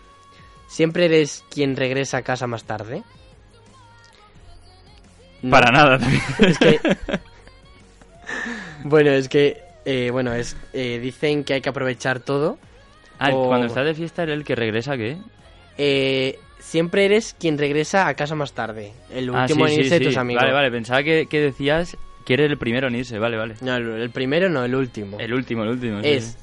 siempre 0.68 1.06
eres 1.06 1.46
quien 1.50 1.78
regresa 1.78 2.18
a 2.18 2.22
casa 2.24 2.46
más 2.46 2.66
tarde. 2.66 3.04
No. 5.42 5.50
Para 5.50 5.72
nada. 5.72 5.98
Es 6.40 6.60
que 6.60 6.78
bueno, 8.84 9.12
es 9.12 9.30
que 9.30 9.64
eh, 9.86 10.10
bueno, 10.12 10.34
es 10.34 10.58
eh, 10.74 11.00
dicen 11.00 11.44
que 11.44 11.54
hay 11.56 11.62
que 11.62 11.70
aprovechar 11.70 12.20
todo. 12.20 12.58
Ah, 13.20 13.32
o- 13.34 13.48
cuando 13.48 13.68
estás 13.68 13.86
de 13.86 13.94
fiesta, 13.94 14.24
¿eres 14.24 14.36
el 14.38 14.44
que 14.44 14.56
regresa 14.56 14.98
qué? 14.98 15.18
eh, 15.78 16.40
siempre 16.60 17.06
eres 17.06 17.36
quien 17.40 17.58
regresa 17.58 18.08
a 18.08 18.14
casa 18.16 18.34
más 18.36 18.54
tarde. 18.54 18.94
El 19.10 19.30
Ah, 19.30 19.42
último 19.42 19.66
sí, 19.68 19.74
en 19.74 19.76
sí, 19.78 19.84
irse 19.84 19.94
de 19.96 20.00
sí. 20.00 20.06
tus 20.06 20.18
amigos. 20.18 20.42
Vale, 20.42 20.54
vale, 20.54 20.72
pensaba 20.72 21.04
que, 21.04 21.28
que 21.28 21.40
decías 21.40 21.96
que 22.26 22.34
eres 22.34 22.50
el 22.50 22.58
primero 22.58 22.88
en 22.88 22.96
irse, 22.96 23.20
vale, 23.20 23.38
vale. 23.38 23.56
No, 23.62 23.76
el, 23.76 23.88
el 24.02 24.10
primero 24.10 24.50
no, 24.50 24.64
el 24.66 24.74
último. 24.76 25.20
El 25.20 25.34
último, 25.34 25.64
el 25.64 25.70
último. 25.70 26.00
es, 26.02 26.38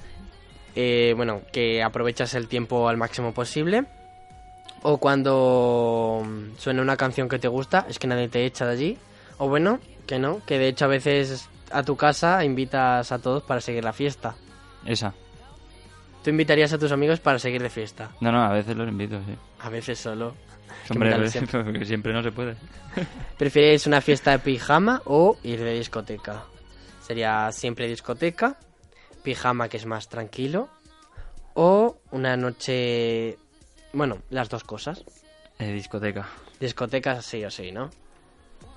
eh, 0.77 1.13
bueno, 1.17 1.43
que 1.53 1.83
aprovechas 1.83 2.35
el 2.35 2.47
tiempo 2.49 2.89
al 2.89 2.97
máximo 2.97 3.35
posible. 3.35 3.85
O 4.83 4.99
cuando 4.99 6.23
mm, 6.25 6.59
suena 6.59 6.83
una 6.83 6.97
canción 6.97 7.29
que 7.29 7.39
te 7.39 7.49
gusta, 7.49 7.87
es 7.89 7.99
que 7.99 8.07
nadie 8.07 8.29
te 8.29 8.45
echa 8.45 8.67
de 8.67 8.73
allí. 8.73 8.99
O 9.39 9.49
bueno, 9.49 9.81
que 10.07 10.19
no, 10.19 10.41
que 10.47 10.59
de 10.59 10.69
hecho 10.69 10.85
a 10.85 10.89
veces 10.89 11.49
a 11.73 11.83
tu 11.83 11.97
casa 11.97 12.45
invitas 12.45 13.13
a 13.13 13.19
todos 13.19 13.43
para 13.43 13.61
seguir 13.61 13.85
la 13.85 13.93
fiesta. 13.93 14.35
Esa. 14.85 15.15
Tú 16.23 16.31
invitarías 16.31 16.73
a 16.73 16.79
tus 16.79 16.93
amigos 16.93 17.21
para 17.21 17.39
seguir 17.39 17.63
de 17.63 17.71
fiesta. 17.71 18.11
No, 18.21 18.31
no, 18.31 18.43
a 18.43 18.53
veces 18.53 18.77
los 18.77 18.89
invito, 18.89 19.19
sí. 19.27 19.37
A 19.61 19.69
veces 19.69 19.99
solo. 19.99 20.35
Hombre, 20.91 21.29
siempre. 21.29 21.65
porque 21.65 21.85
siempre 21.85 22.13
no 22.13 22.23
se 22.23 22.33
puede. 22.33 22.57
¿Prefieres 23.39 23.87
una 23.87 24.01
fiesta 24.01 24.33
de 24.33 24.39
pijama 24.39 25.03
o 25.05 25.37
ir 25.43 25.61
de 25.61 25.75
discoteca? 25.75 26.45
Sería 27.01 27.51
siempre 27.53 27.89
discoteca 27.89 28.57
pijama 29.23 29.69
que 29.69 29.77
es 29.77 29.87
más 29.87 30.09
tranquilo 30.09 30.69
o 31.55 31.99
una 32.11 32.37
noche... 32.37 33.39
Bueno, 33.93 34.19
las 34.31 34.49
dos 34.49 34.65
cosas. 34.65 35.05
Eh, 35.59 35.73
discoteca. 35.73 36.29
Discoteca 36.59 37.21
sí 37.21 37.45
o 37.45 37.51
sí, 37.51 37.73
¿no? 37.73 37.91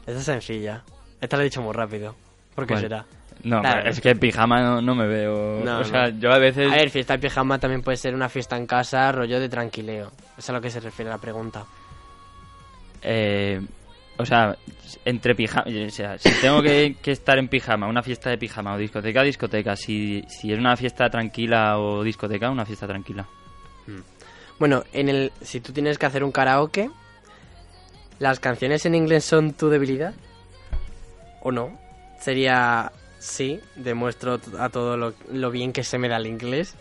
Esta 0.06 0.20
es 0.20 0.26
sencilla. 0.26 0.84
Esta 1.22 1.38
la 1.38 1.44
he 1.44 1.46
dicho 1.46 1.62
muy 1.62 1.74
rápido. 1.74 2.16
¿Por 2.56 2.66
qué 2.66 2.78
será? 2.78 3.06
No, 3.44 3.62
Claro. 3.62 3.90
es 3.90 4.02
que 4.02 4.10
en 4.12 4.18
pijama 4.20 4.62
no, 4.62 4.82
no 4.82 4.96
me 4.96 5.06
veo. 5.06 5.60
No, 5.64 5.80
o 5.80 5.84
sea, 5.84 6.08
no. 6.10 6.20
yo 6.20 6.32
a 6.32 6.40
veces. 6.40 6.72
A 6.72 6.76
ver, 6.78 6.90
fiesta 6.90 7.14
en 7.16 7.22
pijama 7.22 7.60
también 7.60 7.82
puede 7.84 7.98
ser 7.98 8.16
una 8.16 8.30
fiesta 8.30 8.58
en 8.58 8.66
casa, 8.66 9.12
rollo 9.12 9.40
de 9.40 9.50
tranquileo. 9.50 10.08
Eso 10.08 10.36
es 10.40 10.50
a 10.50 10.54
lo 10.54 10.62
que 10.62 10.70
se 10.72 10.80
refiere 10.80 11.12
la 11.12 11.18
pregunta. 11.20 11.66
eh, 13.04 13.62
o 14.18 14.26
sea, 14.26 14.56
entre 15.04 15.36
pijama. 15.36 15.66
O 15.86 15.90
sea, 15.90 16.18
si 16.18 16.30
tengo 16.40 16.62
que, 16.62 16.96
que 17.02 17.12
estar 17.12 17.38
en 17.38 17.50
pijama, 17.50 17.88
una 17.88 18.02
fiesta 18.02 18.30
de 18.30 18.38
pijama 18.38 18.74
o 18.74 18.78
discoteca, 18.78 19.22
discoteca. 19.24 19.76
Si, 19.76 20.24
si 20.30 20.54
es 20.54 20.58
una 20.58 20.78
fiesta 20.78 21.10
tranquila 21.10 21.78
o 21.78 22.02
discoteca, 22.02 22.50
una 22.50 22.66
fiesta 22.66 22.88
tranquila. 22.88 23.28
Bueno, 24.58 24.84
en 24.94 25.10
el 25.10 25.32
si 25.42 25.60
tú 25.60 25.74
tienes 25.74 25.98
que 25.98 26.06
hacer 26.06 26.24
un 26.24 26.32
karaoke, 26.32 26.90
¿las 28.20 28.40
canciones 28.40 28.86
en 28.86 28.96
inglés 28.96 29.26
son 29.26 29.52
tu 29.52 29.68
debilidad? 29.70 30.14
¿O 31.42 31.52
no? 31.52 31.78
Sería 32.26 32.92
sí, 33.20 33.60
demuestro 33.76 34.40
a 34.58 34.70
todo 34.70 34.98
lo, 34.98 35.14
lo 35.32 35.52
bien 35.52 35.72
que 35.72 35.84
se 35.84 36.00
me 36.00 36.10
da 36.10 36.18
el 36.18 36.26
inglés. 36.26 36.74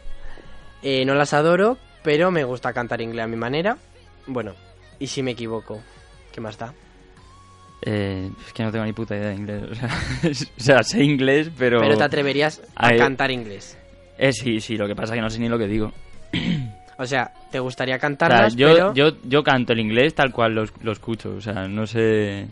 Eh, 0.82 1.04
no 1.04 1.14
las 1.14 1.34
adoro, 1.34 1.76
pero 2.02 2.30
me 2.30 2.44
gusta 2.44 2.72
cantar 2.72 3.02
inglés 3.02 3.24
a 3.24 3.28
mi 3.28 3.36
manera. 3.36 3.76
Bueno, 4.26 4.54
y 4.98 5.06
si 5.06 5.22
me 5.22 5.32
equivoco, 5.32 5.82
¿qué 6.32 6.40
más 6.40 6.56
da? 6.56 6.72
Eh, 7.82 8.30
es 8.46 8.52
que 8.54 8.62
no 8.62 8.72
tengo 8.72 8.86
ni 8.86 8.94
puta 8.94 9.16
idea 9.16 9.28
de 9.28 9.34
inglés. 9.34 9.64
O 9.70 9.74
sea, 9.74 9.90
o 10.30 10.60
sea, 10.62 10.82
sé 10.82 11.04
inglés, 11.04 11.50
pero. 11.58 11.78
Pero 11.78 11.98
te 11.98 12.04
atreverías 12.04 12.62
a 12.74 12.96
cantar 12.96 13.30
inglés. 13.30 13.76
Eh, 14.16 14.32
sí, 14.32 14.62
sí, 14.62 14.78
lo 14.78 14.86
que 14.86 14.96
pasa 14.96 15.12
es 15.12 15.18
que 15.18 15.22
no 15.22 15.28
sé 15.28 15.40
ni 15.40 15.50
lo 15.50 15.58
que 15.58 15.66
digo. 15.66 15.92
O 16.96 17.06
sea, 17.06 17.34
te 17.50 17.58
gustaría 17.58 17.96
O 17.96 17.98
sea, 17.98 18.08
cantarlas, 18.08 18.54
yo, 18.54 18.72
pero... 18.72 18.94
yo, 18.94 19.16
yo 19.24 19.42
canto 19.42 19.72
el 19.72 19.80
inglés 19.80 20.14
tal 20.14 20.30
cual 20.30 20.54
lo, 20.54 20.64
lo 20.80 20.92
escucho. 20.92 21.34
O 21.36 21.40
sea, 21.40 21.66
no 21.66 21.88
sé. 21.88 22.46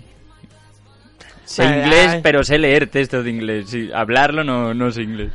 Sé 1.45 1.63
Ay, 1.65 1.81
inglés, 1.81 2.09
ay. 2.09 2.21
pero 2.23 2.45
sé 2.45 2.59
leer 2.59 2.89
textos 2.89 3.25
de 3.25 3.31
inglés. 3.31 3.69
Sí, 3.71 3.91
hablarlo 3.93 4.45
no, 4.45 4.73
no 4.75 4.91
sé 4.91 5.03
inglés. 5.03 5.33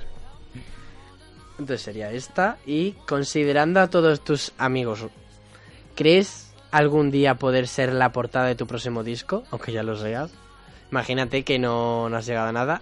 Entonces 1.59 1.81
sería 1.81 2.11
esta. 2.11 2.57
Y 2.65 2.91
considerando 3.07 3.79
a 3.79 3.89
todos 3.89 4.23
tus 4.23 4.53
amigos, 4.57 5.05
¿crees 5.95 6.53
algún 6.71 7.11
día 7.11 7.35
poder 7.35 7.67
ser 7.67 7.93
la 7.93 8.11
portada 8.11 8.45
de 8.47 8.55
tu 8.55 8.67
próximo 8.67 9.03
disco? 9.03 9.43
Aunque 9.51 9.71
ya 9.71 9.83
lo 9.83 9.95
seas. 9.95 10.31
Imagínate 10.91 11.43
que 11.43 11.59
no, 11.59 12.09
no 12.09 12.17
has 12.17 12.25
llegado 12.25 12.47
a 12.49 12.51
nada. 12.53 12.81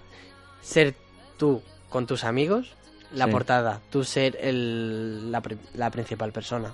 Ser 0.60 0.94
tú 1.36 1.62
con 1.88 2.06
tus 2.06 2.24
amigos, 2.24 2.74
la 3.12 3.24
Sí. 3.26 3.30
portada. 3.32 3.80
Tú 3.90 4.04
ser 4.04 4.36
el, 4.40 5.32
la, 5.32 5.42
la 5.74 5.90
principal 5.90 6.32
persona. 6.32 6.72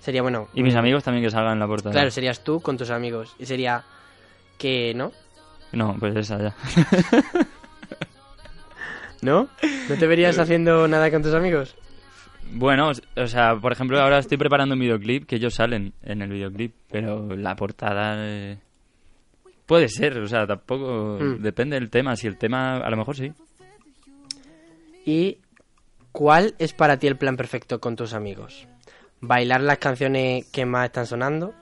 Sería 0.00 0.22
bueno. 0.22 0.48
Y 0.54 0.62
mis 0.62 0.76
amigos 0.76 1.02
también 1.04 1.24
que 1.24 1.30
salgan 1.30 1.54
en 1.54 1.58
la 1.58 1.66
portada. 1.66 1.92
Claro, 1.92 2.10
serías 2.10 2.44
tú 2.44 2.60
con 2.60 2.76
tus 2.78 2.90
amigos. 2.90 3.34
Y 3.38 3.46
sería 3.46 3.82
que, 4.56 4.94
¿no? 4.94 5.12
No, 5.72 5.96
pues 5.98 6.16
esa 6.16 6.38
ya. 6.40 6.54
¿No? 9.22 9.48
¿No 9.88 9.96
te 9.98 10.06
verías 10.06 10.38
haciendo 10.38 10.86
nada 10.86 11.10
con 11.10 11.22
tus 11.22 11.34
amigos? 11.34 11.74
Bueno, 12.52 12.92
o 13.16 13.26
sea, 13.26 13.56
por 13.56 13.72
ejemplo, 13.72 14.00
ahora 14.00 14.18
estoy 14.18 14.38
preparando 14.38 14.74
un 14.74 14.80
videoclip 14.80 15.26
que 15.26 15.36
ellos 15.36 15.54
salen 15.54 15.92
en 16.02 16.22
el 16.22 16.30
videoclip, 16.30 16.72
pero 16.90 17.36
la 17.36 17.54
portada 17.56 18.14
eh, 18.18 18.58
puede 19.66 19.88
ser, 19.88 20.18
o 20.18 20.26
sea, 20.26 20.46
tampoco 20.46 21.18
Mm. 21.20 21.42
depende 21.42 21.78
del 21.78 21.90
tema. 21.90 22.16
Si 22.16 22.26
el 22.26 22.38
tema, 22.38 22.76
a 22.78 22.88
lo 22.90 22.96
mejor 22.96 23.16
sí. 23.16 23.32
¿Y 25.04 25.38
cuál 26.12 26.54
es 26.58 26.72
para 26.72 26.96
ti 26.98 27.06
el 27.06 27.16
plan 27.16 27.36
perfecto 27.36 27.80
con 27.80 27.96
tus 27.96 28.14
amigos? 28.14 28.66
¿Bailar 29.20 29.60
las 29.62 29.78
canciones 29.78 30.46
que 30.50 30.64
más 30.64 30.86
están 30.86 31.06
sonando? 31.06 31.52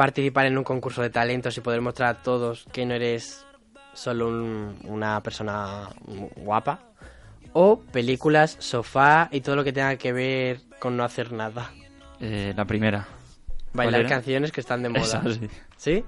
¿Participar 0.00 0.46
en 0.46 0.56
un 0.56 0.64
concurso 0.64 1.02
de 1.02 1.10
talentos 1.10 1.54
y 1.58 1.60
poder 1.60 1.82
mostrar 1.82 2.08
a 2.08 2.22
todos 2.22 2.64
que 2.72 2.86
no 2.86 2.94
eres 2.94 3.44
solo 3.92 4.28
un- 4.28 4.78
una 4.84 5.22
persona 5.22 5.90
guapa? 6.36 6.80
¿O 7.52 7.80
películas, 7.80 8.56
sofá 8.60 9.28
y 9.30 9.42
todo 9.42 9.56
lo 9.56 9.62
que 9.62 9.74
tenga 9.74 9.96
que 9.96 10.14
ver 10.14 10.60
con 10.78 10.96
no 10.96 11.04
hacer 11.04 11.32
nada? 11.32 11.70
Eh, 12.18 12.54
la 12.56 12.64
primera. 12.64 13.06
¿Cuál 13.74 13.90
Bailar 13.92 14.06
canciones 14.08 14.52
que 14.52 14.62
están 14.62 14.82
de 14.82 14.88
moda. 14.88 15.02
Esa, 15.04 15.22
sí. 15.34 15.48
¿Sí? 15.76 16.04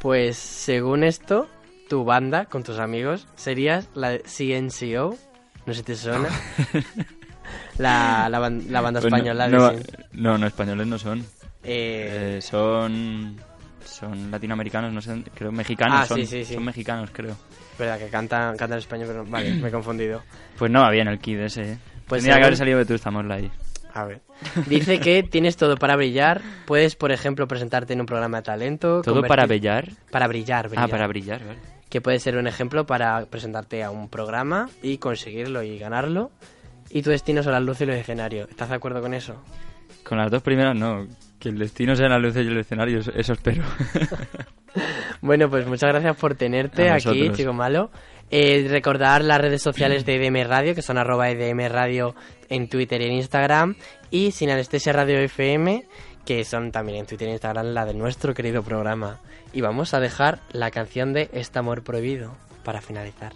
Pues 0.00 0.36
según 0.36 1.02
esto, 1.02 1.48
tu 1.88 2.04
banda 2.04 2.44
con 2.44 2.62
tus 2.62 2.78
amigos 2.78 3.26
serías 3.36 3.88
la 3.94 4.18
CNCO. 4.18 5.16
No 5.64 5.72
sé 5.72 5.78
si 5.78 5.82
te 5.84 5.96
suena. 5.96 6.28
la, 7.78 8.28
la, 8.28 8.38
la 8.50 8.80
banda 8.82 9.00
Pues 9.00 9.10
no- 9.10 9.16
española 9.16 9.48
de 9.48 9.56
no, 9.56 9.72
no, 10.12 10.36
no, 10.36 10.46
españoles 10.46 10.86
no 10.86 10.98
son. 10.98 11.24
Eh, 11.62 12.36
Eh, 12.38 12.42
son 12.42 13.36
son 13.84 14.30
latinoamericanos, 14.30 14.92
no 14.92 15.00
sé, 15.00 15.22
creo 15.34 15.50
mexicanos 15.52 16.00
Ah, 16.02 16.06
son, 16.06 16.18
sí, 16.18 16.26
sí, 16.26 16.44
sí. 16.44 16.54
son 16.54 16.64
mexicanos, 16.64 17.10
creo. 17.12 17.36
Verdad 17.78 17.98
que 17.98 18.08
cantan, 18.08 18.56
cantan 18.56 18.78
español, 18.78 19.06
pero 19.08 19.24
vale, 19.26 19.54
me 19.54 19.68
he 19.68 19.70
confundido. 19.72 20.22
Pues 20.58 20.70
no 20.70 20.82
había 20.84 21.02
en 21.02 21.08
el 21.08 21.18
kid 21.18 21.40
ese. 21.40 21.72
¿eh? 21.72 21.78
Pues 22.06 22.22
Tendría 22.22 22.38
que 22.40 22.44
haber 22.46 22.56
salido 22.56 22.78
de 22.78 22.84
tú 22.84 22.94
estamos 22.94 23.24
ahí. 23.30 23.50
A 23.92 24.04
ver. 24.04 24.20
Dice 24.66 25.00
que 25.00 25.22
tienes 25.22 25.56
todo 25.56 25.76
para 25.76 25.96
brillar. 25.96 26.40
Puedes, 26.66 26.94
por 26.94 27.10
ejemplo, 27.10 27.48
presentarte 27.48 27.92
en 27.94 28.00
un 28.00 28.06
programa 28.06 28.38
de 28.38 28.42
talento. 28.44 29.02
¿Todo 29.02 29.22
para 29.22 29.46
brillar? 29.46 29.88
Para 30.10 30.28
brillar, 30.28 30.68
brillar. 30.68 30.84
Ah, 30.84 30.88
para 30.88 31.06
brillar, 31.08 31.44
vale. 31.44 31.58
Que 31.88 32.00
puede 32.00 32.20
ser 32.20 32.36
un 32.36 32.46
ejemplo 32.46 32.86
para 32.86 33.26
presentarte 33.26 33.82
a 33.82 33.90
un 33.90 34.08
programa 34.08 34.68
y 34.82 34.98
conseguirlo 34.98 35.62
y 35.64 35.78
ganarlo. 35.78 36.30
Y 36.90 37.02
tu 37.02 37.10
destino 37.10 37.42
son 37.42 37.52
las 37.52 37.62
luces 37.62 37.82
y 37.82 37.86
los 37.86 37.96
escenarios. 37.96 38.48
¿Estás 38.48 38.68
de 38.68 38.76
acuerdo 38.76 39.00
con 39.00 39.12
eso? 39.14 39.42
Con 40.04 40.18
las 40.18 40.30
dos 40.30 40.42
primeras 40.42 40.76
no. 40.76 41.06
Que 41.40 41.48
el 41.48 41.58
destino 41.58 41.96
sea 41.96 42.08
la 42.08 42.18
luz 42.18 42.36
y 42.36 42.40
el 42.40 42.58
escenario, 42.58 43.00
eso, 43.00 43.32
espero. 43.32 43.64
Bueno, 45.20 45.50
pues 45.50 45.66
muchas 45.66 45.90
gracias 45.90 46.16
por 46.16 46.36
tenerte 46.36 46.90
aquí, 46.90 47.30
chico 47.32 47.52
malo. 47.52 47.90
Eh, 48.30 48.68
recordar 48.70 49.24
las 49.24 49.40
redes 49.40 49.60
sociales 49.60 50.06
de 50.06 50.14
EDM 50.14 50.48
Radio, 50.48 50.74
que 50.74 50.82
son 50.82 50.96
arroba 50.96 51.28
EDM 51.28 51.68
Radio 51.68 52.14
en 52.48 52.68
Twitter 52.68 53.00
y 53.02 53.06
en 53.06 53.12
Instagram. 53.14 53.74
Y 54.10 54.30
Sin 54.30 54.50
Anestesia 54.50 54.92
Radio 54.92 55.18
FM, 55.18 55.84
que 56.24 56.44
son 56.44 56.70
también 56.70 56.98
en 56.98 57.06
Twitter 57.06 57.28
e 57.28 57.32
Instagram 57.32 57.66
la 57.66 57.84
de 57.84 57.94
nuestro 57.94 58.32
querido 58.32 58.62
programa. 58.62 59.18
Y 59.52 59.60
vamos 59.60 59.94
a 59.94 60.00
dejar 60.00 60.38
la 60.52 60.70
canción 60.70 61.12
de 61.12 61.28
Este 61.32 61.58
Amor 61.58 61.82
Prohibido 61.82 62.36
para 62.62 62.80
finalizar. 62.80 63.32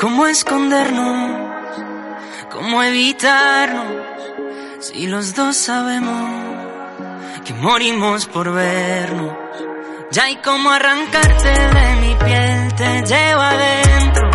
¿Cómo 0.00 0.26
escondernos? 0.26 1.30
¿Cómo 2.50 2.82
evitarnos? 2.82 3.84
Si 4.80 5.06
los 5.06 5.34
dos 5.34 5.54
sabemos 5.54 6.30
que 7.44 7.52
morimos 7.52 8.24
por 8.24 8.50
vernos. 8.50 9.36
Ya 10.10 10.24
hay 10.24 10.36
como 10.36 10.70
arrancarte 10.70 11.50
de 11.50 11.96
mi 11.96 12.14
piel, 12.14 12.74
te 12.76 13.02
llevo 13.02 13.42
adentro. 13.42 14.30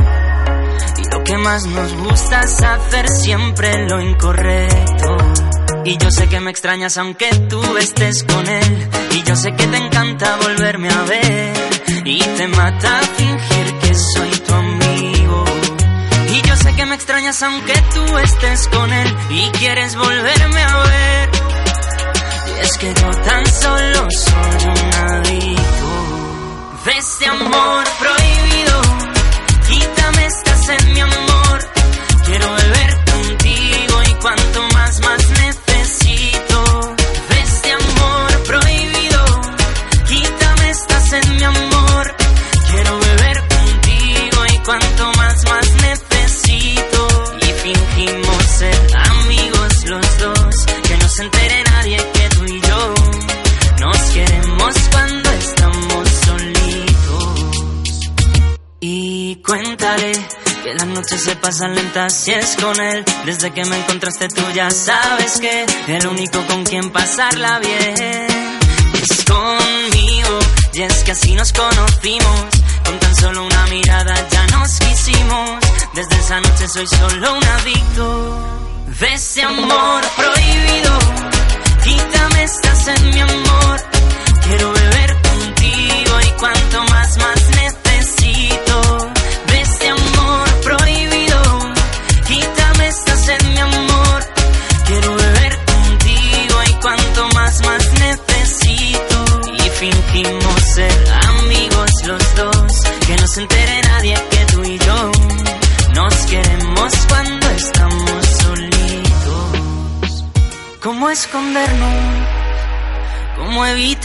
Y 0.99 1.11
lo 1.11 1.23
que 1.23 1.37
más 1.37 1.65
nos 1.65 1.93
gusta 1.95 2.41
es 2.41 2.61
hacer 2.61 3.09
siempre 3.09 3.87
lo 3.87 3.99
incorrecto. 3.99 5.17
Y 5.83 5.97
yo 5.97 6.11
sé 6.11 6.29
que 6.29 6.41
me 6.41 6.51
extrañas 6.51 6.95
aunque 6.97 7.29
tú 7.49 7.61
estés 7.77 8.23
con 8.23 8.47
él. 8.47 8.89
Y 9.13 9.23
yo 9.23 9.35
sé 9.35 9.51
que 9.55 9.65
te 9.65 9.77
encanta 9.77 10.37
volverme 10.43 10.89
a 10.89 11.01
ver. 11.05 11.53
Y 12.05 12.19
te 12.19 12.47
mata 12.49 12.99
fingir 13.17 13.79
que 13.79 13.95
soy 13.95 14.29
tu 14.29 14.53
amigo. 14.53 14.64
Extrañas 16.95 17.43
aunque 17.43 17.73
tú 17.93 18.17
estés 18.19 18.69
con 18.69 18.91
él. 18.91 19.17
Y 19.29 19.49
quieres 19.51 19.97
volverme 19.97 20.61
a 20.63 20.77
ver. 20.77 21.29
Y 22.47 22.59
es 22.61 22.77
que 22.77 22.93
yo 22.93 23.11
tan 23.11 23.45
solo 23.45 24.07
soy 24.09 24.69
un 24.69 24.93
adicto 24.93 25.65
de 26.85 26.97
este 26.97 27.25
amor 27.27 27.83
prohibido. 27.99 28.24
que 60.63 60.73
las 60.73 60.87
noches 60.87 61.23
se 61.23 61.35
pasan 61.35 61.75
lentas 61.75 62.11
si 62.11 62.31
es 62.31 62.55
con 62.59 62.79
él. 62.81 63.05
Desde 63.25 63.51
que 63.51 63.63
me 63.65 63.77
encontraste 63.77 64.27
tú 64.29 64.41
ya 64.55 64.71
sabes 64.71 65.39
que 65.39 65.65
el 65.87 66.07
único 66.07 66.43
con 66.47 66.63
quien 66.63 66.89
pasarla 66.89 67.59
bien 67.59 68.27
es 68.93 69.25
conmigo. 69.25 70.39
Y 70.73 70.81
es 70.81 71.03
que 71.03 71.11
así 71.11 71.35
nos 71.35 71.53
conocimos, 71.53 72.45
con 72.83 72.99
tan 72.99 73.15
solo 73.15 73.45
una 73.45 73.67
mirada 73.67 74.15
ya 74.29 74.47
nos 74.57 74.79
quisimos. 74.79 75.59
Desde 75.93 76.15
esa 76.15 76.41
noche 76.41 76.67
soy 76.67 76.87
solo 76.87 77.37
un 77.37 77.43
adicto 77.43 78.39
de 78.99 79.13
ese 79.13 79.43
amor 79.43 80.01
prohibido. 80.17 81.24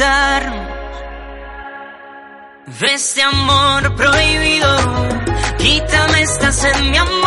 quitarnos 0.01 0.70
de 2.80 2.86
este 2.94 3.22
amor 3.22 3.94
prohibido. 3.96 4.76
Quítame 5.59 6.22
esta 6.22 6.48
en 6.70 6.90
mi 6.90 6.96
amor. 6.96 7.19